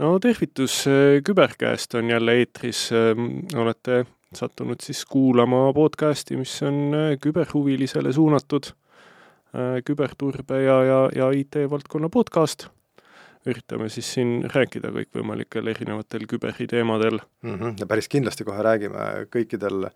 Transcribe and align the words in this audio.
no 0.00 0.16
tervitus, 0.18 0.84
Küberkäest 1.24 1.94
on 1.98 2.10
jälle 2.10 2.34
eetris, 2.40 2.88
olete 3.56 4.04
sattunud 4.34 4.80
siis 4.82 5.04
kuulama 5.04 5.72
podcasti, 5.76 6.36
mis 6.40 6.54
on 6.62 6.94
küberhuvilisele 7.20 8.12
suunatud 8.12 8.72
küberturbe 9.84 10.62
ja, 10.62 10.76
ja, 10.86 11.00
ja 11.14 11.30
IT-valdkonna 11.34 12.08
podcast. 12.08 12.68
üritame 13.48 13.86
siis 13.88 14.04
siin 14.14 14.42
rääkida 14.52 14.90
kõikvõimalikel 14.92 15.70
erinevatel 15.72 16.26
küberi 16.28 16.66
teemadel 16.68 17.16
mm. 17.42 17.54
-hmm. 17.54 17.78
ja 17.80 17.86
päris 17.86 18.08
kindlasti 18.08 18.44
kohe 18.44 18.62
räägime 18.62 19.06
kõikidel, 19.32 19.88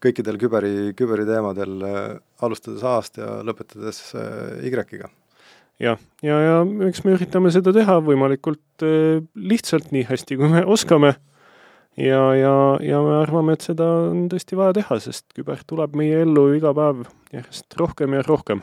kõikidel 0.00 0.38
küberi, 0.40 0.94
küberi 0.96 1.26
teemadel, 1.28 1.76
alustades 2.40 2.82
A-st 2.82 3.20
ja 3.20 3.28
lõpetades 3.44 4.00
Y-ga 4.64 4.84
jah, 5.82 6.00
ja, 6.22 6.36
ja, 6.40 6.58
ja 6.64 6.88
eks 6.88 7.02
me 7.04 7.14
üritame 7.16 7.52
seda 7.54 7.72
teha 7.76 7.98
võimalikult 8.04 8.84
äh, 8.86 9.22
lihtsalt, 9.36 9.90
nii 9.94 10.06
hästi, 10.08 10.38
kui 10.40 10.50
me 10.52 10.64
oskame. 10.64 11.14
ja, 12.00 12.22
ja, 12.36 12.54
ja 12.84 13.00
me 13.04 13.16
arvame, 13.20 13.56
et 13.56 13.66
seda 13.66 13.86
on 14.10 14.26
tõesti 14.32 14.58
vaja 14.58 14.76
teha, 14.80 15.00
sest 15.02 15.26
küber 15.36 15.62
tuleb 15.68 15.96
meie 15.98 16.22
ellu 16.24 16.48
iga 16.56 16.74
päev 16.76 17.06
järjest 17.34 17.78
rohkem 17.80 18.16
ja 18.16 18.24
rohkem. 18.26 18.62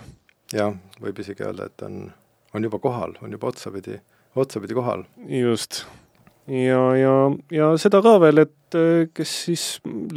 jah, 0.53 0.76
võib 1.02 1.20
isegi 1.23 1.45
öelda, 1.45 1.70
et 1.70 1.86
on, 1.86 2.08
on 2.53 2.70
juba 2.70 2.81
kohal, 2.81 3.17
on 3.22 3.36
juba 3.36 3.52
otsapidi, 3.53 4.00
otsapidi 4.36 4.77
kohal. 4.77 5.05
just. 5.41 5.84
ja, 6.48 6.81
ja, 6.98 7.14
ja 7.53 7.73
seda 7.81 8.02
ka 8.05 8.17
veel, 8.25 8.45
et 8.48 8.80
äh, 8.80 9.05
kes 9.14 9.38
siis 9.50 9.67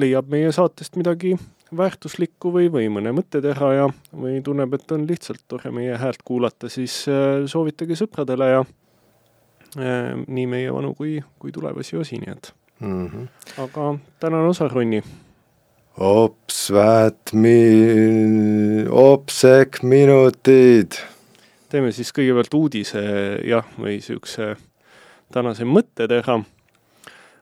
leiab 0.01 0.33
meie 0.33 0.53
saatest 0.55 0.97
midagi 0.97 1.37
väärtuslikku 1.75 2.53
või, 2.55 2.69
või 2.73 2.89
mõne 2.93 3.13
mõtte 3.17 3.41
teha 3.43 3.73
ja, 3.75 3.87
või 4.15 4.39
tunneb, 4.45 4.75
et 4.77 4.93
on 4.95 5.07
lihtsalt 5.09 5.43
tore 5.51 5.73
meie 5.75 5.97
häält 5.99 6.23
kuulata, 6.25 6.71
siis 6.73 7.05
äh, 7.11 7.45
soovitage 7.51 7.99
sõpradele 7.99 8.51
ja 8.53 8.63
äh, 8.63 10.13
nii 10.27 10.47
meie 10.51 10.73
vanu 10.75 10.95
kui, 10.95 11.19
kui 11.43 11.55
tulevasi 11.55 11.99
osi, 11.99 12.21
nii 12.23 12.33
et 12.33 12.53
mm. 12.81 13.07
-hmm. 13.07 13.29
aga 13.65 13.95
tänane 14.21 14.49
osa, 14.49 14.69
Ronni. 14.69 15.03
Ops, 15.97 16.73
vät 16.73 17.33
mi-, 17.33 18.85
opsek 18.91 19.83
minutid. 19.83 20.93
teeme 21.69 21.93
siis 21.93 22.13
kõigepealt 22.13 22.55
uudise 22.55 23.01
jah, 23.45 23.65
või 23.79 23.97
niisuguse 23.97 24.57
tänase 25.33 25.65
mõtteteha. 25.65 26.39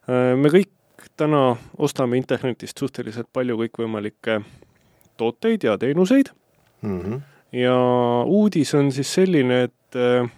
Äh, 0.09 0.33
me 0.37 0.49
kõik 0.49 0.74
täna 1.17 1.57
ostame 1.79 2.17
internetist 2.17 2.79
suhteliselt 2.79 3.29
palju 3.33 3.57
kõikvõimalikke 3.63 4.41
tooteid 5.17 5.65
ja 5.65 5.79
teenuseid 5.79 6.33
mm. 6.83 7.01
-hmm. 7.01 7.21
ja 7.53 7.77
uudis 8.27 8.75
on 8.75 8.93
siis 8.93 9.15
selline, 9.15 9.63
et 9.63 9.97
äh, 9.97 10.31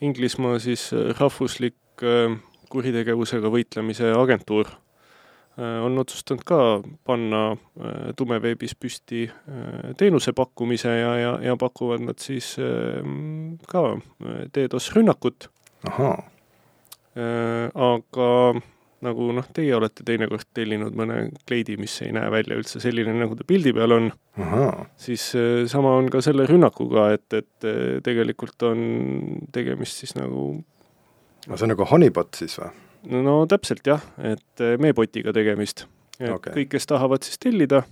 Inglismaa 0.00 0.58
siis 0.58 0.92
äh, 0.92 1.10
rahvuslik 1.20 1.76
äh, 2.02 2.38
kuritegevusega 2.70 3.50
võitlemise 3.50 4.12
agentuur 4.14 4.68
äh, 4.70 5.78
on 5.84 5.98
otsustanud 6.00 6.44
ka 6.46 6.60
panna 7.06 7.42
äh, 7.52 8.10
tumeveebis 8.16 8.76
püsti 8.78 9.26
äh, 9.26 9.90
teenuse 9.98 10.34
pakkumise 10.36 10.94
ja, 11.00 11.14
ja, 11.18 11.32
ja 11.50 11.56
pakuvad 11.60 12.04
nad 12.06 12.22
siis 12.22 12.54
ka 13.70 13.84
DDoS 14.54 14.90
rünnakut. 14.96 15.50
Aga 17.90 18.28
nagu 19.04 19.30
noh, 19.34 19.46
teie 19.56 19.72
olete 19.76 20.04
teinekord 20.06 20.48
tellinud 20.56 20.96
mõne 20.96 21.22
kleidi, 21.48 21.76
mis 21.80 21.94
ei 22.04 22.12
näe 22.16 22.30
välja 22.32 22.58
üldse 22.60 22.82
selline, 22.82 23.14
nagu 23.16 23.36
ta 23.38 23.46
pildi 23.48 23.72
peal 23.76 23.96
on, 23.96 24.10
siis 25.00 25.30
äh, 25.38 25.64
sama 25.70 25.94
on 25.98 26.10
ka 26.12 26.22
selle 26.24 26.46
rünnakuga, 26.48 27.10
et, 27.16 27.26
et 27.36 27.68
äh, 27.68 28.00
tegelikult 28.04 28.68
on 28.68 28.82
tegemist 29.54 30.02
siis 30.04 30.16
nagu 30.18 30.50
no 30.60 31.56
see 31.56 31.66
on 31.66 31.74
nagu 31.74 31.88
honeypot 31.88 32.42
siis 32.42 32.58
või? 32.60 32.74
no, 33.24 33.38
täpselt 33.50 33.86
jah, 33.88 34.04
et 34.18 34.64
äh, 34.64 34.76
meepotiga 34.82 35.32
tegemist. 35.36 35.86
et 36.20 36.32
okay. 36.34 36.60
kõik, 36.60 36.74
kes 36.76 36.90
tahavad 36.90 37.24
siis 37.26 37.40
tellida 37.40 37.84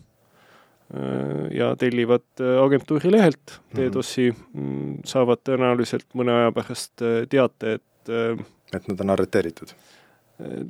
ja 1.53 1.66
tellivad 1.77 2.41
agentuuri 2.41 3.11
lehelt 3.12 3.59
DDoS-i 3.77 4.31
mm, 4.31 4.38
-hmm. 4.55 4.94
saavad 5.05 5.43
tõenäoliselt 5.44 6.06
mõne 6.16 6.32
aja 6.32 6.55
pärast 6.56 7.05
teate, 7.28 7.75
et 7.77 8.15
et 8.72 8.88
nad 8.88 9.03
on 9.05 9.12
arreteeritud 9.12 9.75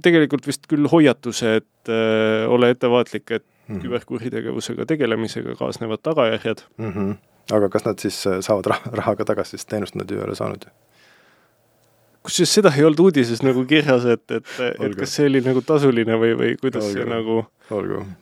tegelikult 0.03 0.47
vist 0.49 0.67
küll 0.71 0.89
hoiatuse, 0.89 1.59
et 1.61 1.93
äh, 1.93 2.49
ole 2.49 2.71
ettevaatlik, 2.75 3.31
et 3.31 3.45
mm 3.45 3.77
-hmm. 3.77 3.83
küberkuritegevusega 3.83 4.87
tegelemisega 4.87 5.55
kaasnevad 5.59 6.03
tagajärjed 6.03 6.65
mm. 6.77 6.93
-hmm. 6.93 7.17
aga 7.57 7.69
kas 7.69 7.85
nad 7.85 7.99
siis 7.99 8.27
äh, 8.27 8.41
saavad 8.41 8.67
raha, 8.67 8.91
raha 8.93 9.17
ka 9.17 9.25
tagasi, 9.25 9.51
sest 9.51 9.69
teenust 9.69 9.95
nad 9.95 10.11
ju 10.11 10.17
ei 10.17 10.25
ole 10.25 10.35
saanud 10.35 10.65
ju? 10.65 10.71
kusjuures 12.23 12.55
seda 12.55 12.73
ei 12.77 12.85
olnud 12.85 13.01
uudises 13.01 13.43
nagu 13.43 13.65
kirjas, 13.69 14.05
et, 14.05 14.25
et, 14.31 14.49
et 14.61 14.97
kas 14.99 15.15
see 15.17 15.29
oli 15.31 15.41
nagu 15.45 15.63
tasuline 15.65 16.19
või, 16.21 16.35
või 16.39 16.57
kuidas 16.61 16.85
olgu. 16.85 16.99
see 16.99 17.07
nagu 17.09 17.39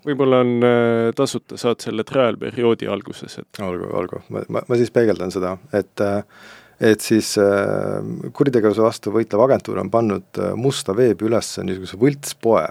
võib-olla 0.05 0.43
on 0.45 0.53
äh, 0.67 1.15
tasuta, 1.17 1.59
saad 1.61 1.83
selle 1.85 2.05
trial 2.05 2.39
perioodi 2.41 2.91
alguses, 2.91 3.39
et 3.43 3.63
olgu, 3.63 3.91
olgu, 4.01 4.23
ma, 4.29 4.45
ma, 4.49 4.63
ma 4.69 4.79
siis 4.79 4.93
peegeldan 4.95 5.35
seda, 5.35 5.57
et 5.73 6.05
äh, 6.05 6.23
et 6.81 7.01
siis 7.01 7.35
äh, 7.41 8.05
kuritegevuse 8.37 8.85
vastu 8.85 9.13
võitlev 9.15 9.47
agentuur 9.47 9.81
on 9.81 9.91
pannud 9.93 10.41
äh, 10.41 10.53
musta 10.59 10.97
veebi 10.97 11.29
üles 11.29 11.55
niisuguse 11.65 11.99
võltspoe, 12.01 12.67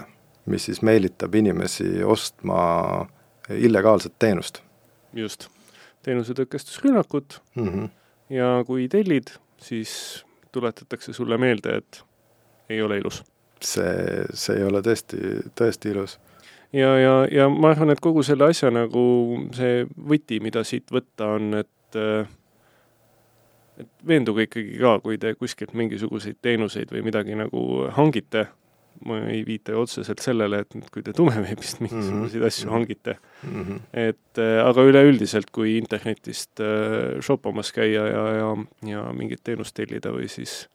mis 0.51 0.67
siis 0.69 0.81
meelitab 0.85 1.35
inimesi 1.35 2.03
ostma 2.03 3.07
illegaalset 3.49 4.13
teenust. 4.19 4.61
just, 5.13 5.47
teenusetõkestusrünnakut 6.03 7.41
mm 7.55 7.69
-hmm. 7.69 7.89
ja 8.29 8.63
kui 8.67 8.87
tellid, 8.87 9.31
siis 9.57 10.25
tuletatakse 10.51 11.13
sulle 11.13 11.37
meelde, 11.37 11.77
et 11.77 12.03
ei 12.69 12.81
ole 12.81 12.97
ilus. 12.97 13.23
see, 13.61 14.25
see 14.33 14.57
ei 14.57 14.63
ole 14.63 14.81
tõesti, 14.81 15.17
tõesti 15.55 15.89
ilus 15.89 16.19
ja, 16.73 16.97
ja, 16.99 17.27
ja 17.31 17.49
ma 17.49 17.69
arvan, 17.69 17.89
et 17.89 17.99
kogu 17.99 18.23
selle 18.23 18.49
asja 18.49 18.71
nagu 18.71 19.03
see 19.55 19.85
võti, 20.09 20.39
mida 20.43 20.63
siit 20.63 20.91
võtta, 20.91 21.35
on, 21.37 21.53
et 21.53 21.99
äh, 21.99 22.27
et 23.79 23.89
veenduge 24.07 24.47
ikkagi 24.47 24.77
ka, 24.79 24.99
kui 25.03 25.17
te 25.21 25.33
kuskilt 25.35 25.73
mingisuguseid 25.77 26.39
teenuseid 26.45 26.93
või 26.93 27.03
midagi 27.05 27.35
nagu 27.37 27.63
hangite, 27.95 28.47
ma 29.05 29.17
ei 29.27 29.41
viita 29.47 29.73
ju 29.73 29.81
otseselt 29.83 30.21
sellele, 30.23 30.61
et 30.63 30.91
kui 30.93 31.03
te 31.03 31.13
tumeveebist 31.15 31.79
mingisuguseid 31.83 32.39
mm 32.39 32.43
-hmm. 32.43 32.47
asju 32.47 32.71
hangite 32.71 33.17
mm, 33.43 33.63
-hmm. 33.63 33.79
et 33.93 34.39
äh, 34.39 34.67
aga 34.67 34.81
üleüldiselt, 34.81 35.51
kui 35.51 35.77
internetist 35.77 36.59
äh, 36.59 37.21
shoppamas 37.21 37.71
käia 37.71 38.07
ja, 38.07 38.25
ja, 38.35 38.55
ja 38.81 39.13
mingit 39.13 39.43
teenust 39.43 39.75
tellida 39.75 40.11
või 40.11 40.27
siis 40.27 40.69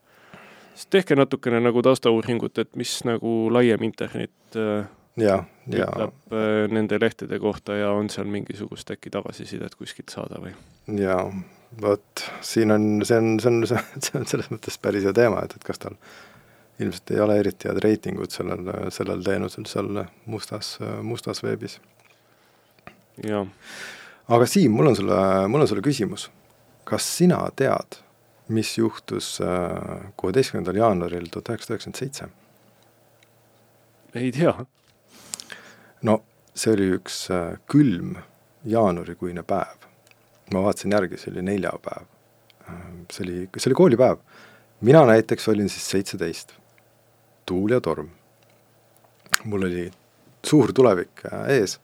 siis 0.75 0.87
tehke 0.87 1.17
natukene 1.17 1.61
nagu 1.61 1.83
taustauuringut, 1.83 2.59
et 2.59 2.77
mis 2.77 3.05
nagu 3.05 3.53
laiem 3.53 3.83
internet 3.83 4.57
äh, 4.57 4.87
ja, 5.17 5.45
ja. 5.67 5.87
ütleb 5.87 6.13
nende 6.73 6.99
lehtede 7.01 7.39
kohta 7.39 7.75
ja 7.75 7.91
on 7.91 8.11
seal 8.11 8.27
mingisugust 8.27 8.91
äkki 8.91 9.11
tagasisidet 9.11 9.75
kuskilt 9.75 10.09
saada 10.09 10.41
või? 10.41 10.53
jaa, 11.01 11.33
vot 11.79 12.25
siin 12.41 12.73
on, 12.75 12.89
see 13.07 13.19
on, 13.19 13.39
see 13.41 13.51
on, 13.51 13.63
see 13.67 14.19
on 14.19 14.27
selles 14.27 14.51
mõttes 14.51 14.79
päris 14.83 15.07
hea 15.07 15.15
teema, 15.17 15.45
et, 15.45 15.55
et 15.57 15.65
kas 15.67 15.79
tal 15.83 15.97
ilmselt 16.81 17.13
ei 17.15 17.21
ole 17.21 17.37
eriti 17.41 17.69
head 17.69 17.81
reitingud 17.85 18.33
sellel, 18.33 18.71
sellel 18.95 19.23
teenusel 19.25 19.67
seal 19.69 20.03
mustas, 20.31 20.79
mustas 21.05 21.43
veebis. 21.45 21.79
jah. 23.25 23.47
aga 24.29 24.47
Siim, 24.47 24.73
mul 24.73 24.93
on 24.93 24.97
sulle, 24.97 25.19
mul 25.49 25.67
on 25.67 25.69
sulle 25.69 25.85
küsimus. 25.85 26.31
kas 26.85 27.07
sina 27.19 27.43
tead, 27.57 28.01
mis 28.49 28.73
juhtus 28.79 29.39
äh, 29.45 30.11
kuueteistkümnendal 30.17 30.81
jaanuaril 30.81 31.29
tuhat 31.31 31.53
üheksasada 31.53 31.77
üheksakümmend 31.77 32.01
seitse? 32.01 32.29
ei 34.15 34.33
tea. 34.33 34.57
no 36.03 36.23
see 36.55 36.75
oli 36.75 36.91
üks 36.97 37.23
äh, 37.31 37.61
külm 37.71 38.17
jaanuarikuine 38.65 39.45
päev 39.47 39.90
ma 40.55 40.63
vaatasin 40.65 40.93
järgi, 40.97 41.19
see 41.21 41.33
oli 41.33 41.43
neljapäev. 41.47 42.07
see 43.13 43.25
oli, 43.25 43.37
see 43.57 43.71
oli 43.71 43.79
koolipäev. 43.79 44.19
mina 44.81 45.05
näiteks 45.07 45.49
olin 45.49 45.69
siis 45.69 45.91
seitseteist, 45.91 46.53
tuul 47.47 47.71
ja 47.71 47.81
torm. 47.81 48.09
mul 49.45 49.63
oli 49.63 49.91
suur 50.47 50.73
tulevik 50.73 51.25
äh, 51.33 51.49
ees, 51.49 51.79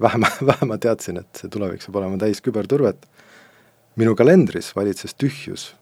vähe, 0.00 0.18
vähe 0.50 0.66
ma 0.66 0.78
teadsin, 0.78 1.20
et 1.20 1.42
see 1.42 1.50
tulevik 1.50 1.82
saab 1.82 2.00
olema 2.00 2.18
täis 2.18 2.40
küberturvet. 2.40 3.06
minu 3.96 4.14
kalendris 4.16 4.72
valitses 4.76 5.14
tühjus 5.14 5.74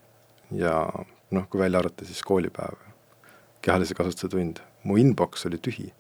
ja 0.50 0.88
noh, 1.30 1.48
kui 1.48 1.60
välja 1.60 1.78
arvata, 1.78 2.04
siis 2.08 2.22
koolipäev, 2.25 2.78
kehalise 3.62 3.94
kasvatuse 3.94 4.28
tund, 4.32 4.62
mu 4.84 4.96
inbox 4.96 5.46
oli 5.46 5.58
tühi. 5.58 5.92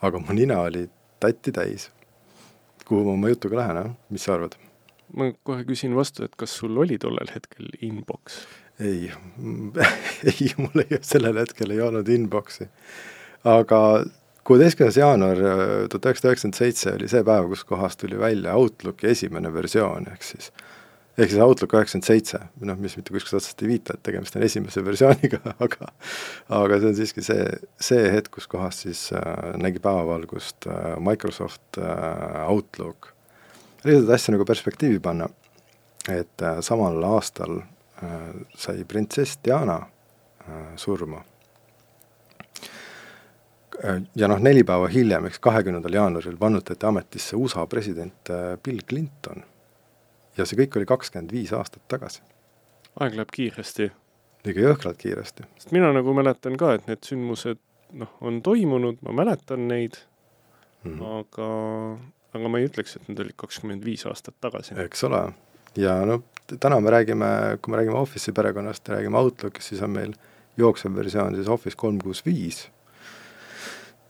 aga 0.00 0.18
mu 0.18 0.32
nina 0.32 0.60
oli 0.60 0.88
tatti 1.20 1.52
täis. 1.52 1.90
kuhu 2.84 3.04
ma 3.04 3.12
oma 3.12 3.28
jutuga 3.28 3.56
lähen, 3.56 3.96
mis 4.10 4.24
sa 4.24 4.34
arvad? 4.34 4.56
Ma 5.16 5.30
kohe 5.46 5.64
küsin 5.68 5.94
vastu, 5.96 6.24
et 6.26 6.36
kas 6.40 6.54
sul 6.62 6.78
oli 6.82 6.98
tollel 7.00 7.32
hetkel 7.34 7.70
inbox? 7.86 8.42
ei 8.80 9.10
ei, 10.30 10.50
mul 10.56 10.84
ei, 10.86 11.00
sellel 11.04 11.42
hetkel 11.42 11.74
ei 11.74 11.82
olnud 11.84 12.08
inbox'i. 12.08 12.68
aga 13.44 13.80
kuueteistkümnes 14.44 14.96
jaanuar 14.96 15.44
äh, 15.44 15.62
tuhat 15.92 16.10
üheksasada 16.10 16.34
üheksakümmend 16.34 16.60
seitse 16.60 16.94
oli 16.96 17.08
see 17.12 17.24
päev, 17.26 17.48
kus 17.52 17.64
kohast 17.68 18.00
tuli 18.00 18.18
välja 18.18 18.56
Outlooki 18.58 19.10
esimene 19.12 19.52
versioon, 19.54 20.08
ehk 20.12 20.24
siis 20.26 20.52
ehk 21.20 21.32
siis 21.32 21.42
Outlook 21.44 21.74
üheksakümmend 21.76 22.08
seitse, 22.08 22.40
noh, 22.64 22.78
mis 22.80 22.96
mitte 22.96 23.12
kuskilt 23.12 23.40
otsast 23.40 23.62
ei 23.64 23.70
viita, 23.74 23.96
et 23.96 24.04
tegemist 24.06 24.36
on 24.38 24.44
esimese 24.46 24.84
versiooniga, 24.88 25.40
aga 25.58 25.90
aga 26.60 26.80
see 26.80 26.92
on 26.92 26.98
siiski 26.98 27.24
see, 27.26 27.46
see 27.90 28.04
hetk, 28.14 28.32
kus 28.38 28.48
kohas 28.50 28.82
siis 28.86 29.06
äh, 29.16 29.52
nägi 29.60 29.82
päevavalgust 29.84 30.68
äh, 30.70 30.94
Microsoft 31.02 31.80
äh, 31.80 32.44
Outlook. 32.46 33.12
Lihtsalt 33.84 34.14
asja 34.14 34.34
nagu 34.34 34.44
perspektiivi 34.44 34.98
panna, 35.00 35.28
et 36.08 36.42
äh, 36.42 36.60
samal 36.60 37.02
aastal 37.04 37.60
äh, 37.60 38.18
sai 38.56 38.84
printsess 38.84 39.38
Diana 39.44 39.80
äh, 39.80 40.76
surma 40.76 41.24
ja 44.16 44.28
noh, 44.28 44.36
neli 44.44 44.60
päeva 44.66 44.90
hiljem, 44.92 45.24
eks 45.30 45.38
kahekümnendal 45.40 45.94
jaanuaril 45.96 46.34
vannutati 46.40 46.84
ametisse 46.86 47.36
USA 47.36 47.64
president 47.66 48.28
Bill 48.62 48.82
Clinton 48.88 49.40
ja 50.36 50.44
see 50.44 50.58
kõik 50.60 50.76
oli 50.76 50.88
kakskümmend 50.88 51.32
viis 51.32 51.52
aastat 51.56 51.82
tagasi. 51.88 52.20
aeg 53.00 53.16
läheb 53.16 53.32
kiiresti. 53.32 53.90
ikka 54.44 54.66
jõhkralt 54.66 55.00
kiiresti. 55.00 55.48
sest 55.56 55.72
mina 55.72 55.92
nagu 55.96 56.14
mäletan 56.14 56.56
ka, 56.60 56.74
et 56.74 56.86
need 56.90 57.04
sündmused 57.08 57.60
noh, 57.92 58.12
on 58.20 58.42
toimunud, 58.42 59.00
ma 59.02 59.12
mäletan 59.12 59.68
neid 59.68 59.96
mm, 60.84 60.98
-hmm. 60.98 61.20
aga, 61.20 61.48
aga 62.34 62.50
ma 62.50 62.60
ei 62.60 62.68
ütleks, 62.68 62.96
et 62.96 63.08
need 63.08 63.22
olid 63.24 63.36
kakskümmend 63.40 63.84
viis 63.84 64.06
aastat 64.06 64.36
tagasi. 64.40 64.76
eks 64.84 65.04
ole, 65.08 65.22
ja 65.78 66.00
no 66.06 66.22
täna 66.50 66.80
me 66.80 66.90
räägime, 66.90 67.30
kui 67.62 67.72
me 67.72 67.80
räägime 67.80 68.00
Office'i 68.00 68.34
perekonnast 68.34 68.88
räägime 68.88 69.18
Outlookist, 69.18 69.68
siis 69.68 69.82
on 69.82 69.94
meil 69.94 70.12
jooksev 70.58 70.94
versioon 70.94 71.34
siis 71.34 71.48
Office 71.48 71.78
kolm 71.78 71.98
kuus 72.02 72.24
viis 72.26 72.66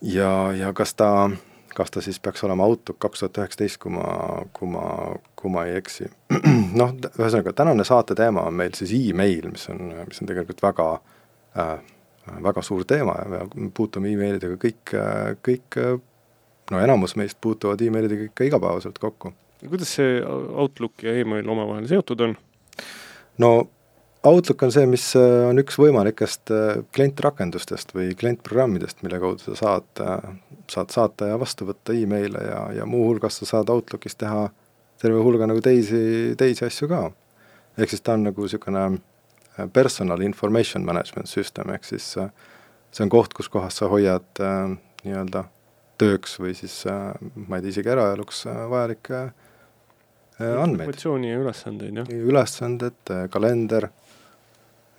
ja, 0.02 0.52
ja 0.56 0.72
kas 0.72 0.94
ta 0.94 1.31
kas 1.75 1.90
ta 1.90 2.00
siis 2.02 2.19
peaks 2.20 2.43
olema 2.44 2.64
Outlook 2.67 2.99
kaks 2.99 3.20
tuhat 3.22 3.38
üheksateist, 3.38 3.78
kui 3.78 3.93
ma, 3.94 4.05
kui 4.52 4.66
ma, 4.69 4.82
kui 5.38 5.52
ma 5.55 5.62
ei 5.69 5.76
eksi. 5.78 6.08
noh, 6.81 6.96
ühesõnaga 7.12 7.52
tänane 7.55 7.87
saate 7.87 8.16
teema 8.19 8.43
on 8.50 8.56
meil 8.58 8.75
siis 8.75 8.90
email, 8.96 9.52
mis 9.52 9.69
on, 9.70 9.93
mis 10.08 10.19
on 10.19 10.31
tegelikult 10.32 10.64
väga 10.64 10.88
äh, 11.62 11.76
väga 12.43 12.62
suur 12.62 12.84
teema 12.84 13.14
ja 13.23 13.28
me 13.55 13.70
puutume 13.75 14.12
emailidega 14.12 14.58
kõik, 14.61 14.94
kõik 15.46 15.78
no 16.70 16.81
enamus 16.81 17.17
meist 17.20 17.38
puutuvad 17.40 17.82
emailidega 17.82 18.31
ikka 18.31 18.46
igapäevaselt 18.50 18.99
kokku. 18.99 19.32
kuidas 19.69 19.96
see 19.99 20.22
Outlook 20.25 21.02
ja 21.02 21.14
email 21.19 21.49
omavahel 21.49 21.87
seotud 21.90 22.20
on? 22.20 22.37
no 23.38 23.52
Outlook 24.25 24.62
on 24.62 24.72
see, 24.72 24.84
mis 24.87 25.05
on 25.17 25.58
üks 25.62 25.78
võimalikest 25.81 26.50
klientrakendustest 26.93 27.94
või 27.96 28.11
klientprogrammidest, 28.20 28.99
mille 29.02 29.20
kaudu 29.22 29.46
sa 29.46 29.56
saad 29.56 30.02
saad 30.70 30.90
saata 30.94 31.31
ja 31.32 31.38
vastu 31.40 31.67
võtta 31.69 31.94
emaile 31.96 32.43
ja, 32.44 32.61
ja 32.81 32.87
muuhulgas 32.87 33.40
sa 33.40 33.49
saad 33.49 33.73
Outlookis 33.73 34.19
teha 34.20 34.49
terve 35.00 35.23
hulga 35.25 35.49
nagu 35.49 35.62
teisi, 35.64 36.34
teisi 36.38 36.66
asju 36.66 36.88
ka. 36.90 37.11
ehk 37.78 37.93
siis 37.93 38.02
ta 38.05 38.14
on 38.19 38.26
nagu 38.28 38.44
niisugune 38.44 38.82
äh, 38.87 39.69
personal 39.73 40.20
information 40.20 40.84
management 40.84 41.28
system, 41.28 41.70
ehk 41.75 41.87
siis 41.88 42.12
äh, 42.20 42.31
see 42.93 43.05
on 43.06 43.12
koht, 43.12 43.34
kus 43.34 43.49
kohas 43.49 43.81
sa 43.81 43.88
hoiad 43.88 44.43
äh, 44.44 44.76
nii-öelda 45.05 45.44
tööks 46.00 46.37
või 46.41 46.55
siis 46.58 46.75
äh, 46.91 47.12
ma 47.47 47.58
ei 47.58 47.64
tea, 47.64 47.75
isegi 47.76 47.93
eraeluks 47.93 48.44
äh, 48.50 48.61
vajalikke 48.70 49.23
äh, 49.23 49.32
andmeid. 50.41 50.87
informatsiooni 50.87 51.32
ja 51.32 51.41
ülesandeid, 51.43 52.02
jah? 52.02 52.12
ülesanded, 52.32 53.17
kalender 53.32 53.91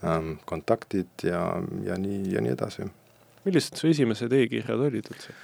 ähm,, 0.06 0.36
kontaktid 0.50 1.27
ja, 1.27 1.45
ja 1.86 1.98
nii, 2.01 2.25
ja 2.36 2.44
nii 2.44 2.56
edasi. 2.56 2.89
millised 3.45 3.80
su 3.81 3.89
esimesed 3.92 4.33
e-kirjad 4.38 4.86
olid 4.89 5.09
üldse? 5.13 5.38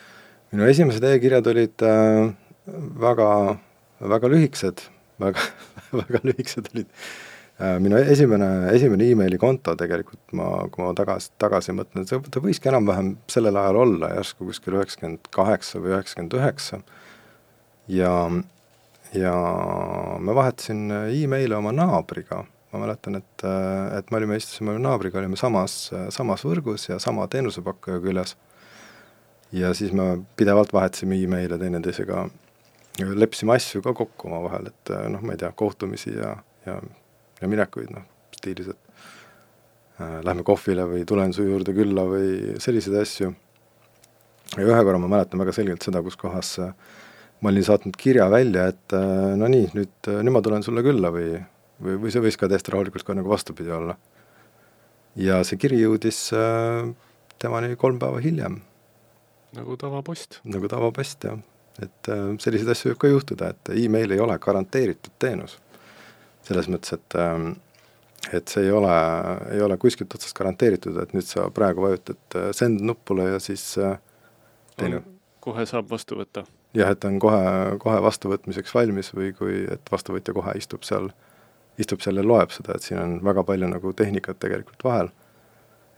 minu 0.51 0.68
esimesed 0.69 1.04
e-kirjad 1.04 1.48
olid 1.51 1.83
äh, 1.83 2.30
väga, 3.00 3.31
väga 4.00 4.30
lühikesed, 4.31 4.83
väga, 5.19 5.44
väga 6.01 6.21
lühikesed 6.24 6.69
olid. 6.74 6.92
Minu 7.57 7.98
esimene, 7.98 8.50
esimene 8.75 9.07
emaili 9.12 9.39
konto 9.42 9.74
tegelikult 9.80 10.36
ma, 10.38 10.50
kui 10.71 10.83
ma 10.86 10.92
tagasi, 10.98 11.31
tagasi 11.42 11.74
mõtlen, 11.74 12.06
ta 12.06 12.44
võiski 12.44 12.69
enam-vähem 12.69 13.15
sellel 13.31 13.57
ajal 13.57 13.81
olla 13.86 14.12
järsku 14.19 14.50
kuskil 14.50 14.77
üheksakümmend 14.77 15.31
kaheksa 15.33 15.81
või 15.81 15.95
üheksakümmend 15.95 16.38
üheksa. 16.38 16.81
ja, 17.89 18.12
ja 19.18 19.33
ma 20.19 20.38
vahetasin 20.38 20.86
emaile 21.24 21.57
oma 21.57 21.74
naabriga 21.74 22.44
ma 22.74 22.83
mäletan, 22.83 23.15
et, 23.15 23.45
et 23.98 24.12
me 24.12 24.19
olime, 24.19 24.38
istusime 24.38 24.75
naabriga, 24.81 25.18
olime 25.21 25.39
samas, 25.39 25.88
samas 26.13 26.44
võrgus 26.45 26.89
ja 26.89 27.00
sama 27.01 27.25
teenusepakkuja 27.31 28.01
küljes 28.04 28.36
ja 29.56 29.74
siis 29.74 29.94
me 29.95 30.18
pidevalt 30.38 30.74
vahetasime 30.75 31.18
email'e 31.24 31.57
teineteisega, 31.59 32.27
leppisime 33.15 33.56
asju 33.56 33.81
ka 33.86 33.94
kokku 33.98 34.30
omavahel, 34.30 34.69
et 34.71 34.94
noh, 35.13 35.24
ma 35.24 35.36
ei 35.36 35.42
tea, 35.42 35.51
kohtumisi 35.56 36.13
ja, 36.18 36.36
ja, 36.68 36.80
ja 37.42 37.50
minekuid, 37.50 37.92
noh, 37.94 38.06
stiilis, 38.36 38.72
et 38.74 40.01
äh, 40.01 40.19
lähme 40.25 40.45
kohvile 40.48 40.88
või 40.89 41.04
tulen 41.10 41.36
su 41.36 41.45
juurde 41.48 41.75
külla 41.78 42.06
või 42.10 42.56
selliseid 42.63 43.01
asju. 43.01 43.34
ja 44.56 44.63
ühe 44.63 44.84
korra 44.84 45.01
ma 45.01 45.12
mäletan 45.12 45.42
väga 45.44 45.56
selgelt 45.56 45.84
seda, 45.84 46.01
kus 46.06 46.18
kohas 46.19 46.57
äh, 46.63 46.74
ma 47.42 47.51
olin 47.51 47.66
saatnud 47.66 47.98
kirja 47.98 48.30
välja, 48.31 48.68
et 48.74 48.94
äh, 48.94 49.36
no 49.38 49.50
nii, 49.51 49.72
nüüd, 49.78 50.12
nüüd 50.12 50.34
ma 50.34 50.42
tulen 50.45 50.66
sulle 50.66 50.84
külla 50.86 51.12
või, 51.13 51.36
või, 51.81 52.00
või 52.04 52.13
see 52.13 52.24
võis 52.24 52.39
ka 52.39 52.50
täiesti 52.50 52.74
rahulikult 52.74 53.06
ka 53.06 53.18
nagu 53.18 53.30
vastupidi 53.30 53.74
olla. 53.74 53.98
ja 55.18 55.44
see 55.45 55.57
kiri 55.62 55.81
jõudis 55.81 56.31
äh, 56.38 56.90
temani 57.42 57.75
kolm 57.75 58.00
päeva 58.01 58.22
hiljem 58.24 58.62
nagu 59.57 59.78
tavapost. 59.78 60.40
nagu 60.44 60.68
tavapost, 60.68 61.24
jah. 61.24 61.40
et 61.81 62.12
äh, 62.12 62.25
selliseid 62.42 62.74
asju 62.74 62.92
võib 62.92 63.01
ka 63.04 63.12
juhtuda, 63.13 63.54
et 63.54 63.74
email 63.78 64.12
ei 64.12 64.22
ole 64.24 64.38
garanteeritud 64.42 65.13
teenus. 65.19 65.57
Selles 66.47 66.69
mõttes, 66.71 66.95
et 66.97 67.17
äh, 67.19 67.47
et 68.33 68.51
see 68.51 68.65
ei 68.65 68.71
ole, 68.75 68.94
ei 69.53 69.61
ole 69.63 69.77
kuskilt 69.79 70.11
otsast 70.17 70.35
garanteeritud, 70.35 70.97
et 70.99 71.13
nüüd 71.15 71.27
sa 71.27 71.47
praegu 71.53 71.85
vajutad 71.85 72.39
äh, 72.39 72.49
send 72.55 72.83
nupule 72.83 73.29
ja 73.33 73.44
siis 73.44 73.69
äh, 73.79 73.99
teine 74.79 75.03
kohe 75.44 75.63
saab 75.69 75.88
vastu 75.91 76.17
võtta? 76.19 76.44
jah, 76.77 76.91
et 76.91 77.05
on 77.07 77.19
kohe, 77.23 77.77
kohe 77.83 78.01
vastuvõtmiseks 78.03 78.75
valmis 78.75 79.13
või 79.15 79.31
kui, 79.38 79.61
et 79.71 79.94
vastuvõtja 79.94 80.35
kohe 80.35 80.57
istub 80.59 80.83
seal, 80.88 81.11
istub 81.79 82.03
seal 82.03 82.19
ja 82.19 82.25
loeb 82.25 82.51
seda, 82.55 82.75
et 82.75 82.85
siin 82.85 82.99
on 83.01 83.15
väga 83.25 83.45
palju 83.47 83.71
nagu 83.71 83.94
tehnikat 83.95 84.41
tegelikult 84.44 84.83
vahel 84.88 85.13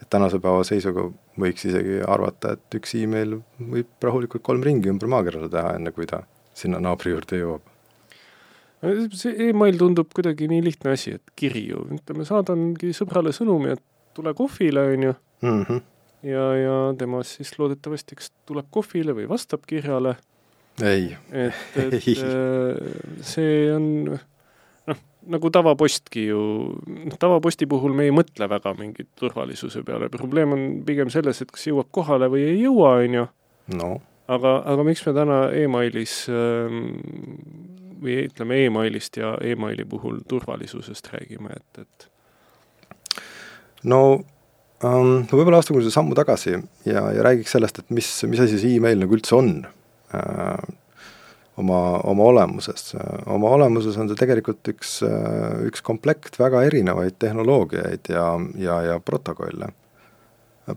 et 0.01 0.09
tänase 0.09 0.39
päeva 0.39 0.63
seisuga 0.67 1.05
võiks 1.39 1.65
isegi 1.67 1.99
arvata, 2.07 2.53
et 2.55 2.77
üks 2.79 2.95
email 2.99 3.39
võib 3.59 4.05
rahulikult 4.05 4.43
kolm 4.45 4.63
ringi 4.63 4.91
ümber 4.91 5.11
maakerale 5.11 5.49
teha, 5.51 5.75
enne 5.75 5.91
kui 5.95 6.07
ta 6.09 6.23
sinna 6.55 6.79
naabri 6.83 7.13
juurde 7.13 7.39
jõuab. 7.41 7.68
See 9.19 9.49
email 9.49 9.77
tundub 9.79 10.11
kuidagi 10.15 10.47
nii 10.51 10.63
lihtne 10.69 10.95
asi, 10.95 11.17
et 11.19 11.33
kiri 11.39 11.65
ju, 11.71 11.83
ütleme, 11.97 12.25
saadangi 12.27 12.93
sõbrale 12.95 13.33
sõnumi, 13.35 13.75
et 13.75 13.83
tule 14.17 14.33
kohvile, 14.37 14.85
on 14.93 15.03
ju 15.09 15.13
mm. 15.41 15.61
-hmm. 15.63 15.81
ja, 16.29 16.45
ja 16.55 16.77
tema 16.97 17.23
siis 17.23 17.51
loodetavasti 17.59 18.15
kas 18.15 18.31
tuleb 18.45 18.65
kohvile 18.71 19.15
või 19.15 19.29
vastab 19.29 19.67
kirjale. 19.67 20.15
ei. 20.83 21.15
et, 21.31 21.53
et. 21.75 22.03
Äh, 22.09 22.75
see 23.21 23.73
on 23.75 24.19
nagu 25.29 25.49
tavapostki 25.49 26.25
ju, 26.27 26.41
noh, 26.87 27.17
tavaposti 27.19 27.67
puhul 27.69 27.93
me 27.93 28.07
ei 28.07 28.13
mõtle 28.15 28.47
väga 28.49 28.73
mingit 28.79 29.09
turvalisuse 29.19 29.83
peale, 29.83 30.09
probleem 30.09 30.55
on 30.55 30.63
pigem 30.85 31.11
selles, 31.13 31.41
et 31.41 31.51
kas 31.51 31.67
jõuab 31.67 31.89
kohale 31.91 32.29
või 32.31 32.45
ei 32.47 32.61
jõua, 32.63 32.95
on 33.03 33.17
ju. 33.19 33.25
no. 33.75 33.89
aga, 34.27 34.55
aga 34.73 34.85
miks 34.87 35.05
me 35.05 35.13
täna 35.13 35.39
emailis 35.51 36.15
ähm, 36.29 36.95
või 37.99 38.25
ütleme 38.27 38.63
emailist 38.65 39.17
ja 39.19 39.35
emaili 39.45 39.85
puhul 39.85 40.21
turvalisusest 40.27 41.11
räägime, 41.13 41.55
et, 41.55 41.85
et 41.85 42.09
no 43.83 44.01
um, 44.15 45.13
võib-olla 45.31 45.61
astume 45.63 45.83
sammu 45.91 46.17
tagasi 46.17 46.55
ja, 46.85 47.05
ja 47.13 47.25
räägiks 47.25 47.55
sellest, 47.55 47.83
et 47.83 47.95
mis, 47.95 48.11
mis 48.29 48.43
asi 48.43 48.59
see 48.61 48.77
email 48.79 48.99
nagu 49.03 49.17
üldse 49.17 49.35
on 49.37 49.53
uh, 49.65 50.69
oma, 51.59 51.79
oma 52.03 52.23
olemuses. 52.23 52.93
oma 53.25 53.51
olemuses 53.57 53.97
on 53.99 54.09
see 54.09 54.19
tegelikult 54.19 54.71
üks, 54.71 54.99
üks 55.67 55.83
komplekt 55.85 56.39
väga 56.39 56.63
erinevaid 56.69 57.19
tehnoloogiaid 57.19 58.11
ja, 58.13 58.25
ja, 58.59 58.79
ja 58.87 58.99
protokolle. 59.03 59.71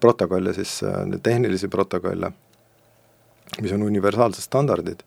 protokolle 0.00 0.54
siis, 0.56 0.80
tehnilisi 1.22 1.68
protokolle, 1.68 2.32
mis 3.60 3.72
on 3.76 3.82
universaalsed 3.86 4.46
standardid, 4.48 5.02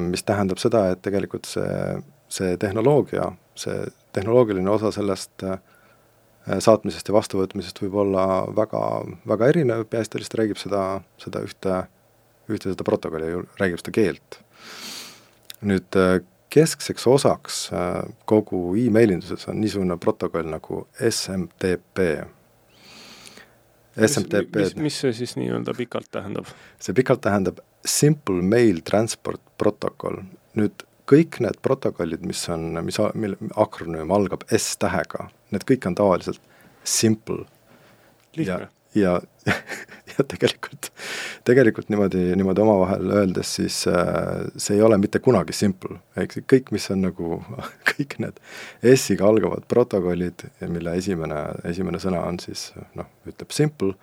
mis 0.00 0.22
tähendab 0.22 0.60
seda, 0.62 0.84
et 0.92 1.00
tegelikult 1.02 1.48
see, 1.50 1.96
see 2.30 2.56
tehnoloogia, 2.62 3.32
see 3.58 3.88
tehnoloogiline 4.14 4.70
osa 4.70 4.92
sellest 4.94 5.42
saatmisest 6.44 7.08
ja 7.08 7.14
vastuvõtmisest 7.16 7.80
võib 7.82 7.96
olla 8.04 8.24
väga, 8.54 8.82
väga 9.26 9.48
erinev, 9.50 9.86
peaasjalikult 9.90 10.38
räägib 10.38 10.60
seda, 10.60 10.82
seda 11.18 11.42
ühte, 11.42 11.78
ühte 12.46 12.70
seda 12.70 12.86
protokolli, 12.86 13.32
räägib 13.58 13.82
seda 13.82 13.94
keelt 13.96 14.38
nüüd 15.68 15.98
äh, 15.98 16.20
keskseks 16.54 17.06
osaks 17.10 17.60
äh, 17.74 18.00
kogu 18.28 18.74
email-induses 18.78 19.48
on 19.50 19.60
niisugune 19.62 19.96
protokoll 20.00 20.48
nagu 20.52 20.84
SMTP. 21.10 22.08
SMTP 23.94 24.58
mis, 24.58 24.74
mis 24.88 24.98
see 25.04 25.14
siis 25.20 25.36
nii-öelda 25.38 25.74
pikalt 25.78 26.10
tähendab? 26.14 26.50
see 26.82 26.96
pikalt 26.96 27.22
tähendab 27.24 27.62
Simple 27.84 28.42
Mail 28.42 28.80
Transport 28.86 29.42
Protocol. 29.60 30.22
nüüd 30.54 30.84
kõik 31.10 31.40
need 31.44 31.58
protokollid, 31.64 32.22
mis 32.24 32.40
on, 32.52 32.70
mis, 32.84 32.98
mille 33.18 33.50
akronüüm 33.60 34.12
algab 34.14 34.46
S-tähega, 34.48 35.28
need 35.52 35.66
kõik 35.68 35.88
on 35.90 35.96
tavaliselt 35.98 36.40
simple. 36.84 37.44
ja, 38.36 38.60
ja, 38.96 39.18
ja 40.14 40.24
tegelikult, 40.30 40.90
tegelikult 41.44 41.90
niimoodi, 41.92 42.22
niimoodi 42.38 42.64
omavahel 42.64 43.12
öeldes, 43.18 43.52
siis 43.58 43.82
äh, 43.90 44.46
see 44.56 44.78
ei 44.78 44.82
ole 44.86 44.98
mitte 45.02 45.20
kunagi 45.24 45.56
simple, 45.56 46.00
ehk 46.16 46.40
kõik, 46.50 46.72
mis 46.74 46.88
on 46.94 47.04
nagu, 47.04 47.42
kõik 47.92 48.18
need 48.24 48.40
S-iga 48.94 49.28
algavad 49.28 49.68
protokollid, 49.68 50.48
mille 50.64 50.96
esimene, 51.00 51.46
esimene 51.68 52.00
sõna 52.02 52.24
on 52.24 52.40
siis 52.42 52.70
noh, 52.96 53.12
ütleb 53.28 53.52
simple, 53.52 53.94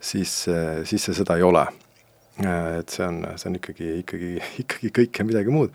siis, 0.00 0.44
siis 0.88 1.08
see 1.10 1.20
seda 1.20 1.36
ei 1.36 1.44
ole. 1.46 1.66
Äh, 2.40 2.78
et 2.78 2.88
see 2.88 3.04
on, 3.04 3.20
see 3.36 3.50
on 3.50 3.58
ikkagi, 3.58 3.90
ikkagi, 4.00 4.32
ikkagi 4.62 4.90
kõike 5.02 5.26
midagi 5.28 5.52
muud 5.52 5.74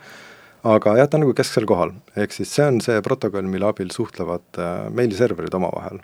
aga 0.68 0.96
jah, 0.98 1.08
ta 1.08 1.20
on 1.20 1.28
nagu 1.28 1.36
kesksel 1.38 1.68
kohal, 1.70 1.92
ehk 2.18 2.34
siis 2.34 2.50
see 2.50 2.66
on 2.66 2.80
see 2.84 2.98
protokoll, 3.06 3.46
mille 3.46 3.68
abil 3.70 3.92
suhtlevad 3.94 4.58
äh, 4.62 4.88
meiliserverid 4.90 5.54
omavahel. 5.54 6.02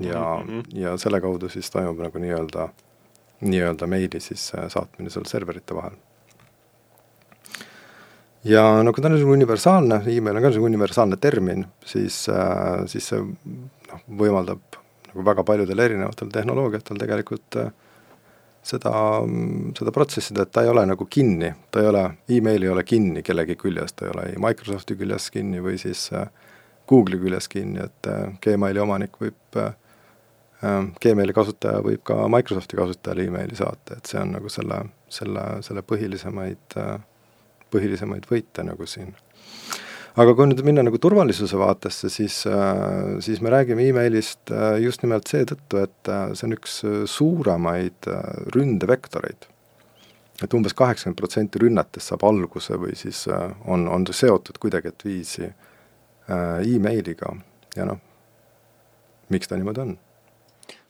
ja 0.00 0.22
mm, 0.40 0.48
-hmm. 0.48 0.78
ja 0.80 0.96
selle 0.96 1.20
kaudu 1.20 1.48
siis 1.48 1.70
toimub 1.70 2.00
nagu 2.00 2.18
nii-öelda, 2.18 2.68
nii-öelda 3.40 3.86
meili 3.86 4.20
siis 4.20 4.52
äh, 4.54 4.68
saatmine 4.68 5.10
seal 5.10 5.28
serverite 5.28 5.74
vahel. 5.74 6.00
ja 8.44 8.82
no 8.82 8.92
kui 8.92 9.02
ta 9.02 9.08
on 9.08 9.14
niisugune 9.14 9.36
universaalne, 9.44 10.02
email 10.06 10.36
on 10.36 10.42
ka 10.42 10.48
niisugune 10.48 10.74
universaalne 10.74 11.16
termin, 11.16 11.66
siis 11.84 12.26
siis 12.86 13.08
see 13.08 13.20
noh, 13.20 14.00
võimaldab 14.08 14.80
nagu 15.08 15.24
väga 15.24 15.44
paljudel 15.44 15.78
erinevatel 15.78 16.32
tehnoloogiatel 16.32 16.96
tegelikult 16.96 17.56
äh, 17.56 17.72
seda, 18.62 18.94
seda 19.78 19.92
protsessi, 19.94 20.34
et 20.38 20.52
ta 20.54 20.62
ei 20.62 20.70
ole 20.70 20.84
nagu 20.86 21.06
kinni, 21.10 21.50
ta 21.70 21.82
ei 21.82 21.90
ole, 21.90 22.02
email 22.38 22.62
ei 22.62 22.72
ole 22.72 22.84
kinni 22.86 23.22
kellegi 23.26 23.56
küljes, 23.60 23.94
ta 23.96 24.06
ei 24.06 24.14
ole 24.14 24.26
ei 24.30 24.40
Microsofti 24.42 24.96
küljes 25.00 25.30
kinni 25.34 25.62
või 25.64 25.78
siis 25.82 26.08
äh, 26.16 26.28
Google'i 26.88 27.20
küljes 27.22 27.48
kinni, 27.52 27.82
et 27.82 28.10
äh, 28.10 28.28
Gmaili 28.42 28.82
omanik 28.82 29.18
võib 29.20 29.60
äh, 29.60 29.74
Gmaili 31.02 31.34
kasutaja 31.34 31.82
võib 31.82 32.04
ka 32.06 32.20
Microsofti 32.30 32.78
kasutajale 32.78 33.26
emaili 33.26 33.58
saata, 33.58 33.98
et 33.98 34.10
see 34.10 34.20
on 34.22 34.36
nagu 34.36 34.52
selle, 34.52 34.84
selle, 35.10 35.46
selle 35.66 35.82
põhilisemaid 35.82 36.78
põhilisemaid 37.72 38.26
võite 38.28 38.62
nagu 38.68 38.86
siin 38.86 39.14
aga 40.20 40.34
kui 40.36 40.48
nüüd 40.48 40.60
minna 40.66 40.84
nagu 40.84 40.98
turvalisuse 41.00 41.58
vaatesse, 41.60 42.10
siis, 42.12 42.42
äh, 42.48 43.16
siis 43.24 43.40
me 43.44 43.52
räägime 43.52 43.86
emailist 43.88 44.52
äh, 44.52 44.76
just 44.84 45.04
nimelt 45.04 45.30
seetõttu, 45.30 45.80
et 45.86 46.12
äh, 46.12 46.34
see 46.36 46.48
on 46.48 46.56
üks 46.58 46.78
suuremaid 47.14 48.10
ründevektoreid. 48.56 49.48
et 50.42 50.54
umbes 50.56 50.74
kaheksakümmend 50.74 51.20
protsenti 51.20 51.60
rünnatest 51.62 52.10
saab 52.10 52.24
alguse 52.26 52.74
või 52.74 52.96
siis 52.98 53.28
on, 53.30 53.84
on 53.86 54.06
seotud 54.10 54.56
kuidagiviisi 54.58 55.52
emailiga 56.66 57.36
ja 57.76 57.84
noh, 57.86 58.00
miks 59.30 59.46
ta 59.46 59.56
niimoodi 59.60 59.84
on? 59.84 59.92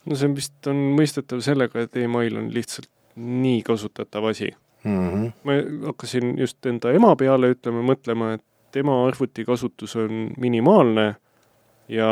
no 0.09 0.17
see 0.17 0.31
vist 0.33 0.71
on 0.71 0.79
mõistetav 0.97 1.43
sellega, 1.45 1.85
et 1.85 1.99
email 2.01 2.39
on 2.39 2.49
lihtsalt 2.55 2.89
nii 3.19 3.61
kasutatav 3.67 4.25
asi 4.31 4.49
mm. 4.83 5.05
-hmm. 5.11 5.29
ma 5.43 5.59
hakkasin 5.91 6.37
just 6.39 6.65
enda 6.65 6.91
ema 6.91 7.15
peale 7.15 7.53
ütlema, 7.53 7.85
mõtlema, 7.93 8.33
et 8.39 8.45
tema 8.73 9.03
arvutikasutus 9.07 9.95
on 10.01 10.31
minimaalne 10.37 11.13
ja 11.87 12.09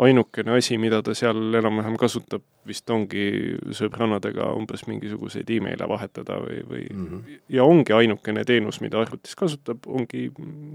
ainukene 0.00 0.56
asi, 0.58 0.78
mida 0.78 1.00
ta 1.02 1.14
seal 1.16 1.54
enam-vähem 1.58 1.96
kasutab, 1.98 2.42
vist 2.68 2.90
ongi 2.92 3.56
sõbrannadega 3.76 4.50
umbes 4.56 4.84
mingisuguseid 4.88 5.48
email'e 5.58 5.88
vahetada 5.90 6.38
või, 6.42 6.58
või 6.68 6.82
mm 6.86 7.06
-hmm. 7.06 7.38
ja 7.56 7.64
ongi 7.64 7.96
ainukene 7.96 8.44
teenus, 8.44 8.80
mida 8.80 9.00
arvutis 9.00 9.34
kasutab, 9.36 9.86
ongi 9.86 10.30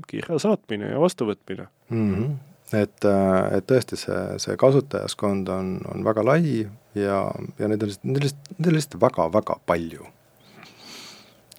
kirja 0.08 0.40
saatmine 0.40 0.92
ja 0.92 1.00
vastuvõtmine 1.00 1.68
mm. 1.90 2.16
-hmm. 2.16 2.34
et, 2.82 3.06
äh, 3.06 3.58
et 3.58 3.72
tõesti, 3.72 4.00
see, 4.00 4.24
see 4.38 4.58
kasutajaskond 4.58 5.50
on, 5.50 5.78
on 5.94 6.04
väga 6.04 6.26
lai 6.26 6.68
ja, 6.96 7.32
ja 7.60 7.68
neid 7.68 7.82
on 7.84 7.94
lihtsalt, 7.94 8.04
neid 8.04 8.18
on 8.18 8.28
lihtsalt, 8.28 8.52
neid 8.58 8.68
on 8.68 8.80
lihtsalt 8.80 9.02
väga-väga 9.02 9.60
palju 9.66 10.12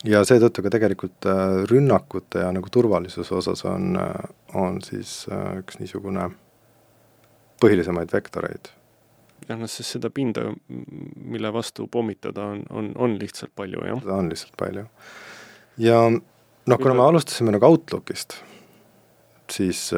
ja 0.08 0.20
seetõttu 0.26 0.64
ka 0.64 0.72
tegelikult 0.72 1.28
äh, 1.28 1.64
rünnakute 1.70 2.44
ja 2.44 2.52
nagu 2.54 2.70
turvalisuse 2.72 3.34
osas 3.38 3.64
on, 3.68 3.94
äh, 4.00 4.30
on 4.60 4.80
siis 4.84 5.24
äh, 5.32 5.60
üks 5.62 5.80
niisugune 5.80 6.28
põhilisemaid 7.62 8.12
vektoreid. 8.12 8.70
jah, 9.48 9.58
noh, 9.58 9.70
sest 9.70 9.96
seda 9.96 10.10
pinda, 10.12 10.46
mille 10.68 11.52
vastu 11.52 11.86
pommitada, 11.88 12.50
on, 12.52 12.62
on, 12.70 12.92
on 12.96 13.18
lihtsalt 13.20 13.54
palju, 13.56 13.84
jah? 13.88 14.02
seda 14.04 14.20
on 14.20 14.30
lihtsalt 14.32 14.56
palju. 14.60 14.86
ja 15.80 15.98
noh, 16.10 16.78
kuna 16.78 16.94
me 16.94 17.08
alustasime 17.08 17.54
nagu 17.54 17.68
Outlookist, 17.68 18.38
siis, 19.50 19.88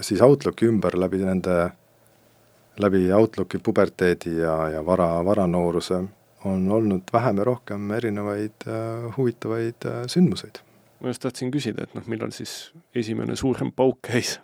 siis 0.00 0.22
Outlooki 0.22 0.70
ümber 0.70 0.98
läbi 0.98 1.22
nende, 1.22 1.56
läbi 2.82 3.06
Outlooki 3.14 3.62
puberteedi 3.62 4.38
ja, 4.40 4.58
ja 4.74 4.86
vara, 4.86 5.10
varanooruse 5.26 6.02
on 6.46 6.70
olnud 6.72 7.12
vähem 7.12 7.38
ja 7.40 7.44
rohkem 7.44 7.90
erinevaid 7.96 8.66
äh, 8.68 9.16
huvitavaid 9.16 9.86
äh, 9.86 10.02
sündmuseid. 10.06 10.62
ma 11.00 11.12
just 11.12 11.22
tahtsin 11.22 11.50
küsida, 11.52 11.84
et 11.84 11.94
noh, 11.94 12.06
millal 12.08 12.32
siis 12.32 12.72
esimene 12.94 13.36
suurem 13.36 13.72
pauk 13.72 13.98
käis? 14.08 14.38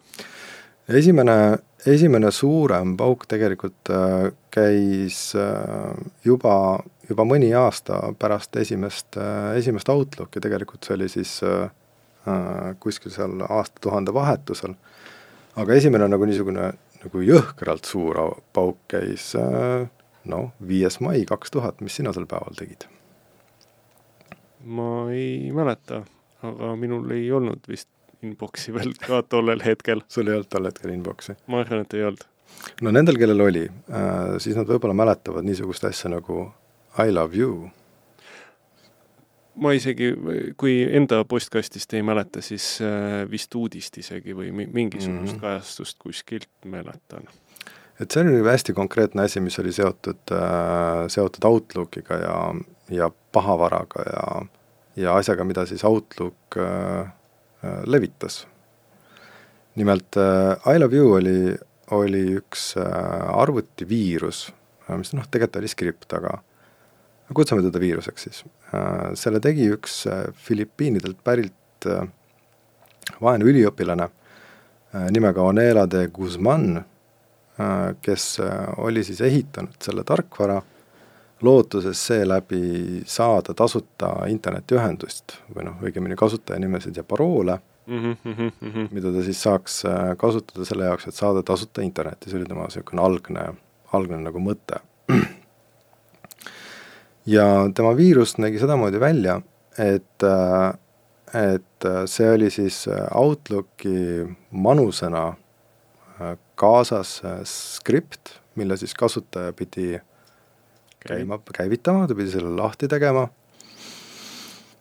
esimene, 0.89 1.59
esimene 1.87 2.31
suurem 2.31 2.97
pauk 2.97 3.27
tegelikult 3.31 3.91
äh, 3.91 4.31
käis 4.53 5.33
juba, 6.25 6.57
juba 7.09 7.25
mõni 7.25 7.53
aasta 7.57 8.03
pärast 8.19 8.57
esimest 8.61 9.17
esimest 9.57 9.89
Outlooki, 9.89 10.41
tegelikult 10.41 10.85
see 10.85 10.99
oli 10.99 11.09
siis 11.09 11.39
kuskil 12.79 13.11
seal 13.11 13.41
aastatuhande 13.49 14.13
vahetusel, 14.15 14.77
aga 15.59 15.75
esimene 15.75 16.07
nagu 16.13 16.29
niisugune 16.29 16.69
nagu 17.03 17.23
jõhkralt 17.27 17.89
suur 17.89 18.21
pauk 18.55 18.79
käis 18.91 19.33
äh, 19.39 19.89
noh, 20.25 20.50
viies 20.69 21.00
mai 21.00 21.25
kaks 21.29 21.50
tuhat, 21.50 21.81
mis 21.81 21.97
sina 21.99 22.12
sel 22.12 22.26
päeval 22.31 22.59
tegid? 22.59 22.87
ma 24.62 25.11
ei 25.11 25.50
mäleta, 25.55 26.05
aga 26.47 26.76
minul 26.79 27.11
ei 27.11 27.26
olnud 27.35 27.67
vist 27.69 27.88
inbox'i 28.23 28.75
veel 28.75 28.95
ka 29.02 29.23
tollel 29.26 29.62
hetkel. 29.64 30.05
sul 30.09 30.31
ei 30.31 30.38
olnud 30.38 30.50
tol 30.52 30.69
hetkel 30.71 30.95
inbox'i? 30.95 31.37
ma 31.50 31.62
arvan, 31.64 31.83
et 31.83 31.99
ei 31.99 32.07
olnud. 32.07 32.25
no 32.87 32.95
nendel, 32.95 33.19
kellel 33.19 33.47
oli 33.49 33.67
äh,, 33.67 34.35
siis 34.43 34.59
nad 34.59 34.71
võib-olla 34.71 34.95
mäletavad 34.95 35.47
niisugust 35.47 35.88
asja 35.91 36.12
nagu 36.12 36.45
I 37.02 37.11
love 37.11 37.35
you. 37.38 37.71
ma 39.59 39.75
isegi, 39.75 40.12
kui 40.57 40.79
enda 40.87 41.25
postkastist 41.29 41.99
ei 41.99 42.07
mäleta, 42.07 42.45
siis 42.45 42.76
äh, 42.85 43.23
vist 43.31 43.55
uudist 43.59 43.99
isegi 43.99 44.37
või 44.37 44.52
mingisugust 44.55 45.11
mm 45.11 45.26
-hmm. 45.35 45.41
kajastust 45.43 45.99
kuskilt 45.99 46.50
mäletan 46.64 47.26
et 48.03 48.11
see 48.15 48.23
oli 48.25 48.43
hästi 48.47 48.75
konkreetne 48.77 49.27
asi, 49.29 49.41
mis 49.41 49.59
oli 49.63 49.73
seotud 49.75 50.35
äh,, 50.35 51.05
seotud 51.13 51.45
Outlookiga 51.49 52.19
ja, 52.19 52.37
ja 52.91 53.11
pahavaraga 53.33 54.07
ja, 54.07 54.25
ja 55.05 55.17
asjaga, 55.17 55.47
mida 55.49 55.67
siis 55.67 55.85
Outlook 55.85 56.59
äh, 56.59 57.01
äh, 57.01 57.83
levitas. 57.87 58.47
nimelt 59.75 60.17
I 60.67 60.79
love 60.79 60.97
you 60.97 61.15
oli, 61.15 61.55
oli 61.91 62.25
üks 62.37 62.75
arvutiviirus 63.33 64.51
mis 64.99 65.15
noh, 65.17 65.25
tegelikult 65.31 65.63
oli 65.63 65.71
skript, 65.73 66.13
aga 66.13 66.35
kutsume 67.33 67.63
teda 67.65 67.81
viiruseks 67.81 68.27
siis 68.27 68.43
selle 69.17 69.41
tegi 69.41 69.71
üks 69.73 70.03
Filipiinidelt 70.45 71.23
pärit 71.25 71.87
vaene 73.25 73.49
üliõpilane 73.49 74.11
nimega 75.17 75.47
Onela 75.49 75.87
de 75.89 76.05
Guzman 76.13 76.83
kes 78.03 78.41
äh, 78.41 78.69
oli 78.77 79.05
siis 79.05 79.21
ehitanud 79.21 79.77
selle 79.83 80.05
tarkvara 80.05 80.63
lootuses 81.43 82.07
seeläbi 82.07 83.03
saada 83.07 83.55
tasuta 83.55 84.13
internetiühendust 84.29 85.37
või 85.55 85.67
noh, 85.67 85.83
õigemini 85.83 86.17
kasutajanimesid 86.17 86.97
ja 86.97 87.05
paroole 87.05 87.59
mm, 87.87 87.99
-hmm, 87.99 88.33
mm 88.35 88.71
-hmm. 88.71 88.89
mida 88.91 89.13
ta 89.13 89.23
siis 89.23 89.43
saaks 89.43 89.85
äh, 89.85 90.17
kasutada 90.17 90.65
selle 90.65 90.85
jaoks, 90.85 91.07
et 91.07 91.15
saada 91.15 91.43
tasuta 91.43 91.83
internetti, 91.83 92.31
see 92.31 92.39
oli 92.39 92.49
tema 92.49 92.65
niisugune 92.65 93.03
algne, 93.03 93.45
algne 93.93 94.23
nagu 94.23 94.41
mõte. 94.41 94.81
ja 97.37 97.47
tema 97.75 97.97
viirus 97.97 98.39
nägi 98.39 98.59
sedamoodi 98.59 99.01
välja, 99.01 99.41
et, 99.79 100.25
et 101.35 101.87
see 102.07 102.33
oli 102.33 102.51
siis 102.51 102.89
Outlooki 103.15 104.27
manusena 104.51 105.35
kaasas 106.62 107.19
äh, 107.26 107.40
skript, 107.49 108.37
mille 108.54 108.76
siis 108.78 108.95
kasutaja 108.95 109.52
pidi 109.57 109.97
käima, 111.02 111.40
käivitama, 111.57 112.07
ta 112.07 112.14
pidi 112.14 112.31
selle 112.35 112.52
lahti 112.57 112.88
tegema 112.90 113.26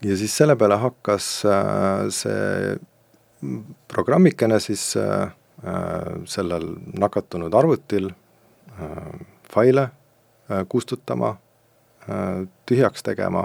ja 0.05 0.17
siis 0.17 0.35
selle 0.37 0.55
peale 0.59 0.77
hakkas 0.81 1.29
äh, 1.49 2.07
see 2.13 2.77
programmikene 3.89 4.59
siis 4.61 4.91
äh, 4.99 5.31
sellel 6.29 6.67
nakatunud 6.97 7.53
arvutil 7.53 8.07
faile 9.53 9.83
kustutama, 10.71 11.35
tühjaks 12.65 13.05
tegema, 13.05 13.43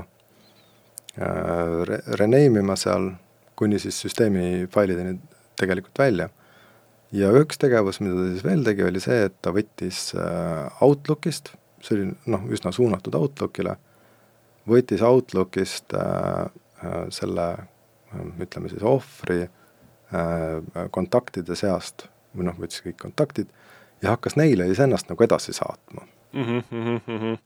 re-, 1.91 1.99
rename 2.17 2.63
ima 2.63 2.77
seal 2.81 3.11
kuni 3.59 3.81
siis 3.83 3.99
süsteemi 4.01 4.65
failideni 4.73 5.19
tegelikult 5.61 6.01
välja. 6.01 6.31
Ja 7.17 7.31
üks 7.41 7.61
tegevus, 7.63 8.01
mida 8.05 8.19
ta 8.19 8.27
siis 8.31 8.45
veel 8.47 8.65
tegi, 8.67 8.85
oli 8.87 9.03
see, 9.03 9.27
et 9.29 9.37
ta 9.45 9.53
võttis 9.57 10.11
äh, 10.19 10.83
Outlookist, 10.85 11.55
see 11.85 11.97
oli 11.97 12.11
noh, 12.33 12.45
üsna 12.53 12.73
suunatud 12.75 13.17
Outlookile, 13.19 13.77
võttis 14.69 15.05
Outlookist 15.07 15.97
äh, 15.97 16.47
äh, 16.85 17.01
selle 17.15 17.49
ütleme 18.41 18.71
siis 18.71 18.85
ohvri 18.87 19.43
äh, 19.45 20.89
kontaktide 20.95 21.57
seast 21.59 22.07
või 22.37 22.49
noh, 22.51 22.59
võttis 22.61 22.85
kõik 22.85 22.99
kontaktid 23.01 23.51
ja 24.03 24.15
hakkas 24.15 24.37
neile 24.37 24.69
siis 24.71 24.81
ennast 24.85 25.11
nagu 25.11 25.25
edasi 25.25 25.53
saatma 25.57 26.07
mm. 26.33 26.63
-hmm. 26.71 27.39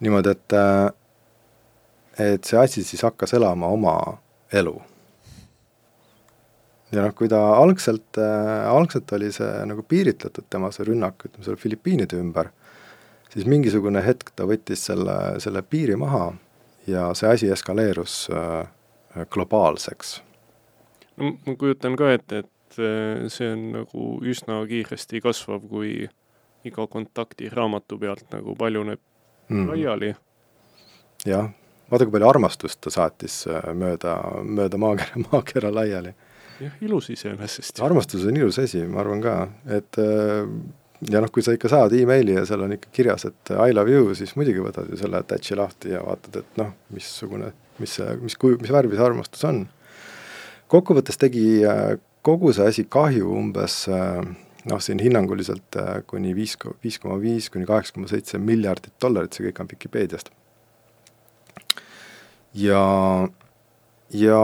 niimoodi, 0.00 0.30
et, 0.30 0.52
äh, 0.52 0.90
et 2.34 2.44
see 2.44 2.58
asi 2.58 2.84
siis 2.84 3.02
hakkas 3.02 3.34
elama 3.34 3.66
oma 3.66 4.18
elu. 4.52 4.82
Ja 6.92 7.02
noh, 7.02 7.14
kui 7.16 7.28
ta 7.30 7.40
algselt 7.58 8.20
äh,, 8.20 8.66
algselt 8.70 9.12
oli 9.16 9.32
see 9.34 9.50
nagu 9.68 9.82
piiritletud, 9.82 10.46
tema 10.50 10.70
see 10.74 10.86
rünnak, 10.88 11.26
ütleme 11.28 11.46
seal 11.46 11.58
Filipiinide 11.60 12.20
ümber, 12.20 12.52
siis 13.32 13.46
mingisugune 13.48 14.02
hetk 14.06 14.32
ta 14.36 14.46
võttis 14.48 14.86
selle, 14.90 15.16
selle 15.42 15.62
piiri 15.62 15.98
maha 16.00 16.30
ja 16.86 17.08
see 17.14 17.30
asi 17.32 17.50
eskaleerus 17.50 18.28
äh, 18.30 19.26
globaalseks. 19.30 20.20
no 21.16 21.32
ma 21.46 21.56
kujutan 21.58 21.96
ka 21.96 22.12
ette, 22.14 22.44
et 22.44 22.78
äh, 22.78 23.26
see 23.32 23.50
on 23.52 23.66
nagu 23.80 24.06
üsna 24.22 24.62
kiiresti 24.68 25.20
kasvav, 25.24 25.66
kui 25.68 26.08
iga 26.66 26.86
kontakti 26.90 27.50
raamatu 27.52 27.98
pealt 27.98 28.26
nagu 28.34 28.54
paljuneb 28.58 29.00
mm. 29.48 29.68
laiali. 29.70 30.14
jah, 31.26 31.50
vaata 31.90 32.06
kui 32.06 32.14
palju 32.16 32.28
armastust 32.28 32.80
ta 32.80 32.92
saatis 32.94 33.44
äh, 33.50 33.70
mööda, 33.74 34.16
mööda 34.42 34.78
maakera, 34.78 35.22
maakera 35.30 35.74
laiali. 35.74 36.14
Jah, 36.60 36.80
ilus 36.86 37.10
iseenesest. 37.14 37.80
armastus 37.84 38.26
on 38.28 38.36
ilus 38.36 38.58
asi, 38.62 38.82
ma 38.90 39.02
arvan 39.02 39.22
ka, 39.24 39.36
et 39.78 40.00
äh, 40.02 40.48
ja 41.10 41.20
noh, 41.20 41.30
kui 41.32 41.44
sa 41.44 41.54
ikka 41.56 41.70
saad 41.72 41.94
emaili 41.96 42.38
ja 42.38 42.46
seal 42.48 42.64
on 42.64 42.74
ikka 42.76 42.92
kirjas, 42.94 43.28
et 43.28 43.54
I 43.56 43.74
love 43.74 43.92
you, 43.92 44.14
siis 44.18 44.34
muidugi 44.38 44.64
võtad 44.64 44.90
ju 44.90 44.98
selle 45.00 45.20
attach'i 45.20 45.58
lahti 45.58 45.94
ja 45.94 46.02
vaatad, 46.06 46.42
et 46.42 46.60
noh, 46.60 46.72
missugune 46.96 47.52
mis 47.82 47.98
mis 48.22 48.36
kuju, 48.40 48.58
mis 48.62 48.72
värvi 48.72 48.96
see 48.96 49.04
armastus 49.04 49.44
on. 49.48 49.66
kokkuvõttes 50.72 51.20
tegi 51.20 51.46
äh, 51.68 51.96
kogu 52.26 52.52
see 52.56 52.66
asi 52.72 52.84
kahju 52.90 53.28
umbes 53.36 53.84
äh, 53.92 54.22
noh, 54.66 54.80
siin 54.82 55.00
hinnanguliselt 55.02 55.78
kuni 56.10 56.34
viis, 56.34 56.56
viis 56.82 56.98
koma 57.02 57.18
viis 57.22 57.50
kuni 57.52 57.68
kaheksa 57.68 57.94
koma 57.94 58.10
seitse 58.10 58.40
miljardit 58.42 58.94
dollarit, 59.02 59.36
see 59.36 59.46
kõik 59.48 59.60
on 59.62 59.70
Vikipeediast. 59.70 60.32
ja, 62.54 62.82
ja 64.10 64.40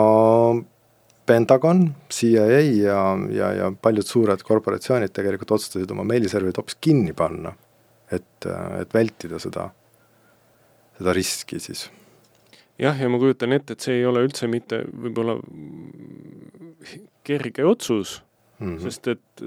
Pentagon, 1.33 1.87
CIA 2.13 2.61
ja, 2.61 3.01
ja, 3.33 3.51
ja 3.57 3.71
paljud 3.73 4.05
suured 4.05 4.45
korporatsioonid 4.45 5.15
tegelikult 5.17 5.57
otsustasid 5.57 5.91
oma 5.95 6.05
meiliserverid 6.05 6.61
hoopis 6.61 6.77
kinni 6.85 7.15
panna, 7.17 7.55
et, 8.13 8.49
et 8.81 8.93
vältida 8.93 9.41
seda, 9.41 9.71
seda 10.99 11.17
riski 11.17 11.61
siis 11.63 11.87
jah, 12.83 12.99
ja 12.99 13.09
ma 13.09 13.21
kujutan 13.23 13.55
ette, 13.57 13.77
et 13.77 13.85
see 13.85 14.01
ei 14.01 14.07
ole 14.09 14.25
üldse 14.27 14.49
mitte 14.51 14.83
võib-olla 14.93 15.39
kerge 17.27 17.65
otsus 17.69 18.19
mm, 18.59 18.67
-hmm. 18.67 18.83
sest 18.83 19.09
et 19.15 19.45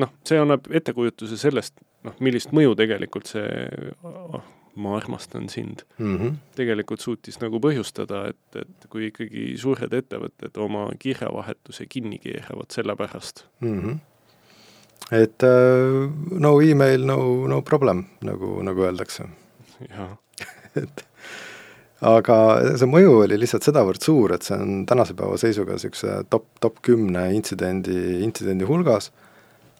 noh, 0.00 0.12
see 0.26 0.40
annab 0.40 0.68
ettekujutuse 0.70 1.38
sellest, 1.40 1.78
noh, 2.06 2.16
millist 2.20 2.52
mõju 2.54 2.76
tegelikult 2.78 3.30
see 3.30 3.48
ma 4.76 4.96
armastan 4.96 5.48
sind 5.48 5.84
mm, 5.98 6.16
-hmm. 6.16 6.34
tegelikult 6.56 7.00
suutis 7.00 7.38
nagu 7.40 7.60
põhjustada, 7.60 8.28
et, 8.30 8.58
et 8.60 8.88
kui 8.90 9.08
ikkagi 9.10 9.54
suured 9.60 9.92
ettevõtted 9.92 10.58
oma 10.58 10.88
kirjavahetuse 10.98 11.86
kinni 11.86 12.18
keeravad 12.18 12.70
selle 12.74 12.96
pärast 12.96 13.44
mm. 13.60 13.80
-hmm. 13.80 13.98
et 15.20 15.48
uh, 15.48 16.10
no 16.40 16.60
email, 16.60 17.06
no, 17.06 17.18
no 17.48 17.62
problem, 17.62 18.04
nagu, 18.22 18.62
nagu 18.62 18.86
öeldakse. 18.88 19.28
et 20.82 21.04
aga 22.04 22.36
see 22.78 22.88
mõju 22.90 23.20
oli 23.24 23.38
lihtsalt 23.40 23.66
sedavõrd 23.66 24.02
suur, 24.02 24.34
et 24.34 24.42
see 24.42 24.56
on 24.60 24.84
tänase 24.88 25.14
päeva 25.16 25.36
seisuga 25.40 25.76
niisuguse 25.76 26.24
top, 26.30 26.48
top 26.60 26.80
kümne 26.84 27.28
intsidendi, 27.36 28.24
intsidendi 28.24 28.64
hulgas 28.68 29.10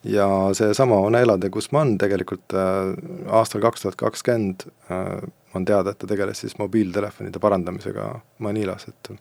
ja 0.04 0.26
seesama 0.52 0.98
Onela 1.00 1.36
de 1.40 1.50
Guzman 1.50 1.96
tegelikult 1.98 2.54
äh, 2.54 2.92
aastal 3.32 3.62
kaks 3.64 3.84
tuhat 3.84 3.96
kakskümmend 4.00 4.66
äh, 4.90 5.22
on 5.54 5.64
teada, 5.64 5.94
et 5.94 6.00
ta 6.02 6.08
tegeles 6.10 6.42
siis 6.44 6.58
mobiiltelefonide 6.58 7.40
parandamisega 7.40 8.08
Manilas, 8.44 8.88
et 8.90 9.12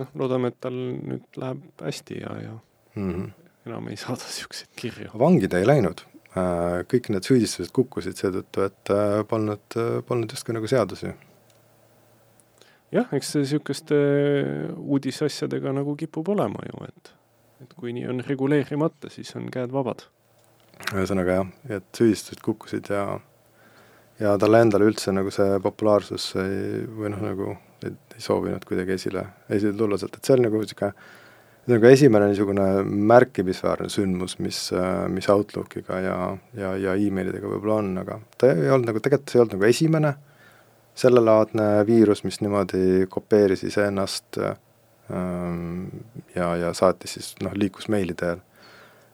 noh, 0.00 0.10
loodame, 0.18 0.50
et 0.50 0.60
tal 0.60 0.76
nüüd 0.76 1.40
läheb 1.40 1.84
hästi 1.84 2.20
ja, 2.20 2.36
ja 2.42 2.54
mm 2.94 3.10
-hmm. 3.12 3.48
enam 3.66 3.88
ei 3.88 3.96
saada 3.96 4.26
niisuguseid 4.26 4.70
kirju. 4.76 5.10
vangi 5.18 5.48
ta 5.48 5.58
ei 5.58 5.66
läinud 5.66 6.04
äh,, 6.36 6.84
kõik 6.92 7.10
need 7.10 7.24
süüdistused 7.24 7.72
kukkusid 7.72 8.16
seetõttu, 8.16 8.66
et 8.66 8.90
äh, 8.90 9.24
polnud, 9.28 9.80
polnud 10.06 10.30
justkui 10.30 10.54
nagu 10.54 10.66
seadusi 10.66 11.14
jah, 12.92 13.08
eks 13.12 13.32
see 13.32 13.44
niisuguste 13.44 13.96
uudisasjadega 14.76 15.72
nagu 15.72 15.96
kipub 15.96 16.28
olema 16.28 16.62
ju, 16.66 16.84
et, 16.88 17.12
et 17.60 17.74
kui 17.76 17.94
nii 17.96 18.08
on 18.10 18.22
reguleerimata, 18.26 19.10
siis 19.12 19.32
on 19.38 19.48
käed 19.52 19.72
vabad. 19.74 20.06
ühesõnaga 20.94 21.40
jah, 21.40 21.48
et 21.76 21.88
süüdistused 21.96 22.40
kukkusid 22.44 22.88
ja, 22.92 23.04
ja 24.20 24.36
talle 24.40 24.62
endale 24.64 24.88
üldse 24.88 25.12
nagu 25.12 25.32
see 25.34 25.58
populaarsus 25.62 26.30
ei, 26.40 26.84
või 26.88 27.12
noh, 27.12 27.24
nagu 27.24 27.50
ei, 27.84 27.92
ei 28.16 28.24
soovinud 28.24 28.64
kuidagi 28.68 28.96
esile, 28.96 29.26
esile 29.52 29.76
tulla 29.76 30.00
sealt, 30.00 30.16
et 30.16 30.24
see 30.24 30.38
oli 30.38 30.48
nagu 30.48 30.62
niisugune 30.62 30.94
nagu 31.70 31.86
esimene 31.86 32.30
niisugune 32.30 32.64
märkimisväärne 33.10 33.90
sündmus, 33.92 34.38
mis, 34.40 34.62
mis 35.12 35.28
Outlookiga 35.30 36.00
ja, 36.00 36.16
ja, 36.56 36.72
ja 36.80 36.96
emailidega 36.96 37.46
võib-olla 37.46 37.76
on, 37.82 37.92
aga 38.00 38.16
ta 38.40 38.54
ei 38.54 38.72
olnud 38.72 38.88
nagu, 38.90 39.02
tegelikult 39.04 39.30
see 39.30 39.38
ei 39.38 39.44
olnud 39.44 39.56
nagu 39.58 39.68
esimene 39.68 40.14
sellelaadne 41.00 41.68
viirus, 41.86 42.24
mis 42.24 42.40
niimoodi 42.42 43.06
kopeeris 43.12 43.62
iseennast 43.68 44.40
ähm, 44.40 44.58
ja, 46.34 46.56
ja 46.56 46.72
saatis 46.74 47.12
siis 47.12 47.34
noh, 47.42 47.52
liikus 47.54 47.88
meili 47.88 48.14
teel. 48.14 48.40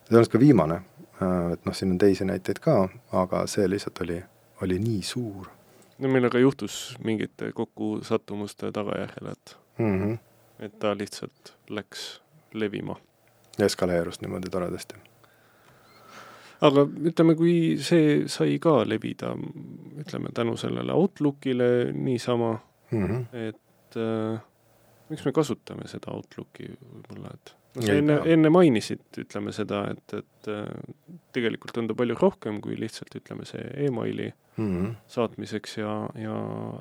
see 0.08 0.16
olnud 0.16 0.30
ka 0.30 0.38
viimane, 0.40 0.80
äh, 1.22 1.52
et 1.52 1.64
noh, 1.66 1.74
siin 1.74 1.94
on 1.94 1.98
teisi 1.98 2.24
näiteid 2.24 2.60
ka, 2.62 2.88
aga 3.12 3.46
see 3.50 3.68
lihtsalt 3.70 4.00
oli, 4.04 4.20
oli 4.62 4.78
nii 4.78 5.02
suur. 5.02 5.48
no 5.98 6.08
meil 6.12 6.28
aga 6.28 6.38
juhtus 6.38 6.96
mingite 7.04 7.52
kokkusattumuste 7.52 8.72
tagajärjel, 8.72 9.32
et 9.32 9.56
mm, 9.78 9.98
-hmm. 10.02 10.18
et 10.58 10.78
ta 10.78 10.94
lihtsalt 10.98 11.56
läks 11.70 12.20
levima. 12.52 12.96
eskaleerus 13.58 14.20
niimoodi 14.20 14.50
toredasti 14.50 14.94
aga 16.60 16.86
ütleme, 17.10 17.34
kui 17.36 17.76
see 17.82 18.24
sai 18.28 18.58
ka 18.62 18.84
levida, 18.88 19.34
ütleme 20.00 20.32
tänu 20.34 20.56
sellele 20.56 20.92
Outlookile 20.92 21.92
niisama 21.92 22.58
mm, 22.90 23.06
-hmm. 23.06 23.36
et 23.48 23.96
äh, 23.96 24.40
miks 25.10 25.24
me 25.26 25.32
kasutame 25.32 25.88
seda 25.90 26.14
Outlooki 26.14 26.70
võib-olla, 26.72 27.34
et 27.34 27.54
no 27.76 27.84
sa 27.84 27.98
enne, 28.00 28.16
enne 28.32 28.50
mainisid, 28.52 29.04
ütleme 29.22 29.52
seda, 29.54 29.84
et, 29.92 30.16
et 30.16 30.50
äh, 30.52 30.64
tegelikult 31.36 31.78
on 31.80 31.90
ta 31.90 31.96
palju 31.98 32.16
rohkem 32.18 32.60
kui 32.64 32.78
lihtsalt 32.80 33.14
ütleme, 33.20 33.46
see 33.48 33.62
emaili 33.86 34.30
mm 34.30 34.66
-hmm. 34.66 34.90
saatmiseks 35.12 35.78
ja, 35.78 35.94
ja, 36.20 36.36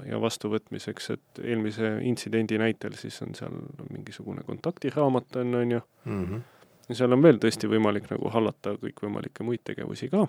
ja 0.09 0.21
vastuvõtmiseks, 0.21 1.09
et 1.17 1.43
eelmise 1.43 1.97
intsidendi 2.01 2.57
näitel 2.61 2.97
siis 2.99 3.21
on 3.21 3.35
seal 3.35 3.55
mingisugune 3.89 4.43
kontaktiraamat 4.47 5.35
on, 5.43 5.55
on 5.55 5.71
ju 5.71 5.81
mm, 6.05 6.25
-hmm 6.25 6.43
ja 6.89 6.95
seal 6.95 7.13
on 7.15 7.23
veel 7.23 7.39
tõesti 7.41 7.69
võimalik 7.69 8.09
nagu 8.11 8.29
hallata 8.29 8.75
kõikvõimalikke 8.81 9.43
muid 9.43 9.63
tegevusi 9.65 10.09
ka. 10.09 10.27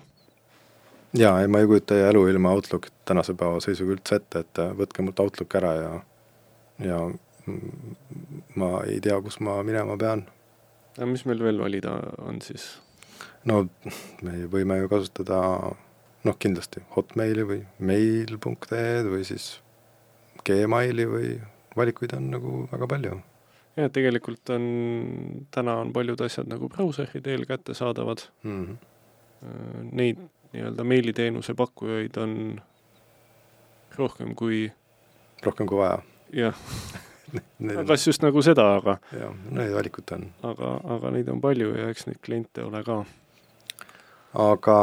jaa, 1.13 1.41
ei 1.41 1.47
ma 1.47 1.59
ei 1.59 1.69
kujuta 1.69 1.97
elu 2.09 2.27
ilma 2.27 2.51
Outlookit 2.51 2.93
tänase 3.05 3.33
päeva 3.33 3.59
seisuga 3.63 3.93
üldse 3.97 4.15
ette, 4.21 4.39
et 4.39 4.63
võtke 4.79 5.05
mult 5.05 5.19
Outlook 5.19 5.55
ära 5.55 5.73
ja 5.81 5.91
ja 6.85 6.97
ma 8.55 8.71
ei 8.87 8.99
tea, 9.03 9.19
kus 9.21 9.39
ma 9.39 9.61
minema 9.63 9.97
pean. 9.97 10.25
aga 10.97 11.09
mis 11.09 11.25
meil 11.29 11.43
veel 11.43 11.61
valida 11.61 11.97
on 12.25 12.41
siis? 12.41 12.69
no 13.45 13.63
me 14.25 14.39
võime 14.51 14.81
ju 14.81 14.89
kasutada 14.91 15.39
noh, 16.27 16.37
kindlasti 16.39 16.83
Hotmaili 16.95 17.45
või 17.47 17.61
mail.ee 17.79 19.05
või 19.07 19.23
siis 19.27 19.57
Gmaili 20.47 21.07
või 21.09 21.33
valikuid 21.77 22.13
on 22.17 22.31
nagu 22.33 22.59
väga 22.71 22.89
palju 22.93 23.17
jah, 23.77 23.91
tegelikult 23.93 24.49
on, 24.55 24.65
täna 25.53 25.77
on 25.83 25.93
paljud 25.95 26.21
asjad 26.25 26.49
nagu 26.49 26.69
brauseri 26.73 27.21
teel 27.21 27.45
kättesaadavad 27.49 28.27
mm. 28.43 28.63
-hmm. 28.65 28.77
Neid 29.93 30.17
nii-öelda 30.53 30.83
meiliteenuse 30.83 31.53
pakkujaid 31.53 32.15
on 32.17 32.31
rohkem 33.97 34.35
kui 34.35 34.71
rohkem 35.45 35.67
kui 35.67 35.77
vaja. 35.77 36.01
jah 36.33 36.57
kas 37.87 38.07
just 38.07 38.23
nagu 38.23 38.41
seda, 38.45 38.65
aga 38.79 38.97
jah, 39.11 39.33
neid 39.51 39.73
valikut 39.75 40.11
on. 40.15 40.27
aga, 40.47 40.73
aga 40.95 41.11
neid 41.15 41.29
on 41.31 41.41
palju 41.43 41.73
ja 41.75 41.89
eks 41.91 42.07
neid 42.07 42.19
kliente 42.23 42.63
ole 42.63 42.83
ka. 42.87 43.01
aga, 44.43 44.77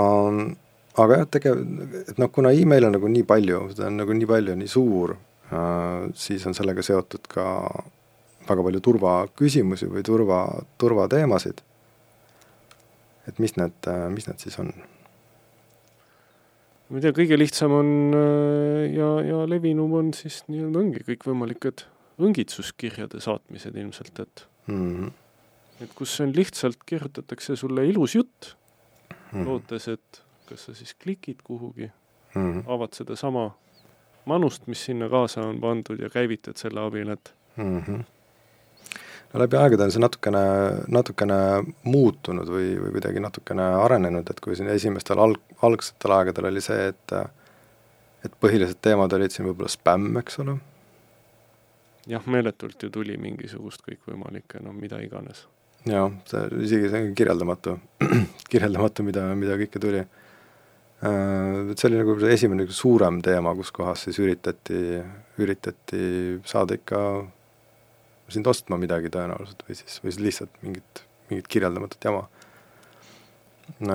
aga 1.05 1.21
jah, 1.21 1.29
tegev-, 1.39 1.63
et 2.05 2.19
noh, 2.21 2.31
kuna 2.35 2.53
email 2.53 2.89
on 2.89 2.99
nagu 2.99 3.11
nii 3.11 3.27
palju, 3.29 3.61
seda 3.75 3.89
on 3.91 4.01
nagu 4.03 4.17
nii 4.17 4.31
palju, 4.31 4.57
nii 4.61 4.71
suur 4.71 5.17
äh,, 5.17 6.09
siis 6.19 6.45
on 6.49 6.57
sellega 6.57 6.85
seotud 6.85 7.31
ka 7.33 7.47
väga 8.45 8.67
palju 8.67 8.83
turvaküsimusi 8.85 9.89
või 9.93 10.05
turva, 10.05 10.43
turvateemasid. 10.81 11.63
et 13.29 13.39
mis 13.41 13.57
need, 13.57 13.89
mis 14.13 14.29
need 14.29 14.43
siis 14.43 14.59
on? 14.61 14.69
ma 16.91 17.01
ei 17.01 17.07
tea, 17.07 17.17
kõige 17.17 17.41
lihtsam 17.41 17.73
on 17.73 17.89
ja, 18.93 19.11
ja 19.25 19.43
levinum 19.49 19.97
on 19.97 20.13
siis 20.13 20.43
nii-öelda 20.53 20.83
ongi 20.85 21.09
kõikvõimalikud 21.09 21.89
õngitsuskirjade 22.23 23.21
saatmised 23.21 23.77
ilmselt, 23.77 24.21
et 24.21 24.47
mm 24.67 24.97
-hmm. 24.97 25.13
et 25.83 25.95
kus 25.95 26.21
on 26.21 26.33
lihtsalt, 26.37 26.79
kirjutatakse 26.87 27.57
sulle 27.57 27.87
ilus 27.87 28.15
jutt 28.15 28.55
mm, 29.11 29.17
-hmm. 29.33 29.47
lootes, 29.47 29.89
et 29.89 30.23
kas 30.47 30.65
sa 30.65 30.75
siis 30.75 30.95
klikid 30.95 31.43
kuhugi 31.45 31.91
mm, 32.35 32.53
-hmm. 32.53 32.65
avad 32.67 32.93
sedasama 32.93 33.51
manust, 34.25 34.67
mis 34.67 34.85
sinna 34.85 35.09
kaasa 35.09 35.41
on 35.41 35.61
pandud 35.61 36.01
ja 36.01 36.11
käivitad 36.11 36.57
selle 36.57 36.81
abil, 36.81 37.09
et 37.09 37.35
mm. 37.57 37.81
-hmm. 37.81 38.05
no 39.33 39.41
läbi 39.41 39.57
aegade 39.57 39.83
on 39.83 39.93
see 39.93 40.01
natukene, 40.01 40.45
natukene 40.89 41.39
muutunud 41.83 42.49
või, 42.49 42.77
või 42.83 42.91
kuidagi 42.91 43.21
natukene 43.21 43.63
arenenud, 43.63 44.31
et 44.31 44.41
kui 44.41 44.57
siin 44.57 44.69
esimestel 44.69 45.19
alg, 45.19 45.41
algsetel 45.63 46.11
aegadel 46.11 46.45
oli 46.45 46.61
see, 46.61 46.89
et 46.89 47.13
et 48.25 48.33
põhilised 48.41 48.79
teemad 48.81 49.13
olid 49.13 49.31
siin 49.31 49.47
võib-olla 49.47 49.69
spämm, 49.69 50.17
eks 50.17 50.39
ole 50.39 50.57
jah, 52.11 52.27
meeletult 52.31 52.83
ju 52.83 52.91
tuli 52.93 53.17
mingisugust 53.21 53.85
kõikvõimalikke, 53.87 54.63
noh, 54.65 54.75
mida 54.77 55.01
iganes. 55.05 55.47
jaa, 55.89 56.09
see, 56.31 56.45
isegi 56.65 56.91
see 56.93 57.09
on 57.09 57.17
kirjeldamatu 57.17 57.79
kirjeldamatu, 58.53 59.07
mida, 59.07 59.27
mida 59.39 59.59
kõike 59.61 59.83
tuli. 59.83 60.03
Äh, 61.05 61.73
et 61.73 61.81
see 61.81 61.91
oli 61.91 62.01
nagu 62.01 62.17
esimene 62.31 62.65
nagu 62.65 62.77
suurem 62.77 63.21
teema, 63.25 63.55
kus 63.59 63.73
kohas 63.75 64.07
siis 64.09 64.21
üritati, 64.23 65.01
üritati 65.43 66.05
saada 66.49 66.79
ikka 66.79 67.01
sind 68.33 68.49
ostma 68.49 68.79
midagi 68.81 69.13
tõenäoliselt 69.13 69.67
või 69.69 69.77
siis, 69.77 69.99
või 70.01 70.13
siis 70.13 70.23
lihtsalt 70.25 70.63
mingit, 70.65 71.05
mingit 71.31 71.49
kirjeldamatut 71.53 72.09
jama 72.09 72.25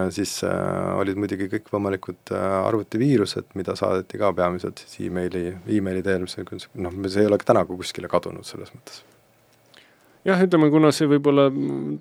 siis 0.09 0.43
äh, 0.43 0.97
olid 0.99 1.19
muidugi 1.19 1.49
kõikvõimalikud 1.51 2.33
äh, 2.33 2.47
arvutiviirused, 2.65 3.53
mida 3.59 3.75
saadeti 3.77 4.19
ka 4.21 4.31
peamiselt 4.33 4.81
siis 4.83 5.07
emaili, 5.09 5.53
emaili 5.77 6.03
teel, 6.05 6.25
mis 6.25 6.37
noh, 6.73 6.99
see 7.07 7.23
ei 7.23 7.29
ole 7.29 7.39
ka 7.41 7.51
täna 7.51 7.65
kuskile 7.69 8.09
kadunud 8.11 8.47
selles 8.47 8.71
mõttes. 8.73 9.03
jah, 10.25 10.41
ütleme, 10.45 10.69
kuna 10.73 10.91
see 10.95 11.09
võib-olla 11.09 11.47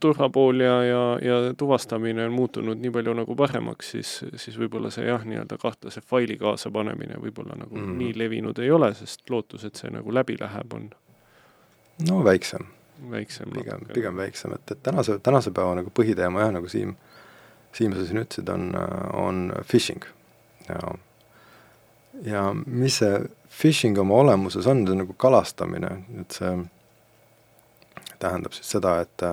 turvapool 0.01 0.65
ja, 0.65 0.77
ja, 0.85 1.03
ja 1.23 1.41
tuvastamine 1.59 2.27
on 2.27 2.37
muutunud 2.37 2.81
nii 2.81 2.95
palju 2.95 3.17
nagu 3.21 3.37
paremaks, 3.37 3.93
siis, 3.97 4.15
siis 4.37 4.57
võib-olla 4.61 4.91
see 4.95 5.07
jah, 5.09 5.27
nii-öelda 5.29 5.61
kahtlase 5.61 6.03
faili 6.05 6.39
kaasapanemine 6.41 7.21
võib-olla 7.21 7.59
nagu 7.61 7.77
mm. 7.77 7.99
nii 8.01 8.17
levinud 8.19 8.65
ei 8.65 8.73
ole, 8.75 8.95
sest 8.99 9.29
lootus, 9.31 9.69
et 9.69 9.77
see 9.77 9.93
nagu 9.95 10.15
läbi 10.15 10.39
läheb, 10.41 10.73
on 10.75 10.89
no 12.09 12.25
väiksem. 12.25 12.67
väiksem. 13.11 13.53
pigem, 13.55 13.87
pigem 13.95 14.17
väiksem, 14.17 14.57
et, 14.57 14.73
et 14.73 14.83
tänase, 14.83 15.19
tänase 15.23 15.53
päeva 15.55 15.77
nagu 15.83 15.93
põhiteema 15.95 16.47
jah, 16.47 16.57
nagu 16.57 16.69
Siim 16.69 16.97
Siim, 17.77 17.93
sa 17.95 18.07
siin 18.07 18.23
ütlesid, 18.23 18.49
on, 18.51 18.73
on 19.15 19.45
phishing. 19.69 20.07
Ja 20.69 20.95
ja 22.27 22.49
mis 22.67 22.99
see 22.99 23.19
phishing 23.61 23.99
oma 24.01 24.17
olemuses 24.23 24.67
on, 24.67 24.85
see 24.87 24.95
on 24.95 25.03
nagu 25.05 25.15
kalastamine, 25.21 25.91
et 26.21 26.35
see 26.35 26.55
tähendab 28.19 28.57
siis 28.57 28.73
seda, 28.75 28.97
et 29.05 29.25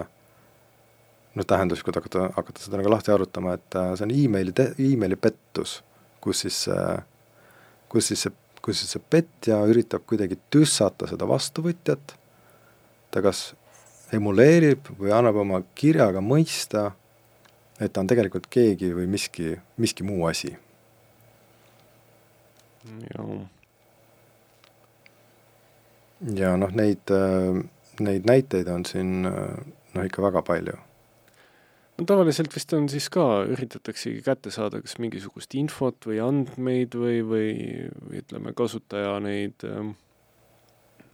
noh, 1.36 1.48
tähendus, 1.48 1.84
kui 1.84 1.93
hakata, 1.95 2.30
hakata 2.36 2.63
seda 2.63 2.80
nagu 2.80 2.91
lahti 2.93 3.13
arutama, 3.13 3.56
et 3.58 3.78
see 3.98 4.06
on 4.06 4.13
emaili, 4.15 4.54
emaili 4.91 5.17
pettus, 5.19 5.80
kus 6.24 6.45
siis, 6.45 6.65
kus 7.91 8.12
siis 8.12 8.28
see, 8.28 8.36
kus 8.65 8.82
siis 8.82 8.95
see 8.95 9.04
petja 9.15 9.60
üritab 9.69 10.06
kuidagi 10.10 10.38
tüssata 10.54 11.10
seda 11.10 11.28
vastuvõtjat, 11.30 12.15
ta 13.12 13.24
kas 13.26 13.48
emuleerib 14.15 14.91
või 15.00 15.13
annab 15.15 15.41
oma 15.41 15.62
kirjaga 15.78 16.21
mõista 16.21 16.91
et 17.80 17.92
ta 17.92 18.02
on 18.02 18.08
tegelikult 18.08 18.48
keegi 18.52 18.94
või 18.96 19.08
miski, 19.12 19.56
miski 19.82 20.04
muu 20.08 20.26
asi. 20.30 20.56
ja 26.36 26.56
noh, 26.58 26.72
neid, 26.72 27.12
neid 28.00 28.28
näiteid 28.28 28.68
on 28.72 28.86
siin 28.88 29.22
noh, 29.26 30.04
ikka 30.06 30.24
väga 30.24 30.42
palju. 30.46 30.78
no 31.98 32.06
tavaliselt 32.08 32.56
vist 32.56 32.74
on 32.78 32.90
siis 32.92 33.10
ka, 33.14 33.44
üritataksegi 33.52 34.22
kätte 34.24 34.52
saada 34.52 34.82
kas 34.84 34.98
mingisugust 35.02 35.56
infot 35.60 36.08
või 36.08 36.20
andmeid 36.24 36.96
või, 37.00 37.22
või, 37.28 37.48
ütleme, 38.22 38.54
kasutaja 38.56 39.20
neid 39.24 39.68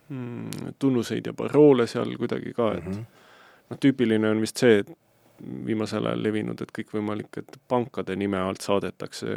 mm, 0.09 0.73
tunnuseid 0.79 1.25
ja 1.29 1.33
paroole 1.37 1.87
seal 1.89 2.17
kuidagi 2.17 2.53
ka, 2.57 2.73
et 2.77 2.85
mm 2.85 2.91
-hmm. 2.91 3.05
noh, 3.69 3.77
tüüpiline 3.81 4.27
on 4.29 4.41
vist 4.41 4.57
see, 4.61 4.79
et 4.83 4.89
viimasel 5.65 6.05
ajal 6.09 6.23
levinud, 6.23 6.61
et 6.61 6.71
kõikvõimalik, 6.75 7.41
et 7.41 7.57
pankade 7.71 8.15
nime 8.19 8.39
alt 8.41 8.61
saadetakse 8.65 9.35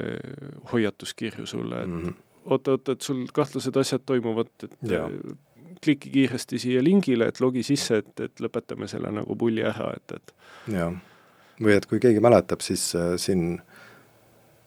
hoiatuskirju 0.72 1.46
sulle, 1.46 1.82
et 1.82 1.88
mm 1.88 2.02
-hmm. 2.02 2.14
oota-oota, 2.44 2.92
et 2.92 3.00
sul 3.00 3.24
kahtlased 3.32 3.76
asjad 3.76 4.04
toimuvad, 4.06 4.52
et 4.62 4.76
ja. 4.90 5.08
kliki 5.84 6.10
kiiresti 6.10 6.58
siia 6.58 6.84
lingile, 6.84 7.28
et 7.28 7.40
logi 7.40 7.62
sisse, 7.62 7.96
et, 7.96 8.20
et 8.20 8.40
lõpetame 8.40 8.88
selle 8.88 9.10
nagu 9.12 9.36
pulli 9.36 9.62
ära, 9.62 9.92
et, 9.96 10.16
et 10.16 10.34
jah, 10.76 10.94
või 11.62 11.76
et 11.76 11.86
kui 11.86 12.00
keegi 12.00 12.20
mäletab, 12.20 12.60
siis 12.60 12.94
äh, 12.96 13.14
siin 13.16 13.60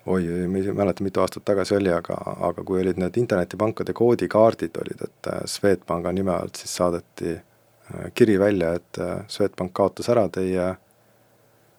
oi, 0.08 0.48
ma 0.48 0.58
ei 0.58 0.74
mäleta, 0.74 1.04
mitu 1.04 1.22
aastat 1.22 1.46
tagasi 1.46 1.76
oli, 1.76 1.92
aga, 1.94 2.16
aga 2.50 2.64
kui 2.64 2.82
olid 2.82 3.00
need 3.02 3.20
internetipankade 3.20 3.94
koodikaardid 3.98 4.80
olid, 4.82 5.04
et 5.04 5.32
äh, 5.32 5.42
Swedbanka 5.46 6.14
nime 6.16 6.34
alt 6.36 6.60
siis 6.60 6.76
saadeti 6.80 7.34
äh, 7.36 8.12
kiri 8.16 8.40
välja, 8.40 8.74
et 8.80 9.02
äh, 9.04 9.20
Swedbank 9.32 9.74
kaotas 9.76 10.10
ära 10.14 10.28
teie 10.34 10.70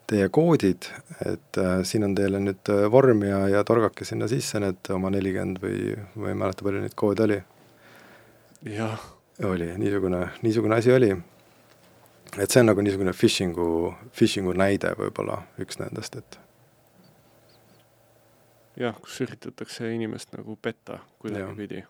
teie 0.09 0.29
koodid, 0.33 0.89
et 1.27 1.61
äh, 1.61 1.83
siin 1.85 2.07
on 2.07 2.15
teile 2.17 2.41
nüüd 2.41 2.71
äh, 2.73 2.87
vorm 2.93 3.23
ja, 3.27 3.43
ja 3.53 3.63
torgake 3.67 4.07
sinna 4.09 4.29
sisse 4.31 4.61
need 4.63 4.89
oma 4.95 5.11
nelikümmend 5.13 5.61
või, 5.63 5.93
või 6.17 6.33
ei 6.33 6.39
mäleta, 6.39 6.65
palju 6.65 6.83
neid 6.85 6.97
koode 6.99 7.27
oli. 7.27 7.39
jah. 8.73 8.97
oli, 9.45 9.69
niisugune, 9.79 10.23
niisugune 10.43 10.79
asi 10.79 10.93
oli. 10.95 11.11
et 12.39 12.51
see 12.51 12.63
on 12.63 12.71
nagu 12.73 12.85
niisugune 12.85 13.13
phishing'u, 13.13 13.69
phishing'u 14.17 14.57
näide 14.57 14.95
võib-olla 14.99 15.43
üks 15.61 15.81
nendest, 15.83 16.17
et 16.17 16.41
jah, 18.81 18.97
kus 19.03 19.21
üritatakse 19.27 19.93
inimest 19.93 20.33
nagu 20.39 20.57
petta 20.63 21.03
kuidagipidi. 21.21 21.85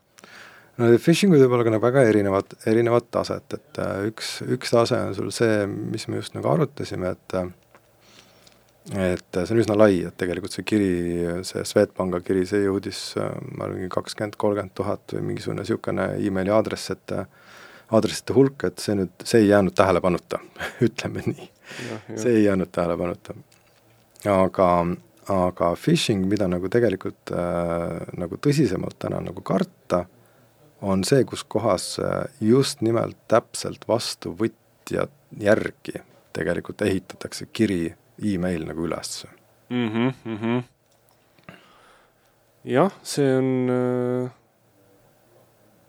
no 0.80 0.90
phishing'ud 1.06 1.44
võib 1.44 1.54
olla 1.54 1.68
ka 1.68 1.76
nagu 1.76 1.86
väga 1.86 2.04
erinevat, 2.10 2.58
erinevat 2.66 3.12
taset, 3.14 3.46
et 3.54 3.82
äh, 3.84 4.10
üks, 4.10 4.40
üks 4.42 4.74
tase 4.74 4.98
on 5.06 5.14
sul 5.14 5.30
see, 5.34 5.64
mis 5.70 6.10
me 6.10 6.18
just 6.18 6.34
nagu 6.34 6.50
arutasime, 6.56 7.14
et 7.14 7.40
et 8.96 9.36
see 9.36 9.52
on 9.52 9.60
üsna 9.60 9.76
lai, 9.76 10.00
et 10.08 10.16
tegelikult 10.16 10.54
see 10.54 10.64
kiri, 10.64 10.92
see 11.44 11.64
Swedbanka 11.68 12.22
kiri, 12.24 12.46
see 12.48 12.62
jõudis 12.64 13.02
ma 13.18 13.66
arvan, 13.66 13.88
kakskümmend, 13.92 14.38
kolmkümmend 14.40 14.74
tuhat 14.78 15.16
või 15.16 15.26
mingisugune 15.32 15.60
niisugune 15.60 16.06
emaili 16.24 16.52
aadress, 16.54 16.94
et 16.94 17.12
aadresside 17.94 18.36
hulk, 18.36 18.64
et 18.68 18.80
see 18.82 18.96
nüüd, 18.98 19.12
see 19.24 19.42
ei 19.44 19.50
jäänud 19.50 19.76
tähelepanuta 19.76 20.40
ütleme 20.86 21.24
nii. 21.26 21.50
see 22.16 22.38
ei 22.38 22.44
jäänud 22.44 22.72
tähelepanuta. 22.72 23.34
aga, 24.24 24.68
aga 25.32 25.72
phishing, 25.76 26.26
mida 26.28 26.48
nagu 26.48 26.68
tegelikult 26.72 27.32
äh, 27.32 28.08
nagu 28.16 28.40
tõsisemalt 28.40 28.98
täna 28.98 29.20
nagu 29.24 29.44
karta, 29.44 30.06
on 30.80 31.04
see, 31.04 31.24
kus 31.28 31.44
kohas 31.44 31.96
äh, 32.02 32.24
just 32.40 32.80
nimelt 32.80 33.16
täpselt 33.28 33.88
vastuvõtja 33.88 35.08
järgi 35.40 36.00
tegelikult 36.32 36.82
ehitatakse 36.86 37.48
kiri 37.52 37.94
email 38.22 38.66
nagu 38.66 38.86
üles 38.86 39.26
mm. 39.70 39.88
-hmm, 39.88 40.12
mm 40.24 40.36
-hmm. 40.36 40.62
jah, 42.64 42.92
see 43.02 43.36
on, 43.36 43.70
äh, 43.70 44.30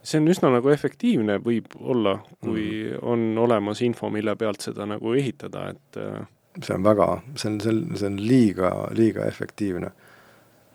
see 0.03 0.21
on 0.21 0.27
üsna 0.27 0.51
nagu 0.51 0.69
efektiivne 0.69 1.37
võib-olla, 1.37 2.19
kui 2.39 2.89
mm 2.91 2.95
-hmm. 2.95 2.99
on 3.01 3.37
olemas 3.37 3.81
info, 3.81 4.09
mille 4.09 4.35
pealt 4.35 4.61
seda 4.61 4.85
nagu 4.85 5.13
ehitada, 5.13 5.69
et 5.69 5.97
äh, 5.97 6.27
see 6.63 6.75
on 6.75 6.83
väga, 6.83 7.21
see 7.35 7.51
on, 7.51 7.61
see 7.61 7.71
on, 7.71 7.97
see 7.97 8.07
on 8.07 8.27
liiga, 8.27 8.87
liiga 8.91 9.25
efektiivne. 9.25 9.91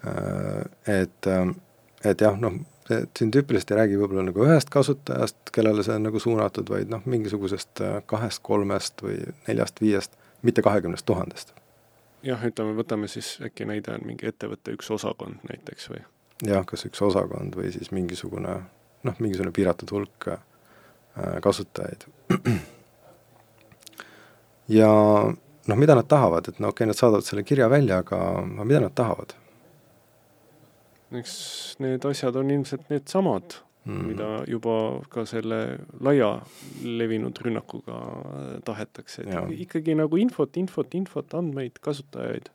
Äh, 0.06 1.00
et, 1.00 1.26
et 2.04 2.20
jah, 2.20 2.40
noh, 2.40 2.52
siin 3.18 3.30
tüüpiliselt 3.30 3.70
ei 3.70 3.76
räägi 3.76 3.96
võib-olla 3.98 4.22
nagu 4.22 4.44
ühest 4.44 4.70
kasutajast, 4.70 5.36
kellele 5.52 5.82
see 5.82 5.94
on 5.94 6.02
nagu 6.02 6.20
suunatud, 6.20 6.68
vaid 6.68 6.88
noh, 6.88 7.00
mingisugusest 7.04 7.80
kahest-kolmest 8.06 9.02
või 9.02 9.16
neljast-viiest 9.48 10.18
mitte 10.44 10.62
kahekümnest 10.62 11.06
tuhandest. 11.06 11.54
jah, 12.22 12.40
ütleme, 12.44 12.76
võtame 12.78 13.08
siis 13.08 13.36
äkki 13.44 13.66
näide 13.68 13.96
on 13.96 14.06
mingi 14.06 14.28
ettevõtte 14.28 14.76
üks 14.76 14.90
osakond 14.94 15.42
näiteks 15.48 15.90
või? 15.92 16.04
jah, 16.46 16.64
kas 16.66 16.86
üks 16.88 17.02
osakond 17.02 17.56
või 17.56 17.72
siis 17.74 17.90
mingisugune 17.94 18.58
noh, 19.04 19.20
mingisugune 19.20 19.52
piiratud 19.54 19.90
hulk 19.92 20.28
äh, 20.32 20.38
kasutajaid. 21.42 22.06
ja 24.78 24.90
noh, 25.66 25.80
mida 25.80 25.96
nad 25.96 26.08
tahavad, 26.08 26.48
et 26.48 26.60
no 26.60 26.72
okei 26.72 26.84
okay,, 26.84 26.92
nad 26.92 26.98
saadavad 26.98 27.26
selle 27.26 27.44
kirja 27.46 27.68
välja, 27.72 28.00
aga, 28.04 28.20
aga 28.44 28.68
mida 28.68 28.84
nad 28.86 28.94
tahavad? 28.96 29.36
eks 31.14 31.34
need 31.78 32.02
asjad 32.08 32.34
on 32.40 32.48
ilmselt 32.50 32.88
needsamad, 32.90 33.60
mm., 33.84 34.02
mida 34.08 34.28
juba 34.50 34.74
ka 35.12 35.24
selle 35.28 35.60
laia 36.04 36.34
levinud 36.84 37.38
rünnakuga 37.44 38.00
tahetakse, 38.66 39.24
et 39.24 39.32
ja. 39.34 39.44
ikkagi 39.66 39.96
nagu 39.98 40.20
infot, 40.20 40.56
infot, 40.60 40.98
infot, 40.98 41.38
andmeid, 41.38 41.80
kasutajaid. 41.84 42.50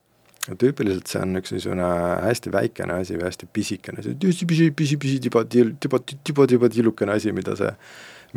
tüüpiliselt 0.49 1.11
see 1.11 1.21
on 1.21 1.37
üks 1.37 1.51
niisugune 1.53 1.89
hästi 2.25 2.53
väikene 2.53 3.01
asi 3.03 3.17
või 3.19 3.27
hästi 3.27 3.49
pisikene, 3.53 4.05
see 4.05 4.15
pisi, 4.19 4.71
pisi, 4.71 4.97
pisi, 5.01 5.19
tiba, 5.25 5.43
tiba, 5.45 5.99
tiba, 6.05 6.47
tiba, 6.49 6.71
tillukene 6.73 7.17
asi, 7.17 7.35
mida 7.35 7.57
see 7.59 7.73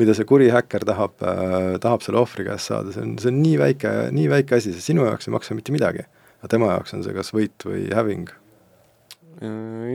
mida 0.00 0.14
see 0.16 0.24
kuri 0.24 0.48
häkker 0.52 0.86
tahab 0.88 1.20
äh,, 1.20 1.76
tahab 1.84 2.04
selle 2.04 2.20
ohvri 2.22 2.46
käest 2.48 2.70
saada, 2.70 2.92
see 2.94 3.04
on, 3.04 3.16
see 3.20 3.28
on 3.28 3.40
nii 3.44 3.56
väike, 3.60 3.92
nii 4.16 4.28
väike 4.32 4.56
asi, 4.56 4.72
see 4.72 4.92
sinu 4.92 5.04
jaoks 5.04 5.28
ei 5.28 5.34
maksa 5.36 5.56
mitte 5.56 5.74
midagi. 5.74 6.06
aga 6.40 6.50
tema 6.50 6.72
jaoks 6.72 6.96
on 6.96 7.04
see 7.04 7.14
kas 7.14 7.30
võit 7.36 7.68
või 7.68 7.84
häving. 7.94 8.32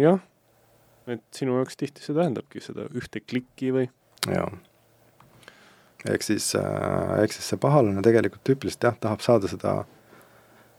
Jah 0.01 0.21
et 1.07 1.23
sinu 1.35 1.57
jaoks 1.59 1.79
tihti 1.79 2.03
see 2.03 2.15
tähendabki 2.15 2.61
seda 2.63 2.87
ühte 2.97 3.21
klikki 3.23 3.71
või? 3.75 3.87
jaa. 4.27 4.49
ehk 6.11 6.25
siis 6.25 6.49
äh,, 6.59 7.23
ehk 7.23 7.35
siis 7.35 7.51
see 7.53 7.61
pahalane 7.63 8.03
tegelikult 8.05 8.43
tüüpiliselt 8.47 8.89
jah, 8.89 8.99
tahab 9.07 9.23
saada 9.25 9.49
seda, 9.51 9.79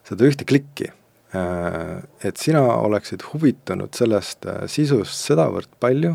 seda 0.08 0.28
ühte 0.28 0.48
klikki 0.48 0.90
äh,. 0.92 1.98
Et 2.24 2.40
sina 2.40 2.62
oleksid 2.76 3.24
huvitunud 3.32 3.96
sellest 3.96 4.46
äh, 4.48 4.62
sisust 4.70 5.16
sedavõrd 5.28 5.72
palju, 5.80 6.14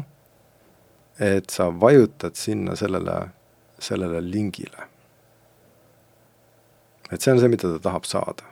et 1.21 1.53
sa 1.53 1.69
vajutad 1.69 2.37
sinna 2.37 2.77
sellele, 2.77 3.19
sellele 3.77 4.23
lingile. 4.25 4.89
et 7.11 7.21
see 7.21 7.33
on 7.33 7.39
see, 7.41 7.51
mida 7.51 7.75
ta 7.75 7.83
tahab 7.89 8.09
saada. 8.09 8.49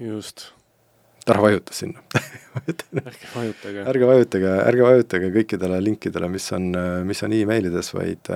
just 0.00 0.48
ära 1.30 1.42
vajutas 1.44 1.82
sinna 1.82 2.02
ärge 2.60 3.30
vajutage. 3.34 3.84
ärge 3.92 4.10
vajutage, 4.10 4.52
ärge 4.66 4.86
vajutage 4.86 5.30
kõikidele 5.36 5.80
linkidele, 5.84 6.28
mis 6.32 6.50
on, 6.56 6.70
mis 7.06 7.22
on 7.26 7.34
emailides, 7.36 7.92
vaid, 7.94 8.30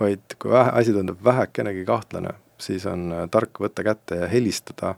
vaid 0.00 0.36
kui 0.42 0.52
vähe, 0.52 0.74
asi 0.82 0.94
tundub 0.96 1.22
vähekenegi 1.24 1.84
kahtlane, 1.88 2.34
siis 2.62 2.86
on 2.90 3.08
tark 3.32 3.62
võtta 3.62 3.84
kätte 3.86 4.22
ja 4.22 4.30
helistada 4.30 4.96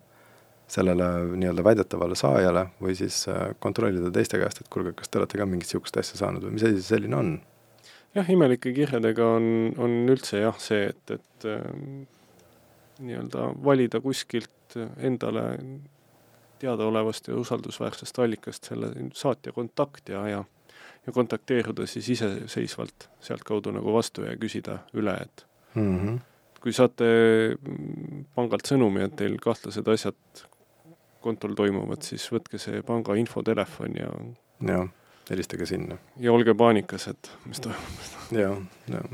sellele 0.68 1.04
nii-öelda 1.40 1.64
väidetavale 1.64 2.16
saajale 2.18 2.66
või 2.80 2.96
siis 2.96 3.22
kontrollida 3.60 4.10
teiste 4.12 4.40
käest, 4.40 4.60
et 4.60 4.68
kuulge, 4.72 4.92
kas 4.96 5.08
te 5.08 5.20
olete 5.20 5.40
ka 5.40 5.46
mingit 5.48 5.68
niisugust 5.68 5.96
asja 6.00 6.20
saanud 6.20 6.44
või 6.44 6.58
mis 6.58 6.66
asi 6.68 6.80
see 6.80 6.96
selline 6.96 7.16
on? 7.16 7.38
jah, 8.16 8.28
imelike 8.32 8.72
kirjadega 8.76 9.26
on, 9.38 9.48
on 9.80 9.98
üldse 10.12 10.42
jah, 10.42 10.56
see, 10.60 10.88
et, 10.92 11.14
et 11.16 11.48
äh, 11.48 11.64
nii-öelda 13.04 13.52
valida 13.64 14.00
kuskilt 14.04 14.76
endale 14.76 15.44
teadaolevast 16.58 17.28
ja 17.28 17.36
usaldusväärsest 17.36 18.18
allikast 18.18 18.70
selle 18.70 18.92
saatja 19.14 19.52
kontakt 19.52 20.08
ja, 20.08 20.28
ja 20.28 20.44
ja 21.08 21.12
kontakteeruda 21.12 21.86
siis 21.86 22.08
iseseisvalt 22.12 23.08
sealtkaudu 23.24 23.72
nagu 23.72 23.92
vastu 23.94 24.26
ja 24.26 24.34
küsida 24.36 24.78
üle, 24.92 25.14
et 25.22 25.46
mm 25.74 25.94
-hmm. 25.98 26.18
kui 26.60 26.72
saate 26.72 27.08
pangalt 28.34 28.68
sõnumi, 28.68 29.06
et 29.06 29.16
teil 29.16 29.38
kahtlased 29.40 29.88
asjad 29.88 30.44
kontol 31.24 31.54
toimuvad, 31.56 32.02
siis 32.02 32.28
võtke 32.32 32.60
see 32.60 32.82
panga 32.82 33.16
infotelefon 33.16 33.96
ja 33.96 34.10
jah, 34.72 34.88
helistage 35.30 35.66
sinna. 35.66 35.96
ja 36.16 36.32
olge 36.32 36.54
paanikas, 36.54 37.08
et 37.08 37.32
mis 37.46 37.60
toimub. 37.60 38.04
jah, 38.30 38.58
jah. 38.88 39.08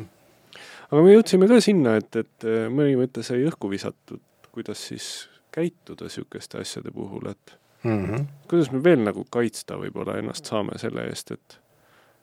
aga 0.91 1.03
me 1.03 1.15
jõudsime 1.15 1.49
ka 1.49 1.61
sinna, 1.61 1.97
et, 1.97 2.17
et 2.17 2.49
mõni 2.71 2.99
mõte 2.99 3.23
sai 3.23 3.47
õhku 3.47 3.71
visatud, 3.71 4.21
kuidas 4.51 4.89
siis 4.89 5.29
käituda 5.55 6.09
niisuguste 6.09 6.61
asjade 6.61 6.91
puhul, 6.95 7.31
et 7.31 7.59
mm 7.85 8.07
-hmm. 8.07 8.25
kuidas 8.51 8.71
me 8.73 8.85
veel 8.85 9.05
nagu 9.05 9.27
kaitsta 9.31 9.79
võib-olla 9.81 10.19
ennast 10.19 10.51
saame 10.51 10.79
selle 10.79 11.07
eest, 11.11 11.31
et 11.31 11.61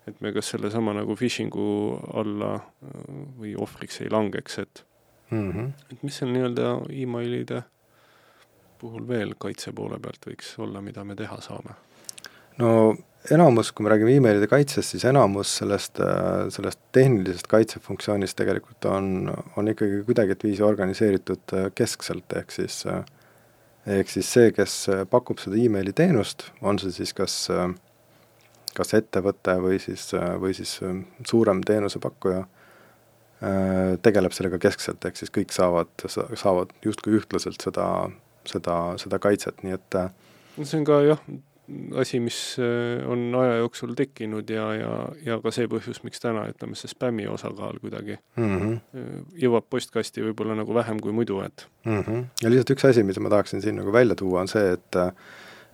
et 0.07 0.21
me 0.21 0.31
kas 0.33 0.49
sellesama 0.49 0.93
nagu 0.97 1.15
phishing'u 1.15 1.99
alla 2.13 2.55
äh, 2.55 2.63
või 3.39 3.53
ohvriks 3.57 4.01
ei 4.01 4.09
langeks, 4.09 4.57
et 4.59 4.85
mm 5.29 5.51
-hmm. 5.51 5.69
et 5.91 6.03
mis 6.03 6.17
seal 6.17 6.31
nii-öelda 6.31 6.73
emailide 7.03 7.63
puhul 8.79 9.07
veel 9.07 9.35
kaitse 9.37 9.71
poole 9.71 9.99
pealt 9.99 10.25
võiks 10.27 10.55
olla, 10.57 10.81
mida 10.81 11.03
me 11.03 11.15
teha 11.15 11.41
saame? 11.41 11.77
no 12.57 12.95
enamus, 13.29 13.71
kui 13.71 13.85
me 13.85 13.91
räägime 13.93 14.15
emailide 14.17 14.47
kaitsest, 14.47 14.95
siis 14.95 15.05
enamus 15.05 15.53
sellest, 15.61 15.99
äh, 15.99 16.49
sellest 16.49 16.79
tehnilisest 16.91 17.47
kaitsefunktsioonist 17.47 18.37
tegelikult 18.37 18.85
on, 18.85 19.33
on 19.57 19.67
ikkagi 19.67 20.01
kuidagiviisi 20.07 20.63
organiseeritud 20.65 21.55
äh, 21.57 21.69
keskselt, 21.75 22.33
ehk 22.37 22.51
siis 22.51 22.81
äh, 22.89 23.03
ehk 23.87 24.09
siis 24.09 24.29
see, 24.33 24.51
kes 24.55 24.75
äh, 24.91 25.03
pakub 25.09 25.41
seda 25.41 25.57
emaili 25.59 25.93
teenust, 25.97 26.49
on 26.61 26.79
see 26.81 26.93
siis 26.95 27.13
kas, 27.17 27.35
äh, 27.53 27.69
kas 28.77 28.93
ettevõte 28.97 29.57
või 29.63 29.79
siis, 29.81 30.11
äh, 30.17 30.35
või 30.41 30.55
siis 30.57 30.79
suurem 31.27 31.63
teenusepakkuja, 31.67 32.47
tegeleb 34.05 34.35
sellega 34.37 34.59
keskselt, 34.61 35.01
ehk 35.01 35.15
siis 35.17 35.31
kõik 35.33 35.49
saavad, 35.49 35.89
saavad 36.05 36.75
justkui 36.85 37.15
ühtlaselt 37.17 37.63
seda, 37.65 37.87
seda, 38.45 38.75
seda 39.01 39.17
kaitset, 39.17 39.63
nii 39.65 39.73
et 39.73 39.97
see 40.61 40.77
on 40.77 40.85
ka 40.85 40.99
jah, 41.01 41.23
asi, 41.95 42.19
mis 42.19 42.37
äh, 42.59 43.03
on 43.09 43.35
aja 43.41 43.59
jooksul 43.61 43.93
tekkinud 43.97 44.49
ja, 44.49 44.65
ja, 44.75 44.91
ja 45.25 45.37
ka 45.43 45.53
see 45.55 45.69
põhjus, 45.71 46.01
miks 46.05 46.23
täna, 46.23 46.47
ütleme, 46.51 46.75
see 46.79 46.91
spämmi 46.91 47.27
osakaal 47.31 47.79
kuidagi 47.83 48.17
mm 48.39 48.57
-hmm. 48.57 49.21
jõuab 49.43 49.69
postkasti 49.69 50.25
võib-olla 50.25 50.57
nagu 50.57 50.73
vähem 50.75 50.99
kui 50.99 51.11
muidu, 51.15 51.41
et 51.45 51.67
mm. 51.85 52.01
-hmm. 52.01 52.25
ja 52.43 52.49
lihtsalt 52.49 52.75
üks 52.75 52.89
asi, 52.89 53.03
mida 53.03 53.23
ma 53.23 53.29
tahaksin 53.29 53.61
siin 53.61 53.75
nagu 53.75 53.93
välja 53.93 54.15
tuua, 54.15 54.41
on 54.41 54.47
see, 54.47 54.73
et 54.73 55.01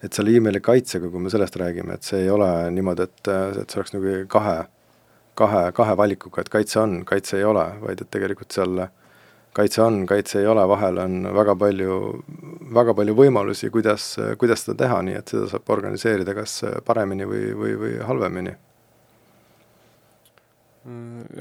et 0.03 0.13
selle 0.13 0.35
emaili 0.37 0.59
kaitsega, 0.61 1.09
kui 1.09 1.19
me 1.19 1.29
sellest 1.29 1.55
räägime, 1.55 1.93
et 1.93 2.03
see 2.03 2.21
ei 2.21 2.29
ole 2.29 2.71
niimoodi, 2.71 3.03
et, 3.03 3.27
et 3.61 3.69
see 3.69 3.79
oleks 3.79 3.93
nagu 3.93 4.11
kahe, 4.27 4.57
kahe, 5.33 5.71
kahe 5.71 5.97
valikuga, 5.97 6.41
et 6.41 6.49
kaitse 6.49 6.79
on, 6.79 7.05
kaitse 7.05 7.37
ei 7.37 7.43
ole, 7.43 7.65
vaid 7.81 8.01
et 8.01 8.11
tegelikult 8.11 8.51
seal 8.53 8.77
äh, 8.83 8.91
kaitse 9.57 9.81
on, 9.81 10.03
kaitse 10.09 10.39
ei 10.41 10.47
ole, 10.47 10.63
vahel 10.69 11.01
on 11.01 11.17
väga 11.33 11.55
palju, 11.57 11.97
väga 12.77 12.93
palju 12.97 13.17
võimalusi, 13.17 13.71
kuidas, 13.73 14.13
kuidas 14.37 14.65
seda 14.65 14.77
teha, 14.83 15.01
nii 15.07 15.17
et 15.17 15.33
seda 15.33 15.49
saab 15.51 15.73
organiseerida 15.73 16.35
kas 16.37 16.59
paremini 16.85 17.25
või, 17.29 17.51
või, 17.57 17.75
või 17.81 17.93
halvemini. 18.05 18.55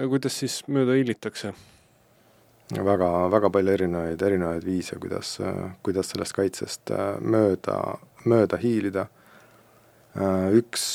ja 0.01 0.09
kuidas 0.11 0.39
siis 0.43 0.63
mööda 0.67 0.97
hiilitakse? 0.97 1.53
väga, 2.75 3.11
väga 3.31 3.51
palju 3.51 3.73
erinevaid, 3.77 4.23
erinevaid 4.23 4.65
viise, 4.67 4.99
kuidas, 4.99 5.37
kuidas 5.87 6.11
sellest 6.11 6.35
kaitsest 6.35 6.91
mööda, 7.21 7.79
mööda 8.25 8.59
hiilida. 8.59 9.07
Üks, 10.57 10.87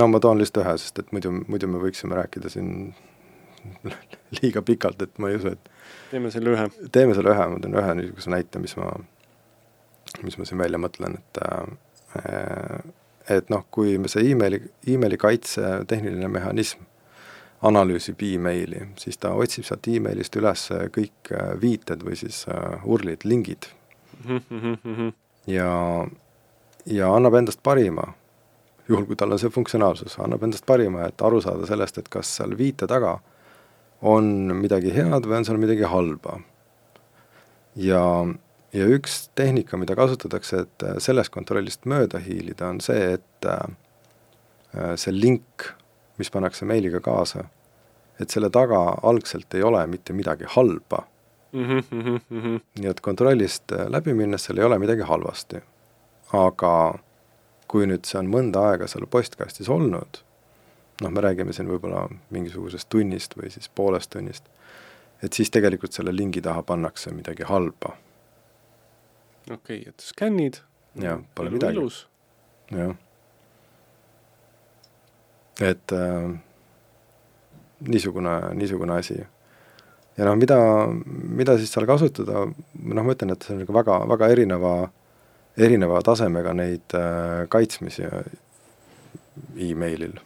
no 0.00 0.08
ma 0.10 0.20
toon 0.20 0.40
lihtsalt 0.40 0.64
ühe, 0.64 0.76
sest 0.80 0.98
et 1.04 1.12
muidu, 1.14 1.30
muidu 1.46 1.70
me 1.70 1.82
võiksime 1.82 2.16
rääkida 2.18 2.50
siin 2.50 2.94
liiga 4.40 4.62
pikalt, 4.62 5.02
et 5.02 5.18
ma 5.18 5.30
ei 5.30 5.38
usu, 5.40 5.54
et 5.54 5.70
teeme 6.10 6.32
selle 6.34 6.54
ühe. 6.54 6.68
teeme 6.92 7.16
selle 7.16 7.34
ühe, 7.34 7.48
ma 7.52 7.60
teen 7.62 7.78
ühe 7.80 7.94
niisuguse 8.00 8.34
näite, 8.34 8.62
mis 8.62 8.76
ma, 8.80 8.90
mis 10.22 10.38
ma 10.38 10.48
siin 10.48 10.60
välja 10.62 10.80
mõtlen, 10.82 11.18
et 11.20 11.42
äh, 11.44 12.82
et 13.34 13.48
noh, 13.50 13.64
kui 13.72 13.96
me 13.98 14.10
see 14.12 14.26
emaili, 14.30 14.60
emaili 14.86 15.16
kaitse 15.20 15.78
tehniline 15.88 16.28
mehhanism 16.28 16.84
analüüsib 17.64 18.20
emaili, 18.26 18.82
siis 19.00 19.16
ta 19.18 19.32
otsib 19.40 19.64
sealt 19.64 19.88
emailist 19.88 20.36
üles 20.36 20.66
kõik 20.92 21.32
äh, 21.32 21.54
viited 21.60 22.04
või 22.04 22.18
siis 22.20 22.44
uh, 22.50 22.82
urlid, 22.84 23.24
lingid 23.24 23.70
ja, 25.46 25.70
ja 26.86 27.12
annab 27.14 27.38
endast 27.40 27.62
parima, 27.62 28.10
juhul 28.88 29.06
kui 29.08 29.16
tal 29.16 29.32
on 29.32 29.40
see 29.40 29.52
funktsionaalsus, 29.52 30.18
annab 30.22 30.44
endast 30.44 30.66
parima, 30.66 31.08
et 31.08 31.24
aru 31.24 31.40
saada 31.44 31.66
sellest, 31.68 31.98
et 31.98 32.10
kas 32.12 32.36
seal 32.38 32.56
viite 32.58 32.88
taga 32.90 33.18
on 34.04 34.26
midagi 34.60 34.92
head 34.94 35.24
või 35.24 35.38
on 35.38 35.46
seal 35.48 35.60
midagi 35.60 35.86
halba. 35.88 36.38
ja, 37.76 38.02
ja 38.76 38.90
üks 38.96 39.28
tehnika, 39.34 39.78
mida 39.80 39.96
kasutatakse, 39.98 40.64
et 40.66 40.84
äh, 40.84 40.98
sellest 41.02 41.32
kontrollist 41.34 41.88
mööda 41.90 42.20
hiilida, 42.22 42.68
on 42.68 42.82
see, 42.84 43.16
et 43.16 43.48
äh, 43.48 44.94
see 45.00 45.14
link, 45.14 45.70
mis 46.20 46.30
pannakse 46.30 46.68
meiliga 46.68 47.00
kaasa, 47.02 47.48
et 48.20 48.30
selle 48.30 48.50
taga 48.54 48.80
algselt 49.02 49.54
ei 49.56 49.64
ole 49.66 49.82
mitte 49.90 50.14
midagi 50.14 50.46
halba 50.54 51.06
mm. 51.52 51.64
-hmm, 51.64 52.20
mm 52.30 52.42
-hmm. 52.42 52.60
nii 52.78 52.90
et 52.90 53.00
kontrollist 53.00 53.72
äh, 53.72 53.88
läbi 53.88 54.14
minnes 54.14 54.44
seal 54.44 54.58
ei 54.58 54.64
ole 54.64 54.78
midagi 54.78 55.02
halvasti. 55.02 55.62
aga 56.32 56.98
kui 57.68 57.86
nüüd 57.86 58.04
see 58.04 58.18
on 58.18 58.26
mõnda 58.26 58.62
aega 58.70 58.86
seal 58.86 59.06
postkastis 59.06 59.68
olnud 59.68 60.22
noh, 61.04 61.12
me 61.12 61.24
räägime 61.24 61.52
siin 61.52 61.68
võib-olla 61.68 62.06
mingisugusest 62.34 62.88
tunnist 62.92 63.36
või 63.38 63.50
siis 63.52 63.68
poolest 63.68 64.12
tunnist, 64.14 64.48
et 65.22 65.36
siis 65.36 65.52
tegelikult 65.52 65.96
selle 65.96 66.14
lingi 66.14 66.42
taha 66.44 66.64
pannakse 66.66 67.12
midagi 67.14 67.46
halba. 67.48 67.94
okei 69.50 69.80
okay,, 69.80 69.82
et 69.88 70.00
skännid. 70.00 70.62
jah, 71.00 71.20
pole 71.34 71.52
midagi. 71.54 71.86
jah. 72.72 72.96
et 75.60 75.92
äh, 75.92 76.34
niisugune, 77.80 78.40
niisugune 78.54 78.98
asi. 78.98 79.20
ja 80.16 80.24
noh, 80.24 80.36
mida, 80.38 80.58
mida 81.04 81.58
siis 81.58 81.72
seal 81.74 81.86
kasutada, 81.90 82.46
noh, 82.46 83.04
ma 83.04 83.16
ütlen, 83.16 83.34
et 83.34 83.42
see 83.42 83.54
on 83.56 83.64
nagu 83.64 83.74
väga, 83.74 83.98
väga 84.14 84.30
erineva, 84.30 84.74
erineva 85.56 86.00
tasemega 86.06 86.54
neid 86.54 86.94
äh, 86.98 87.44
kaitsmisi 87.50 88.06
emailil. 89.58 90.18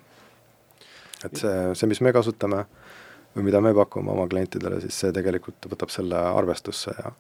Et 1.25 1.41
see, 1.41 1.55
see, 1.75 1.89
mis 1.91 2.01
me 2.05 2.13
kasutame 2.15 2.65
või 3.35 3.47
mida 3.49 3.61
me 3.65 3.73
pakume 3.77 4.13
oma 4.13 4.27
klientidele, 4.31 4.81
siis 4.85 4.99
see 5.03 5.15
tegelikult 5.15 5.69
võtab 5.71 5.93
selle 5.93 6.19
arvestusse 6.19 6.95
ja 6.97 7.13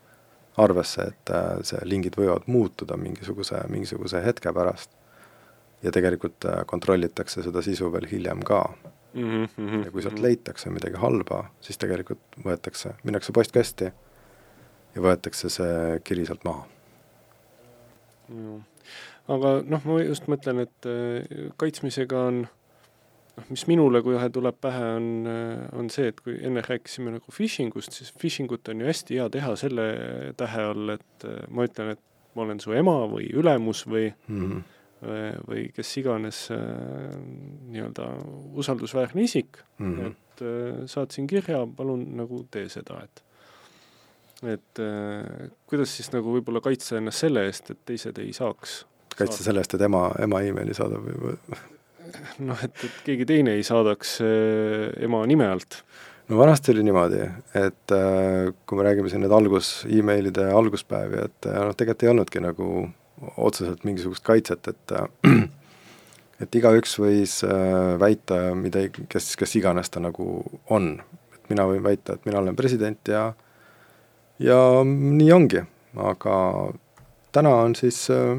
arvesse, 0.58 1.10
et 1.12 1.32
äh, 1.34 1.50
see 1.66 1.82
lingid 1.86 2.18
võivad 2.18 2.48
muutuda 2.50 2.98
mingisuguse, 2.98 3.60
mingisuguse 3.70 4.22
hetke 4.24 4.52
pärast. 4.54 4.90
ja 5.82 5.92
tegelikult 5.94 6.44
äh, 6.44 6.64
kontrollitakse 6.66 7.42
seda 7.42 7.62
sisu 7.62 7.92
veel 7.92 8.08
hiljem 8.10 8.40
ka 8.42 8.64
mm. 9.14 9.44
-hmm. 9.44 9.84
ja 9.84 9.90
kui 9.90 10.02
sealt 10.02 10.18
leitakse 10.18 10.70
midagi 10.70 10.96
halba, 10.96 11.44
siis 11.60 11.78
tegelikult 11.78 12.40
võetakse, 12.44 12.96
minnakse 13.04 13.32
postkasti 13.32 13.92
ja 14.94 15.02
võetakse 15.02 15.48
see 15.48 16.00
kiri 16.04 16.26
sealt 16.26 16.44
maha 16.44 16.66
mm 18.28 18.64
aga 19.32 19.58
noh, 19.66 19.84
ma 19.88 19.98
just 20.02 20.28
mõtlen, 20.30 20.64
et 20.64 20.88
äh, 20.88 21.50
kaitsmisega 21.60 22.22
on 22.30 22.42
noh, 23.38 23.46
mis 23.52 23.64
minule 23.70 24.02
kohe 24.04 24.28
tuleb 24.34 24.58
pähe, 24.62 24.88
on, 24.98 25.08
äh, 25.30 25.68
on 25.78 25.90
see, 25.92 26.10
et 26.12 26.20
kui 26.24 26.36
enne 26.44 26.62
rääkisime 26.64 27.14
nagu 27.14 27.34
phishing 27.34 27.74
ust, 27.78 27.94
siis 27.96 28.10
phishing 28.18 28.50
ut 28.54 28.68
on 28.72 28.82
ju 28.82 28.88
hästi 28.88 29.20
hea 29.20 29.28
teha 29.34 29.54
selle 29.60 29.86
tähe 30.38 30.66
all, 30.72 30.96
et 30.96 31.28
äh, 31.28 31.38
ma 31.54 31.68
ütlen, 31.68 31.94
et 31.94 32.02
ma 32.36 32.44
olen 32.46 32.60
su 32.62 32.74
ema 32.76 32.98
või 33.10 33.30
ülemus 33.34 33.84
või 33.88 34.10
mm 34.10 34.42
-hmm. 34.42 34.66
või 35.48 35.62
kes 35.74 35.92
iganes 36.00 36.38
nii-öelda 36.50 38.06
usaldusväärne 38.58 39.22
isik 39.22 39.60
mm, 39.78 39.94
-hmm. 39.94 40.12
et 40.12 40.90
saatsin 40.90 41.26
kirja, 41.26 41.64
palun 41.76 42.04
nagu 42.18 42.44
tee 42.50 42.68
seda, 42.68 43.00
et 43.04 43.24
et 44.42 44.82
kuidas 45.66 45.96
siis 45.96 46.12
nagu 46.12 46.34
võib-olla 46.34 46.60
kaitsta 46.60 46.98
ennast 46.98 47.24
selle 47.24 47.46
eest, 47.46 47.70
et 47.70 47.78
teised 47.86 48.18
ei 48.18 48.32
saaks 48.32 48.84
kaitsta 49.16 49.44
selle 49.44 49.62
eest, 49.64 49.74
et 49.74 49.82
ema, 49.82 50.10
ema 50.22 50.40
emaili 50.46 50.74
saadab 50.74 51.06
või? 51.08 51.36
Noh, 52.44 52.60
et, 52.64 52.84
et 52.84 53.02
keegi 53.06 53.26
teine 53.28 53.56
ei 53.58 53.64
saadaks 53.66 54.18
äh, 54.24 54.88
ema 55.04 55.24
nime 55.28 55.48
alt. 55.48 55.82
no 56.28 56.38
vanasti 56.40 56.72
oli 56.74 56.84
niimoodi, 56.86 57.20
et 57.58 57.94
äh, 57.94 58.50
kui 58.66 58.78
me 58.78 58.86
räägime 58.86 59.12
siin 59.12 59.24
need 59.24 59.34
algus, 59.34 59.72
emailide 59.88 60.48
alguspäevi, 60.54 61.22
et 61.28 61.50
äh, 61.50 61.60
noh, 61.68 61.76
tegelikult 61.76 62.06
ei 62.06 62.12
olnudki 62.14 62.44
nagu 62.44 62.72
otseselt 63.36 63.84
mingisugust 63.88 64.24
kaitset, 64.26 64.70
et 64.70 64.96
et 66.42 66.54
igaüks 66.54 66.92
võis 67.02 67.40
väita, 67.98 68.36
mida, 68.54 68.84
kes, 69.10 69.32
kes 69.40 69.56
iganes 69.58 69.90
ta 69.90 69.98
nagu 70.04 70.28
on. 70.70 70.92
et 71.34 71.50
mina 71.50 71.64
võin 71.66 71.82
väita, 71.82 72.14
et 72.14 72.28
mina 72.28 72.38
olen 72.38 72.56
president 72.56 73.10
ja 73.10 73.32
ja 74.38 74.58
nii 74.86 75.32
ongi, 75.34 75.64
aga 75.98 76.36
täna 77.32 77.54
on 77.64 77.74
siis 77.78 78.06
äh, 78.10 78.38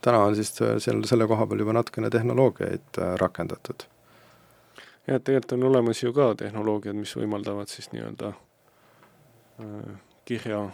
täna 0.00 0.18
on 0.18 0.36
siis 0.36 0.62
äh, 0.62 0.76
seal 0.78 1.04
selle 1.04 1.26
koha 1.26 1.46
peal 1.46 1.62
juba 1.64 1.74
natukene 1.76 2.10
tehnoloogiaid 2.10 2.98
äh, 2.98 3.14
rakendatud. 3.20 3.86
jah, 5.06 5.20
tegelikult 5.20 5.52
on 5.52 5.68
olemas 5.70 6.02
ju 6.02 6.12
ka 6.12 6.34
tehnoloogiad, 6.34 6.96
mis 6.98 7.14
võimaldavad 7.16 7.70
siis 7.70 7.92
nii-öelda 7.92 8.32
äh, 8.32 9.94
kirja, 10.24 10.66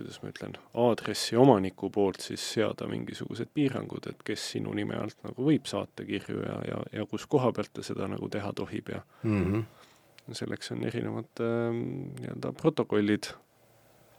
kuidas 0.00 0.22
ma 0.22 0.30
ütlen, 0.32 0.56
aadressi 0.80 1.36
omaniku 1.36 1.90
poolt 1.92 2.22
siis 2.24 2.44
seada 2.54 2.86
mingisugused 2.88 3.50
piirangud, 3.54 4.06
et 4.08 4.22
kes 4.24 4.46
sinu 4.54 4.72
nime 4.76 4.96
alt 4.96 5.18
nagu 5.26 5.44
võib 5.44 5.68
saata 5.68 6.06
kirju 6.08 6.40
ja, 6.40 6.56
ja, 6.70 6.80
ja 7.00 7.06
kus 7.10 7.26
koha 7.30 7.52
pealt 7.56 7.72
ta 7.76 7.84
seda 7.86 8.08
nagu 8.08 8.28
teha 8.32 8.52
tohib 8.56 8.88
ja 8.94 9.02
mm 9.22 9.44
-hmm. 9.44 10.32
selleks 10.32 10.72
on 10.72 10.84
erinevad 10.84 11.44
äh, 11.44 11.74
nii-öelda 11.74 12.52
protokollid 12.52 13.32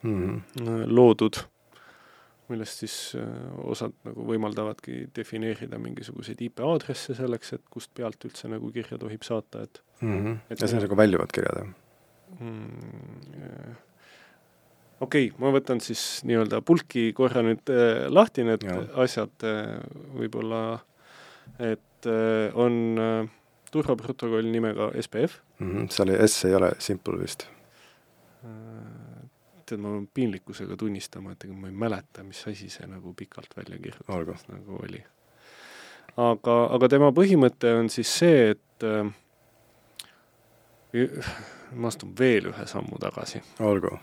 mm 0.03 0.21
-hmm. 0.21 0.85
loodud 0.87 1.43
millest 2.51 2.83
siis 2.83 2.95
äh, 3.19 3.27
osad 3.71 3.93
nagu 4.07 4.25
võimaldavadki 4.27 5.05
defineerida 5.15 5.79
mingisuguseid 5.81 6.41
IP 6.47 6.63
aadresse 6.65 7.15
selleks, 7.17 7.55
et 7.57 7.63
kust 7.73 7.93
pealt 7.97 8.27
üldse 8.27 8.51
nagu 8.51 8.71
kirja 8.75 8.99
tohib 9.01 9.23
saata, 9.27 9.63
et 9.67 9.81
mm 10.01 10.17
-hmm. 10.17 10.37
et 10.49 10.61
ja 10.61 10.67
see 10.67 10.79
on 10.79 10.85
nagu 10.87 10.99
väljuvad 10.99 11.33
kirjad, 11.35 11.63
jah 11.63 11.71
mm,? 12.39 13.75
okei 15.01 15.27
okay,, 15.29 15.39
ma 15.41 15.51
võtan 15.55 15.81
siis 15.83 16.21
nii-öelda 16.27 16.61
pulki 16.65 17.11
korra 17.17 17.43
nüüd 17.45 17.69
äh, 17.73 18.07
lahti 18.09 18.45
need 18.47 18.63
ja. 18.67 18.79
asjad 19.03 19.47
äh, 19.47 19.77
võib-olla, 20.17 20.81
et 21.59 22.09
äh, 22.09 22.51
on 22.53 22.97
äh, 22.99 23.29
turvaprotokoll 23.71 24.51
nimega 24.51 24.91
SPF 25.01 25.39
mm. 25.59 25.71
-hmm. 25.71 25.89
seal 25.89 26.27
S 26.27 26.45
ei 26.45 26.55
ole 26.55 26.71
simple 26.79 27.19
vist 27.19 27.47
äh, 28.45 29.10
tead, 29.71 29.81
ma 29.81 29.93
pean 29.95 30.07
piinlikkusega 30.13 30.77
tunnistama, 30.79 31.35
et 31.35 31.47
ega 31.47 31.55
ma 31.57 31.71
ei 31.71 31.77
mäleta, 31.85 32.25
mis 32.27 32.43
asi 32.51 32.69
see 32.71 32.87
nagu 32.89 33.15
pikalt 33.17 33.55
välja 33.57 33.79
kirjutatud 33.81 34.51
nagu 34.51 34.79
oli. 34.83 35.01
aga, 36.17 36.57
aga 36.75 36.91
tema 36.91 37.11
põhimõte 37.15 37.73
on 37.79 37.89
siis 37.93 38.11
see, 38.21 38.51
et 38.55 38.87
äh, 38.87 39.09
ma 41.71 41.91
astun 41.91 42.13
veel 42.19 42.51
ühe 42.51 42.67
sammu 42.67 42.99
tagasi. 43.01 43.41
olgu. 43.63 43.97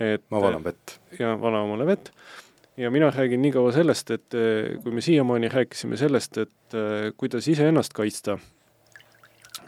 et 0.00 0.24
ma 0.30 0.40
valan 0.42 0.64
vett. 0.64 0.98
ja 1.18 1.34
vala 1.40 1.62
omale 1.64 1.86
vett. 1.88 2.12
ja 2.76 2.90
mina 2.90 3.10
räägin 3.10 3.42
nii 3.42 3.52
kaua 3.52 3.72
sellest, 3.72 4.10
et 4.10 4.34
äh, 4.36 4.76
kui 4.82 4.92
me 4.92 5.00
siiamaani 5.04 5.48
rääkisime 5.52 5.96
sellest, 5.96 6.38
et 6.38 6.76
äh, 6.76 7.12
kuidas 7.16 7.48
iseennast 7.48 7.92
kaitsta 7.96 8.38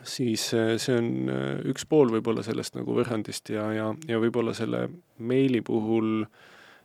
siis 0.04 0.46
äh, 0.54 0.74
see 0.80 0.96
on 0.98 1.10
äh, 1.32 1.58
üks 1.70 1.86
pool 1.88 2.12
võib-olla 2.12 2.44
sellest 2.46 2.76
nagu 2.78 2.94
võrrandist 2.96 3.50
ja, 3.54 3.66
ja, 3.74 3.90
ja 4.08 4.20
võib-olla 4.22 4.54
selle 4.56 4.86
meili 5.18 5.62
puhul 5.64 6.24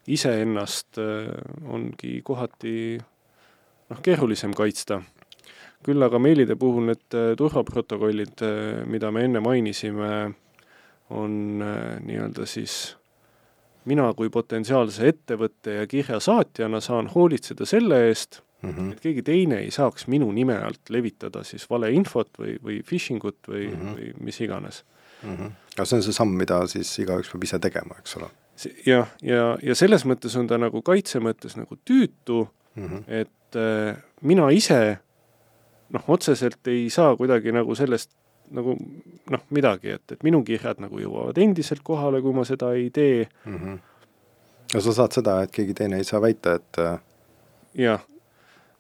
iseennast 0.10 1.00
äh, 1.02 1.30
ongi 1.70 2.20
kohati 2.26 2.76
noh, 3.00 4.04
keerulisem 4.06 4.56
kaitsta. 4.58 5.02
küll 5.86 6.04
aga 6.04 6.20
meilide 6.20 6.58
puhul 6.60 6.90
need 6.90 7.18
turvaprotokollid, 7.40 8.42
mida 8.92 9.12
me 9.16 9.22
enne 9.24 9.40
mainisime, 9.40 10.10
on 11.16 11.38
nii-öelda 12.04 12.44
siis 12.46 12.98
mina 13.88 14.10
kui 14.14 14.30
potentsiaalse 14.30 15.08
ettevõtte 15.08 15.78
ja 15.80 15.88
kirja 15.88 16.20
saatjana 16.20 16.82
saan 16.84 17.08
hoolitseda 17.14 17.66
selle 17.66 18.02
eest, 18.10 18.42
mm, 18.62 18.70
-hmm. 18.70 18.92
et 18.92 19.00
keegi 19.00 19.24
teine 19.24 19.60
ei 19.64 19.72
saaks 19.72 20.08
minu 20.08 20.32
nime 20.32 20.58
alt 20.58 20.90
levitada 20.90 21.44
siis 21.44 21.70
valeinfot 21.70 22.30
või, 22.40 22.58
või 22.64 22.82
phishing 22.84 23.24
ut 23.24 23.40
või 23.48 23.68
mm, 23.70 23.82
-hmm. 23.82 23.96
või 23.96 24.14
mis 24.30 24.42
iganes 24.42 24.84
mm. 25.24 25.36
-hmm. 25.36 25.52
aga 25.78 25.86
see 25.86 25.98
on 25.98 26.04
see 26.04 26.14
samm, 26.14 26.38
mida 26.38 26.62
siis 26.68 26.94
igaüks 27.00 27.32
peab 27.32 27.44
ise 27.44 27.60
tegema, 27.60 27.96
eks 28.00 28.16
ole? 28.18 28.30
jah, 28.86 29.08
ja, 29.22 29.36
ja, 29.36 29.58
ja 29.64 29.76
selles 29.76 30.06
mõttes 30.06 30.36
on 30.40 30.48
ta 30.48 30.58
nagu 30.58 30.82
kaitse 30.82 31.20
mõttes 31.20 31.58
nagu 31.58 31.78
tüütu 31.86 32.48
mm, 32.76 32.88
-hmm. 32.88 33.04
et 33.08 33.56
äh, 33.56 33.98
mina 34.22 34.50
ise 34.52 35.00
noh, 35.90 36.04
otseselt 36.08 36.68
ei 36.68 36.90
saa 36.90 37.16
kuidagi 37.16 37.52
nagu 37.52 37.76
sellest 37.76 38.12
nagu 38.52 38.74
noh, 39.30 39.42
midagi, 39.54 39.94
et, 39.94 40.12
et 40.12 40.24
minu 40.26 40.42
kirjad 40.46 40.82
nagu 40.82 41.00
jõuavad 41.00 41.38
endiselt 41.38 41.84
kohale, 41.86 42.22
kui 42.22 42.34
ma 42.34 42.46
seda 42.48 42.74
ei 42.74 42.90
tee 42.90 43.28
mm. 43.46 43.58
-hmm. 43.58 43.80
ja 44.74 44.82
sa 44.82 44.94
saad 44.94 45.12
seda, 45.12 45.42
et 45.44 45.52
keegi 45.52 45.74
teine 45.74 45.98
ei 45.98 46.04
saa 46.04 46.22
väita, 46.22 46.56
et 46.56 46.80
äh, 46.80 47.00
jah, 47.74 48.02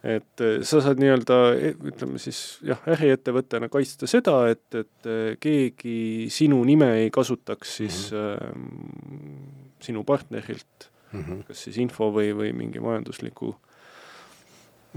et 0.03 0.41
eh, 0.41 0.59
sa 0.63 0.79
saad 0.83 0.99
nii-öelda, 1.01 1.37
eh, 1.59 1.73
ütleme 1.91 2.19
siis 2.23 2.59
jah, 2.65 2.79
äriettevõttena 2.87 3.67
kaitsta 3.71 4.07
seda, 4.07 4.37
et, 4.51 4.63
et 4.71 5.09
eh, 5.09 5.33
keegi 5.43 6.29
sinu 6.31 6.61
nime 6.67 6.87
ei 7.01 7.09
kasutaks 7.11 7.75
siis 7.81 7.97
mm 8.11 8.17
-hmm. 8.17 9.33
äh, 9.35 9.73
sinu 9.83 10.03
partnerilt 10.03 10.89
mm, 11.11 11.23
-hmm. 11.23 11.43
kas 11.47 11.63
siis 11.63 11.77
info 11.77 12.11
või, 12.15 12.31
või 12.35 12.53
mingi 12.55 12.79
majandusliku 12.79 13.55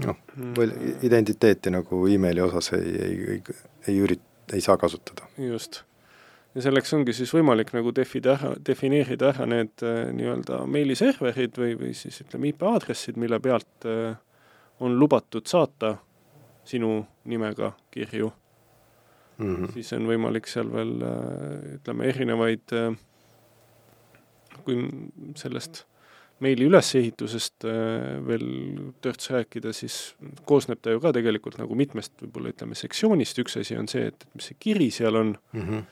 noh, 0.07 0.17
või 0.57 0.95
identiteeti 1.01 1.69
nagu 1.69 2.07
emaili 2.07 2.41
osas 2.41 2.73
ei, 2.73 2.95
ei, 2.95 3.23
ei, 3.29 3.41
ei 3.87 3.99
ürit-, 3.99 4.53
ei 4.53 4.61
saa 4.61 4.77
kasutada. 4.77 5.27
just. 5.37 5.83
ja 6.55 6.61
selleks 6.61 6.93
ongi 6.93 7.13
siis 7.13 7.33
võimalik 7.33 7.73
nagu 7.73 7.91
defida 7.95 8.37
ära, 8.39 8.55
defineerida 8.65 9.33
ära 9.35 9.45
need 9.45 9.83
nii-öelda 10.13 10.65
meiliserverid 10.65 11.57
või, 11.57 11.75
või 11.75 11.93
siis 11.93 12.21
ütleme, 12.21 12.47
IP 12.47 12.63
aadressid, 12.63 13.17
mille 13.17 13.39
pealt 13.39 13.85
äh, 13.85 14.15
on 14.79 14.99
lubatud 14.99 15.45
saata 15.47 15.97
sinu 16.65 17.05
nimega 17.25 17.71
kirju 17.91 18.31
mm, 19.37 19.55
-hmm. 19.55 19.73
siis 19.73 19.93
on 19.93 20.07
võimalik 20.07 20.47
seal 20.47 20.69
veel 20.73 20.93
äh, 21.01 21.73
ütleme, 21.77 22.07
erinevaid, 22.09 22.73
äh, 22.73 22.95
kui 24.63 24.77
sellest 25.35 25.83
meili 26.43 26.67
ülesehitusest 26.67 27.65
äh, 27.65 28.19
veel 28.27 28.47
törts 29.01 29.29
rääkida, 29.31 29.73
siis 29.73 30.15
koosneb 30.45 30.81
ta 30.81 30.91
ju 30.91 31.01
ka 31.03 31.13
tegelikult 31.15 31.57
nagu 31.61 31.75
mitmest 31.75 32.15
võib-olla 32.21 32.53
ütleme 32.53 32.75
sektsioonist, 32.75 33.39
üks 33.43 33.59
asi 33.61 33.77
on 33.79 33.87
see, 33.91 34.07
et 34.11 34.27
mis 34.35 34.49
see 34.51 34.59
kiri 34.59 34.89
seal 34.91 35.15
on 35.19 35.35
mm, 35.53 35.61
-hmm. 35.61 35.83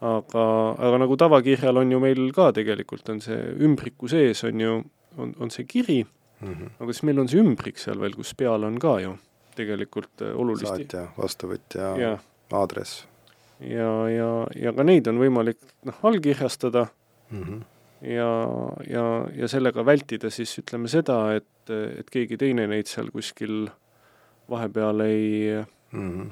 aga, 0.00 0.44
aga 0.88 0.98
nagu 1.04 1.16
tavakirjal 1.16 1.76
on 1.76 1.92
ju 1.92 2.00
meil 2.00 2.32
ka 2.32 2.52
tegelikult 2.52 3.08
on 3.08 3.20
see 3.20 3.40
ümbriku 3.68 4.08
sees 4.08 4.44
on 4.44 4.60
ju, 4.60 4.84
on, 5.16 5.34
on 5.38 5.50
see 5.50 5.64
kiri 5.64 6.04
mm. 6.40 6.52
-hmm. 6.52 6.70
aga 6.80 6.92
siis 6.92 7.02
meil 7.08 7.22
on 7.22 7.28
see 7.28 7.42
ümbrik 7.42 7.78
seal 7.78 8.00
veel, 8.00 8.16
kus 8.16 8.34
peal 8.34 8.64
on 8.64 8.78
ka 8.82 8.98
ju 9.00 9.16
tegelikult 9.56 10.24
äh, 10.24 10.34
olulist 10.36 10.68
saatja, 10.68 11.06
vastuvõtja 11.16 11.92
ja. 12.00 12.12
aadress. 12.52 13.06
ja, 13.60 13.92
ja, 14.12 14.30
ja 14.56 14.72
ka 14.76 14.84
neid 14.84 15.08
on 15.08 15.20
võimalik 15.22 15.58
noh, 15.88 15.98
allkirjastada 16.02 16.86
mm. 17.30 17.42
-hmm. 17.42 17.62
ja, 18.12 18.30
ja, 18.90 19.06
ja 19.36 19.48
sellega 19.48 19.84
vältida 19.86 20.30
siis 20.30 20.58
ütleme 20.58 20.88
seda, 20.92 21.36
et, 21.40 21.72
et 21.72 22.10
keegi 22.10 22.36
teine 22.36 22.66
neid 22.66 22.90
seal 22.90 23.10
kuskil 23.14 23.70
vahepeal 24.50 25.00
ei 25.00 25.64
mm, 25.92 26.12
-hmm. 26.12 26.30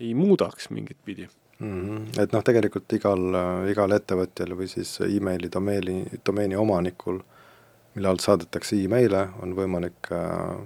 ei 0.00 0.14
muudaks 0.14 0.70
mingit 0.70 0.98
pidi 1.04 1.28
mm. 1.58 1.82
-hmm. 1.82 2.22
Et 2.22 2.32
noh, 2.32 2.44
tegelikult 2.44 2.92
igal, 2.92 3.36
igal 3.70 3.92
ettevõtjal 3.92 4.56
või 4.58 4.68
siis 4.68 5.00
emaili 5.00 5.50
domeeni, 5.52 6.04
domeeni 6.26 6.56
omanikul, 6.56 7.20
mille 7.94 8.08
alt 8.08 8.24
saadetakse 8.24 8.78
emaile, 8.84 9.26
on 9.42 9.54
võimalik 9.56 10.12
äh, 10.14 10.56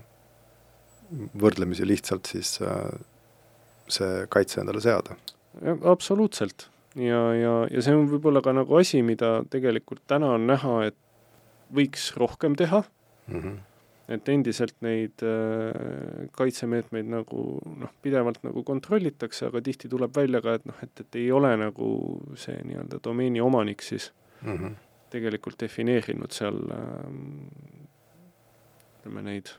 võrdlemisi 1.39 1.87
lihtsalt 1.87 2.27
siis 2.31 2.57
äh, 2.63 2.91
see 3.89 4.27
kaitse 4.33 4.61
endale 4.61 4.81
seada. 4.83 5.17
absoluutselt 5.85 6.69
ja, 6.97 7.21
ja, 7.35 7.55
ja 7.71 7.85
see 7.85 7.95
on 7.97 8.09
võib-olla 8.11 8.43
ka 8.45 8.55
nagu 8.57 8.77
asi, 8.79 9.03
mida 9.07 9.41
tegelikult 9.53 10.03
täna 10.11 10.35
on 10.37 10.47
näha, 10.49 10.77
et 10.91 10.99
võiks 11.75 12.11
rohkem 12.19 12.57
teha 12.59 12.83
mm. 12.83 13.41
-hmm. 13.41 13.57
et 14.17 14.29
endiselt 14.29 14.77
neid 14.87 15.23
äh, 15.27 16.29
kaitsemeetmeid 16.39 17.11
nagu 17.11 17.47
noh, 17.83 17.93
pidevalt 18.03 18.43
nagu 18.47 18.63
kontrollitakse, 18.63 19.47
aga 19.51 19.61
tihti 19.61 19.91
tuleb 19.93 20.15
välja 20.17 20.43
ka, 20.43 20.59
et 20.59 20.67
noh, 20.67 20.83
et, 20.83 21.01
et 21.01 21.21
ei 21.23 21.31
ole 21.33 21.57
nagu 21.61 21.89
see 22.39 22.59
nii-öelda 22.63 23.03
domeeni 23.05 23.41
omanik 23.41 23.83
siis 23.83 24.13
mm 24.43 24.57
-hmm. 24.57 24.75
Tegelikult 25.17 25.59
defineerinud 25.65 26.37
seal 26.37 26.61
äh, 26.77 27.07
ütleme 29.01 29.25
neid 29.27 29.57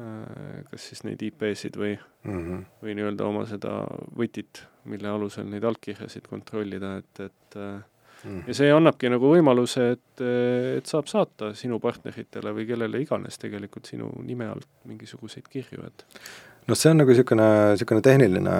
Äh, 0.00 0.62
kas 0.70 0.86
siis 0.88 1.02
neid 1.04 1.20
IP-sid 1.20 1.74
või 1.76 1.90
mm, 1.92 2.36
-hmm. 2.38 2.60
või 2.80 2.94
nii-öelda 2.96 3.26
oma 3.28 3.42
seda 3.44 3.82
võtit, 4.16 4.62
mille 4.88 5.10
alusel 5.10 5.44
neid 5.52 5.66
allkirjasid 5.68 6.30
kontrollida, 6.30 6.94
et, 7.02 7.20
et 7.28 7.58
mm 7.58 7.80
ja 8.46 8.54
see 8.54 8.68
annabki 8.70 9.10
nagu 9.10 9.26
võimaluse, 9.32 9.84
et, 9.96 10.20
et 10.78 10.86
saab 10.86 11.08
saata 11.10 11.48
sinu 11.58 11.80
partneritele 11.82 12.52
või 12.54 12.68
kellele 12.68 13.00
iganes 13.02 13.34
tegelikult 13.42 13.90
sinu 13.90 14.12
nime 14.22 14.46
alt 14.46 14.68
mingisuguseid 14.86 15.48
kirju, 15.50 15.82
et 15.88 16.04
noh, 16.70 16.78
see 16.78 16.92
on 16.94 17.02
nagu 17.02 17.10
niisugune, 17.10 17.48
niisugune 17.74 18.04
tehniline, 18.06 18.54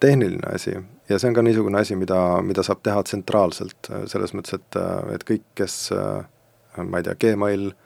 tehniline 0.00 0.54
asi 0.54 0.74
ja 1.08 1.18
see 1.18 1.28
on 1.28 1.36
ka 1.36 1.42
niisugune 1.44 1.80
asi, 1.80 1.96
mida, 1.96 2.18
mida 2.46 2.64
saab 2.66 2.82
teha 2.86 3.02
tsentraalselt, 3.04 3.90
selles 4.10 4.34
mõttes, 4.36 4.56
et, 4.56 4.80
et 5.14 5.24
kõik, 5.28 5.46
kes 5.58 5.76
ma 5.90 7.00
ei 7.00 7.06
tea, 7.06 7.16
Gmail 7.20 7.70
äh, 7.70 7.78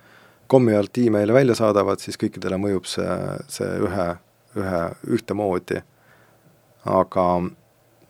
kommi 0.47 0.75
alt 0.75 0.99
emaili 0.99 1.33
välja 1.33 1.55
saadavad, 1.55 1.99
siis 1.99 2.19
kõikidele 2.21 2.59
mõjub 2.61 2.87
see, 2.89 3.17
see 3.49 3.69
ühe, 3.87 4.09
ühe, 4.61 4.83
ühtemoodi. 5.17 5.81
aga 6.85 7.25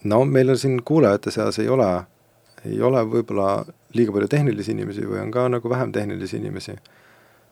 no 0.04 0.24
meil 0.24 0.50
on 0.50 0.58
siin 0.58 0.80
kuulajate 0.82 1.30
seas 1.30 1.58
ei 1.62 1.68
ole, 1.68 1.88
ei 2.66 2.80
ole 2.82 3.04
võib-olla 3.06 3.64
liiga 3.94 4.12
palju 4.12 4.28
tehnilisi 4.28 4.74
inimesi 4.74 5.06
või 5.06 5.20
on 5.22 5.30
ka 5.30 5.46
nagu 5.48 5.70
vähem 5.70 5.92
tehnilisi 5.92 6.36
inimesi. 6.36 6.76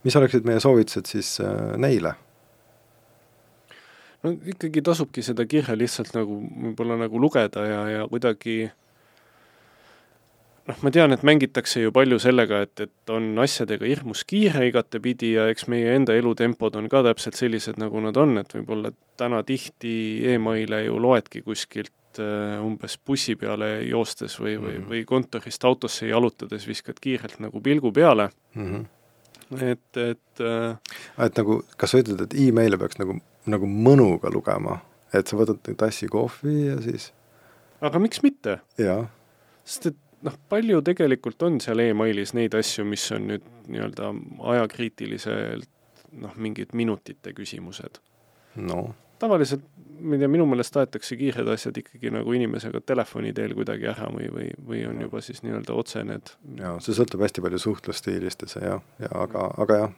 mis 0.05 0.17
oleksid 0.17 0.45
meie 0.45 0.61
soovitused 0.61 1.07
siis 1.07 1.41
äh, 1.41 1.77
neile? 1.77 2.15
No 4.23 4.35
ikkagi 4.55 4.83
tasubki 4.85 5.25
seda 5.27 5.47
kirja 5.49 5.77
lihtsalt 5.79 6.15
nagu 6.17 6.39
võib-olla 6.43 7.01
nagu 7.05 7.21
lugeda 7.21 7.67
ja, 7.67 7.83
ja 7.91 8.07
kuidagi 8.11 8.71
noh, 10.69 10.79
ma 10.85 10.93
tean, 10.95 11.15
et 11.15 11.25
mängitakse 11.27 11.83
ju 11.83 11.93
palju 11.95 12.19
sellega, 12.23 12.63
et, 12.67 12.85
et 12.87 13.13
on 13.13 13.33
asjadega 13.43 13.89
hirmus 13.89 14.25
kiire 14.29 14.67
igatepidi 14.69 15.35
ja 15.37 15.49
eks 15.53 15.67
meie 15.73 15.97
enda 15.97 16.15
elutempod 16.19 16.77
on 16.79 16.89
ka 16.93 17.03
täpselt 17.07 17.39
sellised, 17.39 17.81
nagu 17.83 18.03
nad 18.05 18.19
on, 18.21 18.37
et 18.43 18.55
võib-olla 18.57 18.93
täna 19.21 19.43
tihti 19.47 19.95
emaile 20.35 20.85
ju 20.87 21.01
loedki 21.03 21.43
kuskilt 21.47 22.23
uh, 22.23 22.63
umbes 22.65 22.99
bussi 23.07 23.37
peale 23.41 23.75
joostes 23.89 24.39
või, 24.41 24.57
või, 24.57 24.79
mhm. 24.79 24.89
või 24.93 25.05
kontorist 25.09 25.67
autosse 25.69 26.11
jalutades 26.11 26.67
viskad 26.69 27.03
kiirelt 27.03 27.41
nagu 27.43 27.63
pilgu 27.65 27.93
peale 27.95 28.31
mm. 28.55 28.71
-hmm. 28.71 29.67
et, 29.73 30.03
et 30.07 30.47
uh, 30.47 30.79
et 31.19 31.43
nagu, 31.43 31.63
kas 31.77 31.95
sa 31.95 32.03
ütled, 32.03 32.27
et 32.27 32.39
email'e 32.47 32.79
peaks 32.79 33.03
nagu, 33.03 33.19
nagu 33.51 33.67
mõnuga 33.67 34.31
lugema, 34.33 34.79
et 35.13 35.27
sa 35.27 35.39
võtad 35.39 35.67
tassi 35.79 36.09
kohvi 36.11 36.69
ja 36.69 36.79
siis 36.85 37.11
aga 37.83 38.01
miks 38.03 38.23
mitte? 38.23 38.61
jaa. 38.79 39.05
sest 39.65 39.93
et 39.93 40.01
noh, 40.27 40.39
palju 40.53 40.83
tegelikult 40.87 41.43
on 41.47 41.61
seal 41.63 41.83
emailis 41.85 42.35
neid 42.39 42.55
asju, 42.59 42.87
mis 42.89 43.05
on 43.15 43.29
nüüd 43.33 43.47
nii-öelda 43.69 44.13
ajakriitiliselt 44.55 45.69
noh, 46.23 46.35
mingid 46.37 46.75
minutite 46.77 47.35
küsimused. 47.37 48.03
no 48.57 48.93
tavaliselt, 49.23 49.63
ma 50.03 50.17
ei 50.17 50.23
tea, 50.23 50.29
minu 50.31 50.47
meelest 50.51 50.77
aetakse 50.81 51.17
kiired 51.19 51.47
asjad 51.53 51.77
ikkagi 51.79 52.11
nagu 52.11 52.33
inimesega 52.35 52.81
telefoni 52.87 53.31
teel 53.37 53.55
kuidagi 53.55 53.87
ära 53.93 54.09
või, 54.11 54.27
või, 54.35 54.49
või 54.67 54.81
on 54.89 54.99
juba 55.05 55.23
siis 55.23 55.45
nii-öelda 55.47 55.77
otse 55.79 56.03
need 56.07 56.33
jaa, 56.59 56.75
see 56.83 56.97
sõltub 56.97 57.23
hästi 57.23 57.45
palju 57.45 57.61
suhtlusstiilist 57.63 58.43
ja 58.47 58.51
see 58.51 58.65
jah, 58.67 58.83
ja 59.03 59.13
aga, 59.25 59.47
aga 59.63 59.79
jah. 59.85 59.95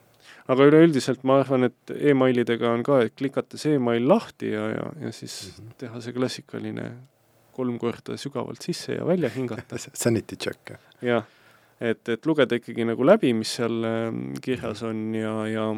Aga 0.51 0.67
üleüldiselt 0.69 1.23
ma 1.25 1.39
arvan, 1.41 1.69
et 1.69 1.93
emailidega 1.95 2.69
on 2.75 2.83
ka, 2.85 3.01
et 3.05 3.15
klikates 3.17 3.65
email 3.69 4.05
lahti 4.09 4.51
ja, 4.53 4.67
ja, 4.73 4.87
ja 5.07 5.11
siis 5.11 5.35
mm 5.47 5.63
-hmm. 5.63 5.77
teha 5.83 6.01
see 6.01 6.13
klassikaline 6.13 6.91
kolm 7.55 7.79
korda 7.79 8.17
sügavalt 8.19 8.61
sisse 8.61 8.99
ja 8.99 9.07
välja 9.07 9.29
hingata 9.29 9.77
Sanity 10.03 10.35
check. 10.35 10.75
jah, 11.01 11.25
et, 11.79 12.09
et 12.09 12.25
lugeda 12.25 12.55
ikkagi 12.55 12.85
nagu 12.85 13.05
läbi, 13.05 13.33
mis 13.33 13.55
seal 13.59 13.83
ähm, 13.83 14.33
kirjas 14.41 14.83
on 14.83 15.13
ja, 15.15 15.35
ja 15.47 15.69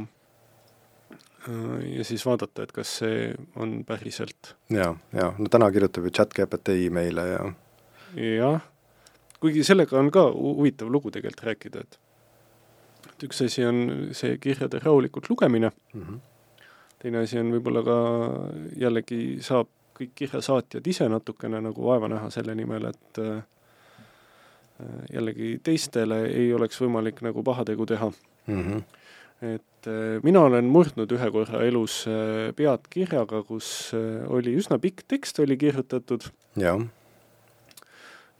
äh, 1.48 1.98
ja 1.98 2.04
siis 2.04 2.26
vaadata, 2.26 2.64
et 2.64 2.72
kas 2.72 2.98
see 3.02 3.36
on 3.56 3.84
päriselt. 3.86 4.56
ja, 4.70 4.95
ja 5.14 5.34
no 5.38 5.50
täna 5.50 5.72
kirjutab 5.72 6.04
ju 6.04 6.12
chat 6.12 6.34
GPT 6.34 6.80
meile 6.91 7.28
ja. 7.28 7.54
jah, 8.16 8.62
kuigi 9.39 9.64
sellega 9.64 10.00
on 10.00 10.12
ka 10.12 10.28
huvitav 10.34 10.91
lugu 10.91 11.12
tegelikult 11.12 11.45
rääkida, 11.52 11.80
et 11.80 12.00
et 13.18 13.26
üks 13.26 13.41
asi 13.45 13.65
on 13.65 14.09
see 14.18 14.38
kirjade 14.41 14.80
rahulikult 14.84 15.30
lugemine 15.32 15.72
mm, 15.93 16.01
-hmm. 16.01 16.20
teine 17.01 17.24
asi 17.26 17.39
on 17.41 17.51
võib-olla 17.55 17.84
ka 17.84 17.97
jällegi 18.78 19.39
saab 19.41 19.72
kõik 19.97 20.13
kirjasaatjad 20.15 20.88
ise 20.88 21.07
natukene 21.09 21.61
nagu 21.61 21.86
vaeva 21.86 22.09
näha 22.11 22.30
selle 22.30 22.53
nimel, 22.55 22.86
et 22.91 23.22
äh, 23.24 23.41
jällegi 25.13 25.57
teistele 25.63 26.26
ei 26.30 26.53
oleks 26.53 26.82
võimalik 26.82 27.24
nagu 27.26 27.43
pahategu 27.43 27.86
teha 27.86 28.11
mm. 28.11 28.61
-hmm. 28.61 28.84
et 29.55 29.89
äh, 29.89 30.22
mina 30.24 30.45
olen 30.45 30.70
murdnud 30.70 31.11
ühe 31.11 31.32
korra 31.32 31.63
elus 31.65 32.05
äh, 32.07 32.53
pead 32.53 32.86
kirjaga, 32.89 33.41
kus 33.43 33.91
oli 34.28 34.53
üsna 34.61 34.78
pikk 34.80 35.07
tekst 35.07 35.39
oli 35.39 35.57
kirjutatud. 35.57 36.30
jah 36.55 36.86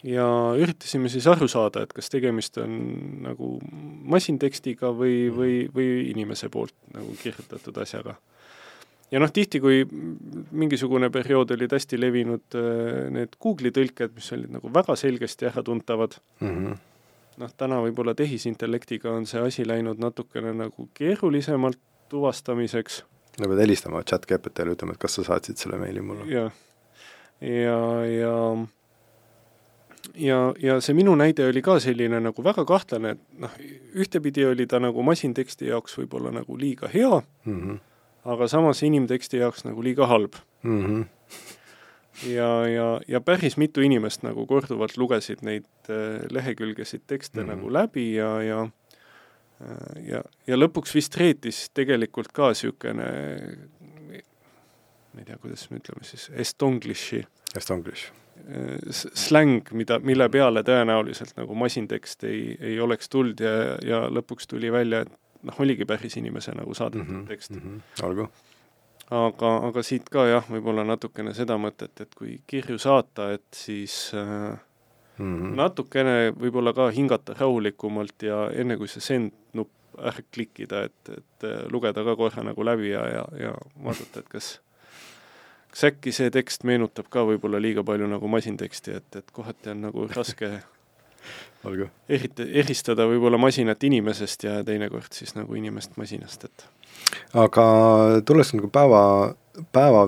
ja 0.06 0.26
üritasime 0.58 1.10
siis 1.10 1.26
aru 1.26 1.48
saada, 1.50 1.82
et 1.82 1.92
kas 1.92 2.10
tegemist 2.12 2.58
on 2.62 2.74
nagu 3.24 3.56
masintekstiga 4.08 4.92
või, 4.94 5.26
või, 5.34 5.54
või 5.74 6.10
inimese 6.12 6.50
poolt 6.52 6.76
nagu 6.94 7.16
kirjutatud 7.22 7.80
asjaga 7.82 8.14
ja 9.10 9.22
noh, 9.22 9.32
tihti, 9.32 9.60
kui 9.62 9.82
mingisugune 10.50 11.10
periood 11.12 11.54
olid 11.56 11.72
hästi 11.74 11.98
levinud 12.00 12.58
äh, 12.58 13.08
need 13.14 13.34
Google'i 13.42 13.74
tõlked, 13.74 14.14
mis 14.18 14.30
olid 14.36 14.54
nagu 14.58 14.70
väga 14.74 14.96
selgesti 15.00 15.48
äratuntavad 15.50 16.18
mm 16.40 16.54
-hmm., 16.54 16.78
noh, 17.42 17.52
täna 17.56 17.82
võib-olla 17.82 18.14
tehisintellektiga 18.18 19.12
on 19.14 19.26
see 19.26 19.40
asi 19.40 19.66
läinud 19.66 20.00
natukene 20.02 20.52
nagu 20.52 20.88
keerulisemalt 20.94 21.78
tuvastamiseks. 22.08 23.04
no 23.40 23.48
pead 23.48 23.66
helistama 23.66 24.02
chat 24.02 24.26
GPT-le, 24.26 24.74
ütlema, 24.74 24.92
et 24.92 24.98
kas 24.98 25.14
sa 25.14 25.24
saatsid 25.32 25.56
selle 25.56 25.78
meili 25.78 26.00
mulle. 26.00 26.26
jah, 26.32 26.52
ja, 27.40 27.78
ja 28.04 28.34
ja, 28.58 28.68
ja 30.14 30.80
see 30.80 30.94
minu 30.94 31.14
näide 31.18 31.48
oli 31.48 31.62
ka 31.62 31.78
selline 31.80 32.20
nagu 32.20 32.44
väga 32.44 32.64
kahtlane, 32.64 33.16
et 33.16 33.42
noh, 33.42 33.54
ühtepidi 33.94 34.46
oli 34.46 34.66
ta 34.66 34.80
nagu 34.80 35.02
masinteksti 35.02 35.70
jaoks 35.72 35.98
võib-olla 35.98 36.32
nagu 36.34 36.56
liiga 36.58 36.90
hea 36.92 37.22
mm, 37.44 37.60
-hmm 37.60 37.78
aga 38.28 38.48
samas 38.50 38.82
inimteksti 38.86 39.40
jaoks 39.42 39.64
nagu 39.66 39.82
liiga 39.84 40.06
halb 40.06 40.36
mm. 40.62 40.84
-hmm. 40.86 41.04
ja, 42.32 42.50
ja, 42.68 42.88
ja 43.08 43.20
päris 43.20 43.56
mitu 43.56 43.80
inimest 43.80 44.22
nagu 44.22 44.46
korduvalt 44.46 44.96
lugesid 44.96 45.42
neid 45.42 45.66
äh, 45.90 46.26
lehekülgesid 46.30 47.06
tekste 47.06 47.40
mm 47.40 47.46
-hmm. 47.46 47.54
nagu 47.54 47.72
läbi 47.72 48.14
ja, 48.14 48.42
ja 48.42 48.60
äh, 48.62 50.04
ja, 50.08 50.22
ja 50.46 50.56
lõpuks 50.56 50.94
vist 50.94 51.16
reetis 51.16 51.70
tegelikult 51.74 52.32
ka 52.32 52.52
niisugune 52.52 53.10
ma 55.12 55.20
ei 55.20 55.24
tea, 55.24 55.38
kuidas 55.38 55.70
me 55.70 55.80
ütleme 55.80 56.04
siis, 56.04 56.30
estonglishi. 56.30 57.24
Estonglish 57.56 58.12
släng, 58.90 59.72
mida, 59.72 59.98
mille 59.98 60.28
peale 60.32 60.62
tõenäoliselt 60.66 61.36
nagu 61.36 61.54
masintekst 61.58 62.24
ei, 62.28 62.56
ei 62.60 62.80
oleks 62.80 63.08
tulnud 63.12 63.40
ja, 63.40 63.54
ja 63.84 64.04
lõpuks 64.12 64.48
tuli 64.50 64.72
välja, 64.72 65.04
et 65.04 65.12
noh, 65.42 65.58
oligi 65.62 65.86
päris 65.88 66.16
inimese 66.20 66.54
nagu 66.56 66.74
saadetud 66.74 67.06
mm 67.06 67.20
-hmm, 67.20 67.26
tekst 67.28 67.50
mm. 67.50 67.60
-hmm, 67.60 68.04
olgu. 68.06 68.28
aga, 69.10 69.56
aga 69.68 69.82
siit 69.82 70.08
ka 70.10 70.26
jah, 70.26 70.50
võib-olla 70.50 70.84
natukene 70.84 71.34
seda 71.34 71.56
mõtet, 71.58 72.00
et 72.00 72.14
kui 72.14 72.40
kirju 72.46 72.78
saata, 72.78 73.32
et 73.32 73.46
siis 73.54 74.12
äh, 74.14 74.58
mm 75.18 75.36
-hmm. 75.36 75.56
natukene 75.56 76.32
võib-olla 76.40 76.74
ka 76.74 76.90
hingata 76.90 77.34
rahulikumalt 77.38 78.22
ja 78.22 78.50
enne, 78.50 78.76
kui 78.76 78.88
see 78.88 79.00
send 79.00 79.32
nupp 79.52 79.70
ära 79.98 80.22
klikkida, 80.34 80.84
et, 80.84 81.08
et 81.08 81.44
äh, 81.44 81.66
lugeda 81.72 82.04
ka 82.04 82.16
korra 82.16 82.42
nagu 82.42 82.64
läbi 82.64 82.90
ja, 82.90 83.06
ja, 83.08 83.24
ja 83.38 83.54
vaadata, 83.84 84.20
et 84.20 84.28
kas 84.28 84.60
kas 85.72 85.84
äkki 85.90 86.14
see 86.14 86.32
tekst 86.34 86.64
meenutab 86.68 87.10
ka 87.12 87.24
võib-olla 87.28 87.60
liiga 87.62 87.84
palju 87.86 88.08
nagu 88.10 88.30
masinteksti, 88.32 88.98
et, 89.00 89.20
et 89.20 89.32
kohati 89.34 89.72
on 89.74 89.86
nagu 89.88 90.08
raske 90.14 90.50
olgu. 91.68 91.88
eriti, 92.08 92.46
eristada 92.62 93.06
võib-olla 93.10 93.40
masinat 93.40 93.84
inimesest 93.84 94.48
ja 94.48 94.58
teinekord 94.66 95.12
siis 95.14 95.34
nagu 95.36 95.58
inimest 95.58 95.98
masinast, 96.00 96.48
et 96.48 96.68
aga 97.38 97.64
tulles 98.26 98.52
nagu 98.56 98.70
päeva, 98.72 99.02
päeva, 99.74 100.06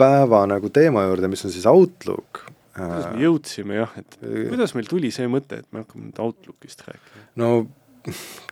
päeva 0.00 0.44
nagu 0.50 0.70
teema 0.74 1.06
juurde, 1.08 1.30
mis 1.30 1.44
on 1.46 1.54
siis 1.54 1.68
Outlook. 1.70 2.44
kuidas 2.76 3.10
me 3.12 3.24
jõudsime 3.24 3.82
jah, 3.82 3.98
et 4.00 4.18
kuidas 4.22 4.74
meil 4.76 4.88
tuli 4.90 5.12
see 5.14 5.28
mõte, 5.30 5.62
et 5.62 5.68
me 5.72 5.84
hakkame 5.84 6.08
nüüd 6.08 6.22
Outlookist 6.24 6.86
rääkima? 6.88 7.26
no 7.40 7.52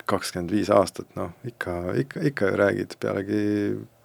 kakskümmend 0.09 0.51
viis 0.53 0.69
aastat, 0.73 1.09
noh, 1.19 1.33
ikka, 1.47 1.79
ikka, 2.03 2.23
ikka 2.31 2.51
ju 2.51 2.61
räägid, 2.63 2.95
pealegi 2.99 3.41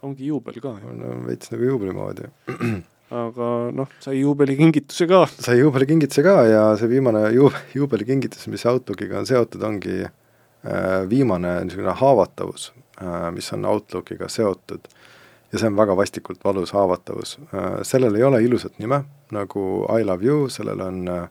ongi 0.05 0.27
juubel 0.29 0.59
ka 0.61 0.75
no 0.93 1.15
veits 1.25 1.49
nagu 1.53 1.71
juubeli 1.71 1.95
moodi 1.95 2.29
aga 3.13 3.49
noh, 3.75 3.89
sai 4.01 4.19
juubelikingituse 4.19 5.07
ka. 5.09 5.25
sai 5.29 5.59
juubelikingituse 5.59 6.23
ka 6.25 6.35
ja 6.49 6.63
see 6.79 6.89
viimane 6.89 7.27
ju-, 7.35 7.53
juubelikingitus, 7.75 8.47
mis 8.49 8.65
Outlookiga 8.69 9.19
on 9.21 9.29
seotud, 9.29 9.61
ongi 9.63 10.01
äh, 10.05 11.01
viimane 11.09 11.59
niisugune 11.65 11.93
haavatavus 11.99 12.71
äh,, 13.01 13.29
mis 13.35 13.51
on 13.53 13.65
Outlookiga 13.69 14.29
seotud. 14.29 14.89
ja 15.53 15.61
see 15.61 15.69
on 15.69 15.77
väga 15.77 15.95
vastikult 15.97 16.43
valus 16.43 16.73
haavatavus 16.73 17.37
äh,. 17.53 17.81
sellel 17.83 18.17
ei 18.17 18.25
ole 18.25 18.43
ilusat 18.43 18.79
nime, 18.79 19.03
nagu 19.31 19.85
I 19.99 20.03
love 20.03 20.25
you, 20.25 20.49
sellel 20.49 20.81
on 20.81 21.07
äh,, 21.07 21.27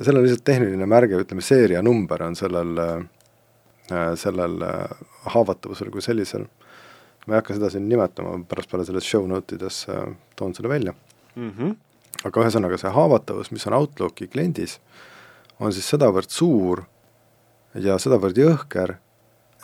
sellel 0.00 0.22
on 0.22 0.28
lihtsalt 0.28 0.44
tehniline 0.48 0.88
märge, 0.88 1.20
ütleme 1.20 1.44
seerianumber 1.44 2.24
on 2.24 2.36
sellel 2.40 2.78
äh,, 2.80 3.00
sellel 4.20 4.62
äh, 4.62 5.04
haavatavusel 5.34 5.90
kui 5.90 6.02
sellisel 6.04 6.46
ma 7.26 7.36
ei 7.36 7.40
hakka 7.40 7.56
seda 7.56 7.70
siin 7.72 7.88
nimetama, 7.88 8.38
pärast 8.48 8.70
peale 8.70 8.86
selles 8.88 9.06
show 9.06 9.26
note 9.28 9.58
ides 9.58 9.84
äh, 9.92 10.08
toon 10.36 10.54
selle 10.56 10.68
välja 10.72 10.94
mm. 11.34 11.50
-hmm. 11.50 11.76
aga 12.24 12.44
ühesõnaga, 12.44 12.78
see 12.80 12.92
haavatavus, 12.94 13.50
mis 13.50 13.66
on 13.66 13.76
Outlooki 13.76 14.28
kliendis, 14.28 14.78
on 15.60 15.72
siis 15.72 15.88
sedavõrd 15.88 16.30
suur 16.30 16.84
ja 17.74 17.98
sedavõrd 17.98 18.38
jõhker, 18.38 18.96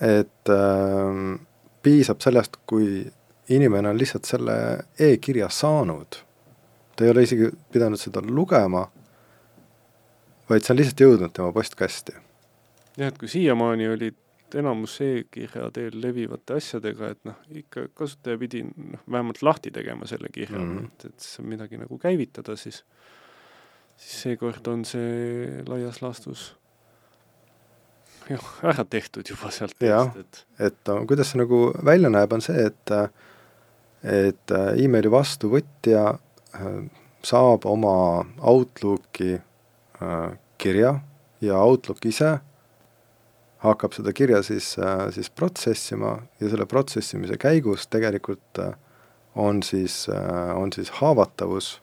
et 0.00 0.52
äh, 0.52 1.40
piisab 1.82 2.20
sellest, 2.20 2.60
kui 2.66 3.10
inimene 3.48 3.88
on 3.88 3.98
lihtsalt 3.98 4.24
selle 4.24 4.84
e-kirja 4.98 5.48
saanud, 5.48 6.20
ta 6.96 7.04
ei 7.04 7.10
ole 7.10 7.22
isegi 7.22 7.50
pidanud 7.72 8.00
seda 8.00 8.20
lugema, 8.20 8.86
vaid 10.48 10.64
see 10.64 10.74
on 10.74 10.80
lihtsalt 10.80 11.00
jõudnud 11.00 11.32
tema 11.32 11.52
postkasti. 11.52 12.12
Jah, 12.96 13.08
et 13.08 13.18
kui 13.18 13.28
siiamaani 13.28 13.88
olid 13.92 14.22
enamus 14.56 15.00
e-kirja 15.04 15.70
teel 15.74 15.96
levivate 16.00 16.56
asjadega, 16.60 17.10
et 17.12 17.24
noh, 17.26 17.38
ikka 17.62 17.88
kasutaja 17.98 18.38
pidi 18.40 18.62
noh, 18.66 19.02
vähemalt 19.10 19.42
lahti 19.42 19.72
tegema 19.74 20.06
selle 20.06 20.30
kirja 20.32 20.58
mm, 20.58 20.78
-hmm. 20.78 20.84
et, 20.86 21.04
et 21.04 21.46
midagi 21.46 21.80
nagu 21.80 21.98
käivitada, 21.98 22.56
siis 22.56 22.84
siis 23.96 24.22
seekord 24.22 24.66
on 24.66 24.84
see 24.84 25.62
laias 25.66 26.02
laastus 26.02 26.50
jah, 28.30 28.50
ära 28.62 28.84
tehtud 28.84 29.28
juba 29.28 29.50
sealt. 29.50 29.76
jah, 29.80 30.12
et, 30.20 30.46
et 30.58 30.78
no, 30.88 31.00
kuidas 31.06 31.32
see 31.32 31.40
nagu 31.40 31.72
välja 31.84 32.10
näeb, 32.12 32.32
on 32.32 32.44
see, 32.44 32.66
et 32.66 32.94
et 34.06 34.52
emaili 34.78 35.10
vastuvõtja 35.10 36.02
äh, 36.14 36.66
saab 37.26 37.64
oma 37.66 38.24
Outlooki 38.38 39.32
äh, 39.34 40.38
kirja 40.58 41.00
ja 41.40 41.58
Outlook 41.58 42.04
ise 42.06 42.36
hakkab 43.70 43.94
seda 43.96 44.12
kirja 44.16 44.42
siis, 44.46 44.74
äh, 44.80 45.06
siis 45.14 45.30
protsessima 45.30 46.18
ja 46.40 46.50
selle 46.52 46.66
protsessimise 46.70 47.38
käigus 47.40 47.88
tegelikult 47.92 48.60
äh, 48.62 48.76
on 49.36 49.62
siis, 49.66 50.04
äh, 50.12 50.52
on 50.56 50.72
siis 50.72 50.92
haavatavus, 51.00 51.76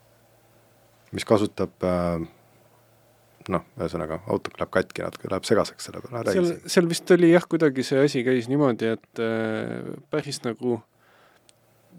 mis 1.14 1.26
kasutab 1.30 1.86
noh, 3.54 3.66
ühesõnaga 3.78 4.22
auto 4.32 4.54
läheb 4.56 4.72
katki 4.74 5.04
natuke, 5.04 5.30
läheb 5.30 5.46
segaseks 5.46 5.90
selle 5.90 6.02
peale. 6.02 6.34
seal, 6.34 6.50
seal 6.66 6.88
vist 6.90 7.12
oli 7.14 7.30
jah, 7.34 7.46
kuidagi 7.50 7.86
see 7.86 8.02
asi 8.02 8.24
käis 8.26 8.48
niimoodi, 8.50 8.96
et 8.96 9.22
päris 10.10 10.42
nagu 10.48 10.80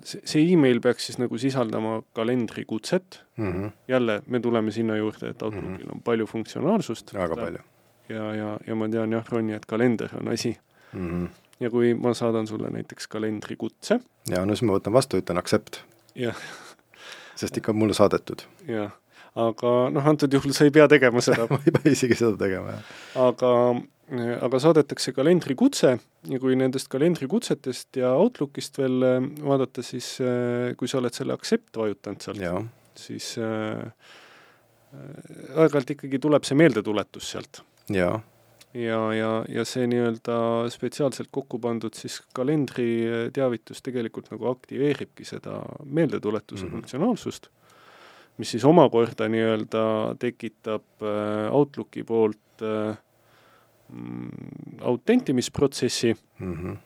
see, 0.03 0.25
see 0.25 0.43
email 0.55 0.81
peaks 0.83 1.11
siis 1.11 1.21
nagu 1.23 1.39
sisaldama 1.39 2.01
kalendrikutset 2.17 3.21
mm, 3.37 3.53
-hmm. 3.53 3.71
jälle 3.89 4.23
me 4.27 4.41
tuleme 4.41 4.75
sinna 4.75 4.97
juurde, 4.97 5.31
et 5.31 5.43
Outlookil 5.43 5.71
mm 5.71 5.77
-hmm. 5.77 5.95
on 5.95 6.03
palju 6.03 6.27
funktsionaalsust. 6.27 7.15
väga 7.15 7.37
palju 7.37 7.63
ja, 8.09 8.35
ja, 8.35 8.51
ja 8.67 8.77
ma 8.79 8.89
tean 8.93 9.15
jah, 9.15 9.25
Ronny, 9.31 9.55
et 9.57 9.67
kalender 9.67 10.13
on 10.21 10.29
asi 10.33 10.57
mm. 10.93 11.09
-hmm. 11.11 11.29
ja 11.61 11.71
kui 11.71 11.95
ma 11.95 12.15
saadan 12.15 12.47
sulle 12.47 12.71
näiteks 12.71 13.07
kalendrikutse. 13.07 14.01
ja 14.29 14.45
no 14.47 14.57
siis 14.57 14.67
ma 14.69 14.77
võtan 14.79 14.93
vastu, 14.93 15.21
ütlen 15.21 15.39
accept. 15.39 15.81
jah. 16.15 16.37
sest 17.37 17.57
ikka 17.57 17.73
mulle 17.73 17.95
saadetud. 17.95 18.45
jah, 18.69 18.93
aga 19.35 19.73
noh, 19.91 20.07
antud 20.07 20.33
juhul 20.33 20.53
sa 20.53 20.65
ei 20.65 20.71
pea 20.71 20.89
tegema 20.89 21.21
seda 21.21 21.47
ma 21.51 21.61
ei 21.67 21.73
pea 21.73 21.93
isegi 21.93 22.15
seda 22.15 22.37
tegema, 22.37 22.77
jah. 22.77 22.95
aga, 23.29 23.53
aga 24.41 24.59
saadetakse 24.59 25.13
kalendrikutse 25.13 25.99
ja 26.29 26.41
kui 26.41 26.57
nendest 26.57 26.89
kalendrikutsetest 26.89 27.97
ja 27.97 28.13
Outlookist 28.13 28.79
veel 28.79 29.03
äh, 29.03 29.21
vaadata, 29.45 29.83
siis 29.83 30.19
äh, 30.21 30.77
kui 30.77 30.89
sa 30.89 30.99
oled 30.99 31.15
selle 31.15 31.33
accept 31.33 31.77
vajutanud 31.77 32.21
sealt, 32.21 32.67
siis 32.97 33.37
äh, 33.39 33.81
äh, 34.95 35.55
aeg-ajalt 35.57 35.97
ikkagi 35.97 36.19
tuleb 36.19 36.45
see 36.45 36.57
meeldetuletus 36.59 37.31
sealt 37.31 37.65
jaa. 37.91 38.21
ja, 38.75 39.01
ja, 39.15 39.31
ja 39.49 39.65
see 39.69 39.87
nii-öelda 39.91 40.37
spetsiaalselt 40.73 41.31
kokku 41.35 41.59
pandud 41.63 41.95
siis 41.97 42.21
kalendri 42.37 42.89
teavitus 43.35 43.83
tegelikult 43.85 44.31
nagu 44.33 44.49
aktiveeribki 44.51 45.27
seda 45.29 45.61
meeldetuletuse 45.85 46.65
mm 46.65 46.69
-hmm. 46.69 46.73
funktsionaalsust, 46.73 47.49
mis 48.39 48.51
siis 48.51 48.65
omakorda 48.65 49.29
nii-öelda 49.29 49.85
tekitab 50.19 51.03
äh, 51.03 51.53
Outlooki 51.53 52.05
poolt 52.05 52.63
äh, 52.63 52.97
mm, 53.89 54.31
autentimisprotsessi 54.81 56.17
mm, 56.39 56.55
-hmm. 56.55 56.77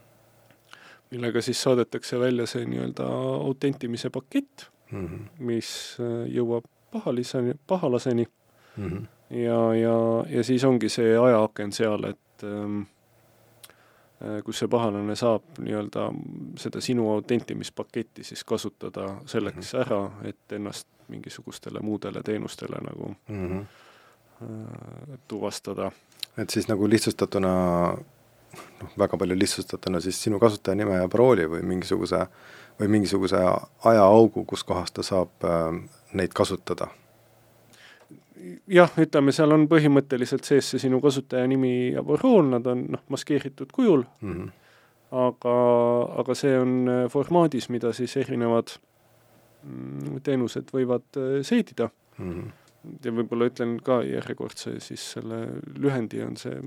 millega 1.11 1.43
siis 1.43 1.63
saadetakse 1.63 2.21
välja 2.21 2.47
see 2.47 2.65
nii-öelda 2.65 3.07
autentimise 3.45 4.11
pakett 4.11 4.69
mm, 4.91 5.07
-hmm. 5.07 5.21
mis 5.39 5.97
äh, 6.01 6.27
jõuab 6.35 6.65
pahaliseni, 6.91 7.55
pahalaseni 7.67 8.27
mm. 8.77 8.89
-hmm 8.89 9.18
ja, 9.31 9.75
ja, 9.75 10.25
ja 10.29 10.45
siis 10.45 10.65
ongi 10.65 10.89
see 10.89 11.17
ajaaken 11.19 11.73
seal, 11.73 12.05
et 12.05 12.45
ähm, 12.45 12.81
äh, 14.23 14.43
kus 14.45 14.63
see 14.63 14.71
pahalane 14.71 15.17
saab 15.17 15.61
nii-öelda 15.63 16.09
seda 16.61 16.81
sinu 16.85 17.11
autentimispaketti 17.13 18.25
siis 18.25 18.45
kasutada 18.45 19.17
selleks 19.27 19.73
mm 19.73 19.81
-hmm. 19.81 19.87
ära, 19.87 20.29
et 20.29 20.53
ennast 20.53 20.89
mingisugustele 21.09 21.81
muudele 21.81 22.23
teenustele 22.23 22.77
nagu 22.91 23.15
mm 23.29 23.49
-hmm. 23.49 23.65
äh, 24.43 25.19
tuvastada. 25.29 25.91
et 26.37 26.51
siis 26.51 26.69
nagu 26.69 26.91
lihtsustatuna 26.91 27.49
noh, 28.83 28.91
väga 28.99 29.17
palju 29.17 29.39
lihtsustatuna 29.39 30.01
siis 30.01 30.23
sinu 30.23 30.39
kasutajanime 30.39 30.95
ja 30.95 31.09
parooli 31.09 31.45
või 31.51 31.63
mingisuguse, 31.63 32.27
või 32.81 32.89
mingisuguse 32.89 33.37
ajaaugu, 33.85 34.45
kus 34.45 34.65
kohas 34.65 34.93
ta 34.93 35.03
saab 35.03 35.45
äh, 35.45 35.83
neid 36.13 36.33
kasutada 36.35 36.89
jah, 38.71 38.93
ütleme, 39.01 39.33
seal 39.35 39.55
on 39.55 39.67
põhimõtteliselt 39.71 40.47
sees 40.49 40.73
see 40.73 40.83
sinu 40.83 41.01
kasutajanimi 41.05 41.73
ja 41.97 42.05
parool, 42.07 42.47
nad 42.53 42.67
on 42.71 42.87
noh, 42.95 43.03
maskeeritud 43.13 43.73
kujul 43.75 44.05
mm, 44.21 44.35
-hmm. 44.35 44.49
aga, 45.25 45.57
aga 46.23 46.39
see 46.39 46.55
on 46.59 46.79
äh, 46.89 47.03
formaadis, 47.13 47.69
mida 47.75 47.93
siis 47.97 48.17
erinevad 48.17 48.77
mm, 49.65 50.23
teenused 50.27 50.73
võivad 50.75 51.21
äh, 51.21 51.39
seedida 51.43 51.91
mm. 52.19 52.33
-hmm. 52.33 52.97
ja 53.05 53.15
võib-olla 53.21 53.51
ütlen 53.51 53.79
ka 53.85 54.01
järjekordse 54.07 54.79
siis 54.81 55.13
selle 55.13 55.45
lühendi 55.79 56.23
on 56.25 56.37
see 56.37 56.59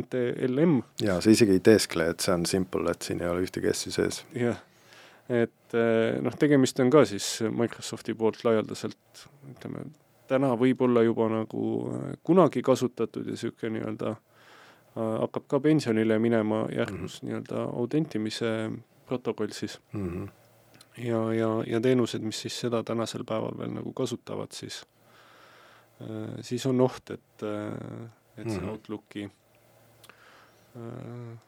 NTLM. 0.00 0.82
jaa, 1.02 1.20
sa 1.20 1.30
isegi 1.30 1.58
ei 1.58 1.60
teeskle, 1.60 2.10
et 2.10 2.20
see 2.20 2.34
on 2.34 2.46
simple, 2.46 2.90
et 2.90 3.02
siin 3.02 3.22
ei 3.22 3.28
ole 3.28 3.46
ühtegi 3.46 3.72
S-i 3.72 3.94
sees. 3.94 4.24
jah, 4.34 4.60
et 5.28 5.74
äh, 5.74 6.18
noh, 6.22 6.36
tegemist 6.36 6.80
on 6.80 6.90
ka 6.90 7.04
siis 7.04 7.38
Microsofti 7.50 8.14
poolt 8.14 8.44
laialdaselt 8.44 9.26
ütleme, 9.50 9.88
täna 10.28 10.52
võib-olla 10.58 11.02
juba 11.06 11.28
nagu 11.32 11.62
äh, 11.92 12.10
kunagi 12.22 12.62
kasutatud 12.62 13.26
ja 13.26 13.36
niisugune 13.36 13.78
nii-öelda 13.78 14.10
äh, 14.10 14.20
hakkab 14.96 15.48
ka 15.48 15.60
pensionile 15.60 16.18
minema 16.18 16.66
järgus 16.74 17.22
mm 17.22 17.28
-hmm. 17.28 17.30
nii-öelda 17.30 17.64
autentimise 17.64 18.52
protokoll 19.06 19.52
siis 19.52 19.80
mm. 19.92 20.08
-hmm. 20.08 20.28
ja, 21.04 21.32
ja, 21.32 21.50
ja 21.66 21.80
teenused, 21.80 22.22
mis 22.22 22.40
siis 22.40 22.60
seda 22.60 22.82
tänasel 22.82 23.24
päeval 23.24 23.58
veel 23.58 23.74
nagu 23.74 23.92
kasutavad, 23.92 24.52
siis 24.52 24.84
äh,, 26.02 26.38
siis 26.40 26.66
on 26.66 26.80
oht, 26.80 27.10
et, 27.10 27.42
et 28.36 28.50
see 28.50 28.58
mm 28.58 28.64
-hmm. 28.64 28.70
Outlooki 28.70 29.30
äh, 30.76 31.38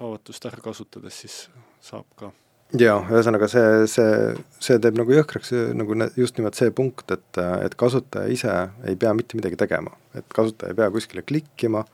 haavatust 0.00 0.46
ära 0.46 0.60
kasutades 0.62 1.20
siis 1.20 1.50
saab 1.80 2.06
ka 2.16 2.32
jaa, 2.78 3.00
ühesõnaga 3.10 3.48
see, 3.50 3.86
see, 3.90 4.34
see 4.62 4.78
teeb 4.82 4.98
nagu 5.00 5.14
jõhkraks 5.14 5.52
nagu 5.74 5.96
just 6.18 6.38
nimelt 6.38 6.58
see 6.58 6.70
punkt, 6.74 7.10
et, 7.10 7.40
et 7.64 7.74
kasutaja 7.78 8.30
ise 8.30 8.56
ei 8.86 8.98
pea 9.00 9.14
mitte 9.16 9.38
midagi 9.38 9.58
tegema. 9.58 9.96
et 10.14 10.26
kasutaja 10.34 10.74
ei 10.74 10.78
pea 10.78 10.90
kuskile 10.90 11.22
klikkima, 11.26 11.84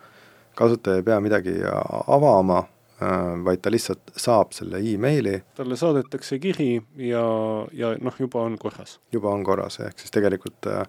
kasutaja 0.58 1.00
ei 1.00 1.06
pea 1.06 1.20
midagi 1.24 1.58
avama, 1.66 2.64
vaid 3.44 3.60
ta 3.60 3.70
lihtsalt 3.70 4.12
saab 4.16 4.52
selle 4.56 4.80
emaili. 4.94 5.42
talle 5.54 5.76
saadetakse 5.76 6.38
kiri 6.38 6.82
ja, 6.96 7.24
ja 7.72 7.94
noh, 8.00 8.14
juba 8.18 8.42
on 8.48 8.58
korras. 8.58 8.98
juba 9.12 9.32
on 9.32 9.44
korras, 9.44 9.80
ehk 9.80 9.98
siis 10.00 10.14
tegelikult 10.14 10.68
äh, 10.72 10.86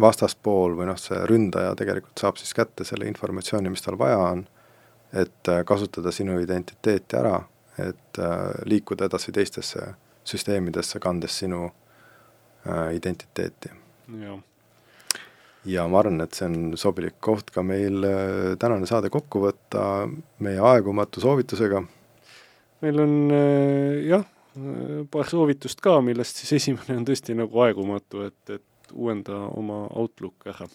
vastaspool 0.00 0.76
või 0.78 0.86
noh, 0.90 0.98
see 1.00 1.18
ründaja 1.26 1.74
tegelikult 1.78 2.18
saab 2.20 2.38
siis 2.38 2.54
kätte 2.54 2.84
selle 2.84 3.08
informatsiooni, 3.10 3.72
mis 3.72 3.82
tal 3.82 3.98
vaja 3.98 4.18
on, 4.18 4.46
et 5.12 5.50
äh, 5.50 5.64
kasutada 5.66 6.12
sinu 6.14 6.38
identiteeti 6.40 7.18
ära, 7.18 7.40
et 7.78 8.18
äh, 8.18 8.36
liikuda 8.64 9.08
edasi 9.10 9.32
teistesse 9.32 9.92
süsteemidesse, 10.26 11.00
kandes 11.02 11.38
sinu 11.42 11.66
äh, 11.66 12.94
identiteeti. 12.96 13.70
ja 15.66 15.88
ma 15.90 15.98
arvan, 15.98 16.20
et 16.22 16.34
see 16.34 16.46
on 16.46 16.76
sobilik 16.78 17.16
koht 17.20 17.50
ka 17.50 17.62
meil 17.66 18.04
tänane 18.58 18.86
saade 18.86 19.10
kokku 19.10 19.42
võtta 19.42 20.06
meie 20.38 20.62
aegumatu 20.62 21.20
soovitusega. 21.20 21.82
meil 22.86 23.00
on 23.02 23.16
jah, 24.06 24.24
paar 25.10 25.26
soovitust 25.30 25.82
ka, 25.82 25.98
millest 26.00 26.42
siis 26.42 26.60
esimene 26.62 27.00
on 27.00 27.08
tõesti 27.08 27.34
nagu 27.34 27.64
aegumatu, 27.66 28.28
et, 28.30 28.42
et 28.50 28.94
uuenda 28.94 29.42
oma 29.58 29.86
Outlook 29.90 30.46
ära 30.46 30.68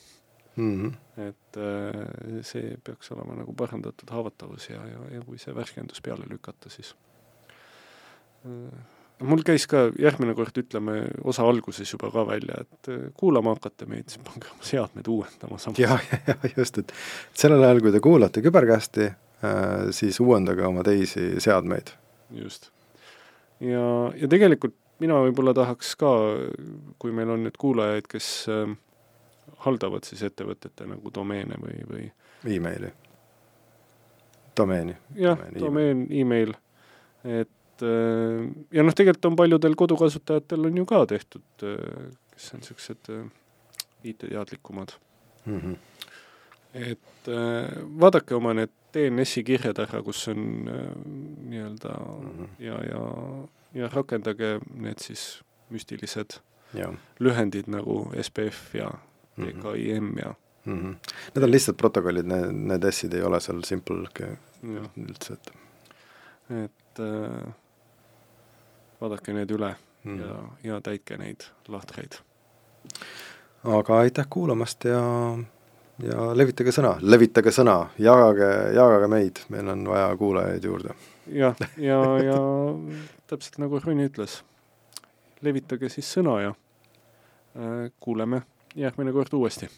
mm. 0.62 0.86
-hmm. 0.86 1.28
et 1.28 1.57
äh, 1.57 2.39
see 2.47 2.78
peaks 2.84 3.12
olema 3.12 3.36
nagu 3.41 3.53
parandatud 3.57 4.09
haavatavus 4.09 4.70
ja, 4.70 4.82
ja, 4.88 5.03
ja 5.18 5.22
kui 5.26 5.38
see 5.41 5.55
värskendus 5.55 6.01
peale 6.01 6.28
lükata, 6.30 6.70
siis 6.70 6.95
äh, 8.45 8.82
mul 9.20 9.43
käis 9.45 9.68
ka 9.70 9.88
järgmine 9.99 10.36
kord, 10.38 10.57
ütleme, 10.57 10.97
osa 11.24 11.45
alguses 11.47 11.93
juba 11.93 12.12
ka 12.12 12.26
välja, 12.28 12.62
et 12.66 12.91
äh, 12.93 13.07
kuulama 13.18 13.55
hakata 13.57 13.86
meid, 13.89 14.09
siis 14.09 14.24
pange 14.26 14.49
oma 14.53 14.70
seadmed 14.74 15.07
uuendama 15.07 15.57
samas. 15.57 15.80
ja, 15.80 15.99
ja, 16.12 16.20
ja 16.28 16.53
just, 16.57 16.78
et 16.78 16.93
sellel 17.34 17.64
ajal, 17.64 17.82
kui 17.82 17.91
te 17.91 18.03
kuulate 18.03 18.45
küberkästi 18.45 19.12
siis 19.97 20.20
uuendage 20.22 20.62
oma 20.62 20.84
teisi 20.86 21.39
seadmeid. 21.41 21.89
just. 22.38 22.70
ja, 23.59 23.88
ja 24.16 24.28
tegelikult 24.30 24.76
mina 25.01 25.18
võib-olla 25.26 25.53
tahaks 25.57 25.95
ka, 25.99 26.12
kui 27.01 27.14
meil 27.16 27.34
on 27.34 27.45
nüüd 27.47 27.57
kuulajaid, 27.62 28.07
kes 28.12 28.30
äh, 28.51 28.74
haldavad 29.65 30.07
siis 30.07 30.23
ettevõtete 30.25 30.87
nagu 30.89 31.13
domeene 31.13 31.57
või, 31.61 31.77
või 31.89 32.55
emaili, 32.55 32.91
domeeni. 34.57 34.97
jah, 35.15 35.39
domeen, 35.59 36.07
email, 36.09 36.55
et 37.23 37.85
äh, 37.85 38.49
ja 38.73 38.85
noh, 38.85 38.97
tegelikult 38.97 39.31
on 39.31 39.39
paljudel 39.39 39.77
kodukasutajatel 39.79 40.71
on 40.71 40.81
ju 40.81 40.89
ka 40.89 41.05
tehtud, 41.13 41.47
äh, 41.63 42.11
kes 42.33 42.51
on 42.55 42.63
niisugused 42.63 43.13
äh, 43.13 43.23
IT-teadlikumad 44.03 44.97
mm. 45.45 45.59
-hmm. 45.59 45.75
et 46.73 46.99
vaadake 48.01 48.33
oma 48.35 48.53
need 48.57 48.71
DNS-i 48.93 49.43
kirjad 49.45 49.77
ära, 49.79 50.01
kus 50.03 50.27
on 50.27 50.39
nii-öelda 50.65 51.93
mm 51.93 52.31
-hmm. 52.31 52.47
ja, 52.59 52.79
ja 52.83 53.01
ja 53.73 53.89
rakendage 53.91 54.59
need 54.75 54.99
siis 54.99 55.41
müstilised 55.69 56.39
ja. 56.73 56.91
lühendid 57.19 57.69
nagu 57.71 58.03
SPF 58.21 58.75
ja 58.75 58.91
DKIM 59.39 60.03
mhm. 60.03 60.17
ja 60.17 60.34
mm. 60.65 60.79
-hmm. 60.79 60.95
Need 61.36 61.43
on 61.43 61.51
lihtsalt 61.51 61.77
protokollid, 61.77 62.25
need, 62.25 62.51
need 62.51 62.91
S-id 62.91 63.13
ei 63.13 63.23
ole 63.23 63.39
seal 63.39 63.63
simple 63.63 64.09
üldse, 64.97 65.34
et 65.34 65.51
et 66.51 66.99
äh, 66.99 67.53
vaadake 69.01 69.34
need 69.34 69.51
üle 69.51 69.75
mm. 70.03 70.19
-hmm. 70.19 70.27
ja, 70.27 70.73
ja 70.73 70.82
täitke 70.82 71.17
neid 71.17 71.47
lahtreid. 71.67 72.19
aga 73.63 73.99
aitäh 73.99 74.25
kuulamast 74.29 74.84
ja 74.84 75.38
ja 76.01 76.38
levitage 76.38 76.71
sõna, 76.71 76.95
levitage 77.01 77.51
sõna, 77.51 77.89
jagage, 77.99 78.73
jagage 78.75 79.07
meid, 79.07 79.41
meil 79.49 79.67
on 79.67 79.88
vaja 79.88 80.17
kuulajaid 80.17 80.63
juurde. 80.63 80.95
jah, 81.27 81.55
ja, 81.77 81.99
ja, 82.17 82.23
ja 82.23 82.39
täpselt 83.27 83.57
nagu 83.57 83.79
Rõni 83.79 84.09
ütles, 84.09 84.41
levitage 85.41 85.89
siis 85.89 86.13
sõna 86.17 86.41
ja 86.41 86.49
äh, 87.55 87.91
kuuleme 87.99 88.41
järgmine 88.76 89.11
kord 89.11 89.34
uuesti 89.34 89.69